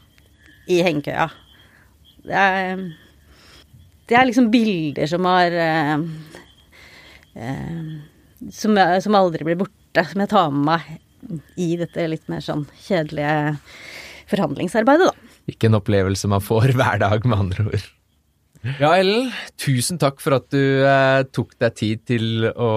i 0.69 0.81
hengekøya. 0.85 1.29
Det 2.27 2.35
er, 2.35 2.83
det 4.09 4.19
er 4.19 4.29
liksom 4.29 4.51
bilder 4.53 5.11
som 5.11 5.29
har 5.29 5.59
eh, 5.65 5.95
eh, 7.39 7.93
som, 8.55 8.81
som 9.05 9.19
aldri 9.19 9.47
blir 9.49 9.61
borte, 9.61 10.05
som 10.11 10.25
jeg 10.25 10.33
tar 10.33 10.51
med 10.55 10.67
meg 10.73 10.89
i 11.59 11.73
dette 11.81 12.07
litt 12.11 12.27
mer 12.31 12.43
sånn 12.45 12.67
kjedelige 12.85 13.59
forhandlingsarbeidet, 14.31 15.11
da. 15.11 15.39
Ikke 15.49 15.71
en 15.71 15.79
opplevelse 15.79 16.31
man 16.31 16.45
får 16.45 16.75
hver 16.79 17.01
dag, 17.03 17.25
med 17.27 17.47
andre 17.47 17.71
ord. 17.71 17.87
Ja, 18.79 18.91
Ellen, 18.99 19.29
tusen 19.61 20.01
takk 20.03 20.19
for 20.21 20.35
at 20.41 20.49
du 20.51 20.83
eh, 20.83 21.23
tok 21.31 21.55
deg 21.63 21.77
tid 21.79 22.01
til 22.11 22.49
å 22.51 22.71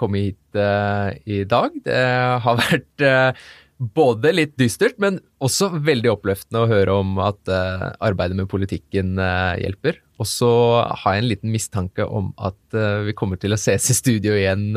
komme 0.00 0.22
hit 0.24 0.56
eh, 0.56 1.18
i 1.28 1.42
dag. 1.48 1.74
Det 1.84 2.04
har 2.44 2.56
vært 2.58 3.04
eh, 3.04 3.42
både 3.82 4.30
litt 4.34 4.54
dystert, 4.60 4.98
men 5.02 5.18
også 5.42 5.72
veldig 5.82 6.12
oppløftende 6.12 6.62
å 6.62 6.70
høre 6.70 6.94
om 7.02 7.16
at 7.22 7.50
uh, 7.50 7.90
arbeidet 8.04 8.38
med 8.38 8.50
politikken 8.50 9.16
uh, 9.18 9.58
hjelper. 9.58 9.98
Og 10.22 10.28
så 10.30 10.50
har 10.86 11.16
jeg 11.16 11.24
en 11.24 11.30
liten 11.32 11.54
mistanke 11.54 12.06
om 12.06 12.30
at 12.38 12.58
uh, 12.78 13.02
vi 13.08 13.14
kommer 13.18 13.40
til 13.42 13.56
å 13.56 13.58
ses 13.58 13.88
i 13.90 13.96
studio 13.96 14.36
igjen 14.38 14.70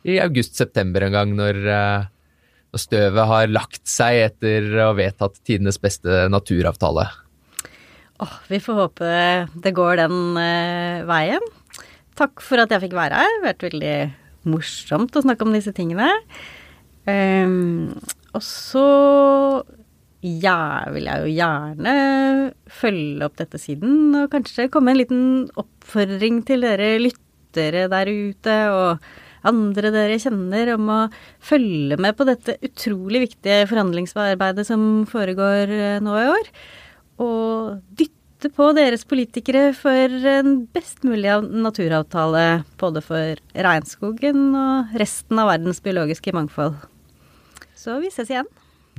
i 0.00 0.16
august-september 0.20 1.06
en 1.06 1.16
gang, 1.16 1.36
når 1.36 1.60
når 2.70 2.78
støvet 2.84 3.26
har 3.26 3.48
lagt 3.50 3.88
seg 3.90 4.20
etter 4.28 4.68
å 4.76 4.92
ha 4.92 4.94
vedtatt 4.94 5.40
tidenes 5.42 5.80
beste 5.82 6.28
naturavtale? 6.30 7.08
Oh, 8.22 8.36
vi 8.46 8.60
får 8.62 8.78
håpe 8.78 9.08
det 9.64 9.72
går 9.74 9.98
den 9.98 10.38
veien. 11.08 11.48
Takk 12.20 12.44
for 12.46 12.62
at 12.62 12.70
jeg 12.70 12.84
fikk 12.84 12.94
være 12.94 13.18
her. 13.18 13.26
Det 13.26 13.40
har 13.40 13.48
vært 13.48 13.66
veldig 13.66 13.96
morsomt 14.54 15.18
å 15.18 15.24
snakke 15.26 15.48
om 15.48 15.56
disse 15.56 15.74
tingene. 15.74 16.06
Um, 17.10 17.94
og 18.34 18.44
så 18.46 18.86
ja, 20.20 20.84
vil 20.92 21.08
jeg 21.08 21.24
jo 21.24 21.32
gjerne 21.32 21.94
følge 22.80 23.24
opp 23.24 23.38
dette 23.40 23.60
siden, 23.60 24.12
og 24.20 24.28
kanskje 24.34 24.68
komme 24.72 24.92
en 24.92 25.00
liten 25.00 25.24
oppfordring 25.60 26.42
til 26.48 26.66
dere 26.66 26.92
lyttere 27.00 27.88
der 27.92 28.12
ute. 28.12 28.60
og 28.68 29.10
andre 29.40 29.88
dere 29.94 30.18
kjenner, 30.20 30.74
om 30.74 30.88
å 30.92 31.00
følge 31.40 31.96
med 31.96 32.16
på 32.18 32.26
dette 32.28 32.58
utrolig 32.66 33.24
viktige 33.24 33.64
forhandlingsarbeidet 33.70 34.66
som 34.68 35.06
foregår 35.08 35.72
eh, 35.72 36.00
nå 36.04 36.16
i 36.20 36.28
år. 36.28 36.50
Og 37.24 37.80
dytte 37.96 38.52
på 38.52 38.70
deres 38.76 39.06
politikere 39.08 39.70
for 39.76 40.12
en 40.34 40.66
best 40.76 41.04
mulig 41.08 41.32
naturavtale 41.48 42.62
både 42.80 43.04
for 43.04 43.40
regnskogen 43.56 44.50
og 44.52 45.00
resten 45.00 45.40
av 45.40 45.54
verdens 45.54 45.80
biologiske 45.84 46.36
mangfold. 46.36 46.76
Så 47.80 47.94
vi 48.02 48.10
ses 48.12 48.28
igjen. 48.28 48.48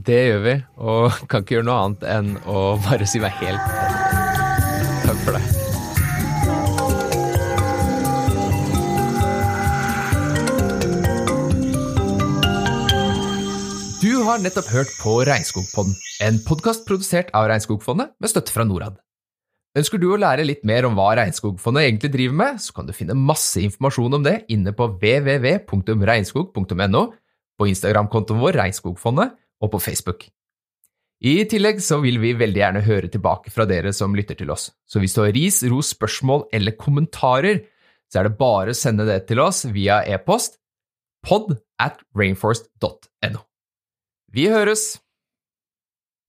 Det 0.01 0.21
gjør 0.25 0.39
vi, 0.41 0.53
og 0.81 1.13
kan 1.29 1.43
ikke 1.43 1.59
gjøre 1.59 1.67
noe 1.67 1.81
annet 1.85 2.03
enn 2.09 2.29
å 2.49 2.79
bare 2.81 3.05
si 3.09 3.19
meg 3.21 3.33
helt 3.41 3.61
Takk 5.05 5.19
for 5.21 5.31
det. 5.37 5.43
Du 14.01 14.25
har 14.25 14.41
nettopp 14.41 14.65
hørt 14.73 14.89
på 14.97 15.13
Regnskogpodden, 15.29 15.93
en 16.25 16.41
podkast 16.47 16.81
produsert 16.89 17.29
av 17.37 17.45
Regnskogfondet 17.51 18.07
med 18.17 18.29
støtte 18.33 18.53
fra 18.55 18.65
Norad. 18.65 18.97
Ønsker 19.77 20.01
du 20.01 20.09
å 20.11 20.19
lære 20.19 20.43
litt 20.47 20.63
mer 20.67 20.85
om 20.87 20.95
hva 20.97 21.13
Regnskogfondet 21.19 21.83
egentlig 21.85 22.11
driver 22.15 22.35
med, 22.41 22.53
så 22.59 22.73
kan 22.75 22.87
du 22.89 22.93
finne 22.97 23.15
masse 23.15 23.61
informasjon 23.61 24.17
om 24.17 24.23
det 24.25 24.37
inne 24.51 24.71
på 24.75 24.83
www.regnskog.no, 24.97 27.03
på 27.61 27.69
Instagram-kontoen 27.69 28.41
vår 28.41 28.57
Regnskogfondet 28.57 29.35
og 29.61 29.73
på 29.75 29.81
Facebook. 29.83 30.25
I 31.21 31.43
tillegg 31.45 31.83
så 31.85 31.99
vil 32.01 32.17
vi 32.17 32.33
veldig 32.33 32.57
gjerne 32.63 32.81
høre 32.81 33.11
tilbake 33.13 33.53
fra 33.53 33.67
dere 33.69 33.91
som 33.93 34.15
lytter 34.17 34.39
til 34.39 34.49
oss, 34.49 34.71
så 34.89 34.97
hvis 35.01 35.13
du 35.13 35.21
har 35.21 35.35
ris, 35.35 35.61
ros, 35.69 35.91
spørsmål 35.93 36.47
eller 36.57 36.73
kommentarer, 36.79 37.61
så 38.09 38.19
er 38.19 38.27
det 38.27 38.39
bare 38.39 38.73
å 38.73 38.77
sende 38.77 39.05
det 39.05 39.21
til 39.29 39.39
oss 39.43 39.61
via 39.69 40.01
e-post 40.09 40.57
pod 41.21 41.53
at 41.77 42.01
rainforest.no. 42.17 43.45
Vi 44.33 44.49
høres! 44.49 44.97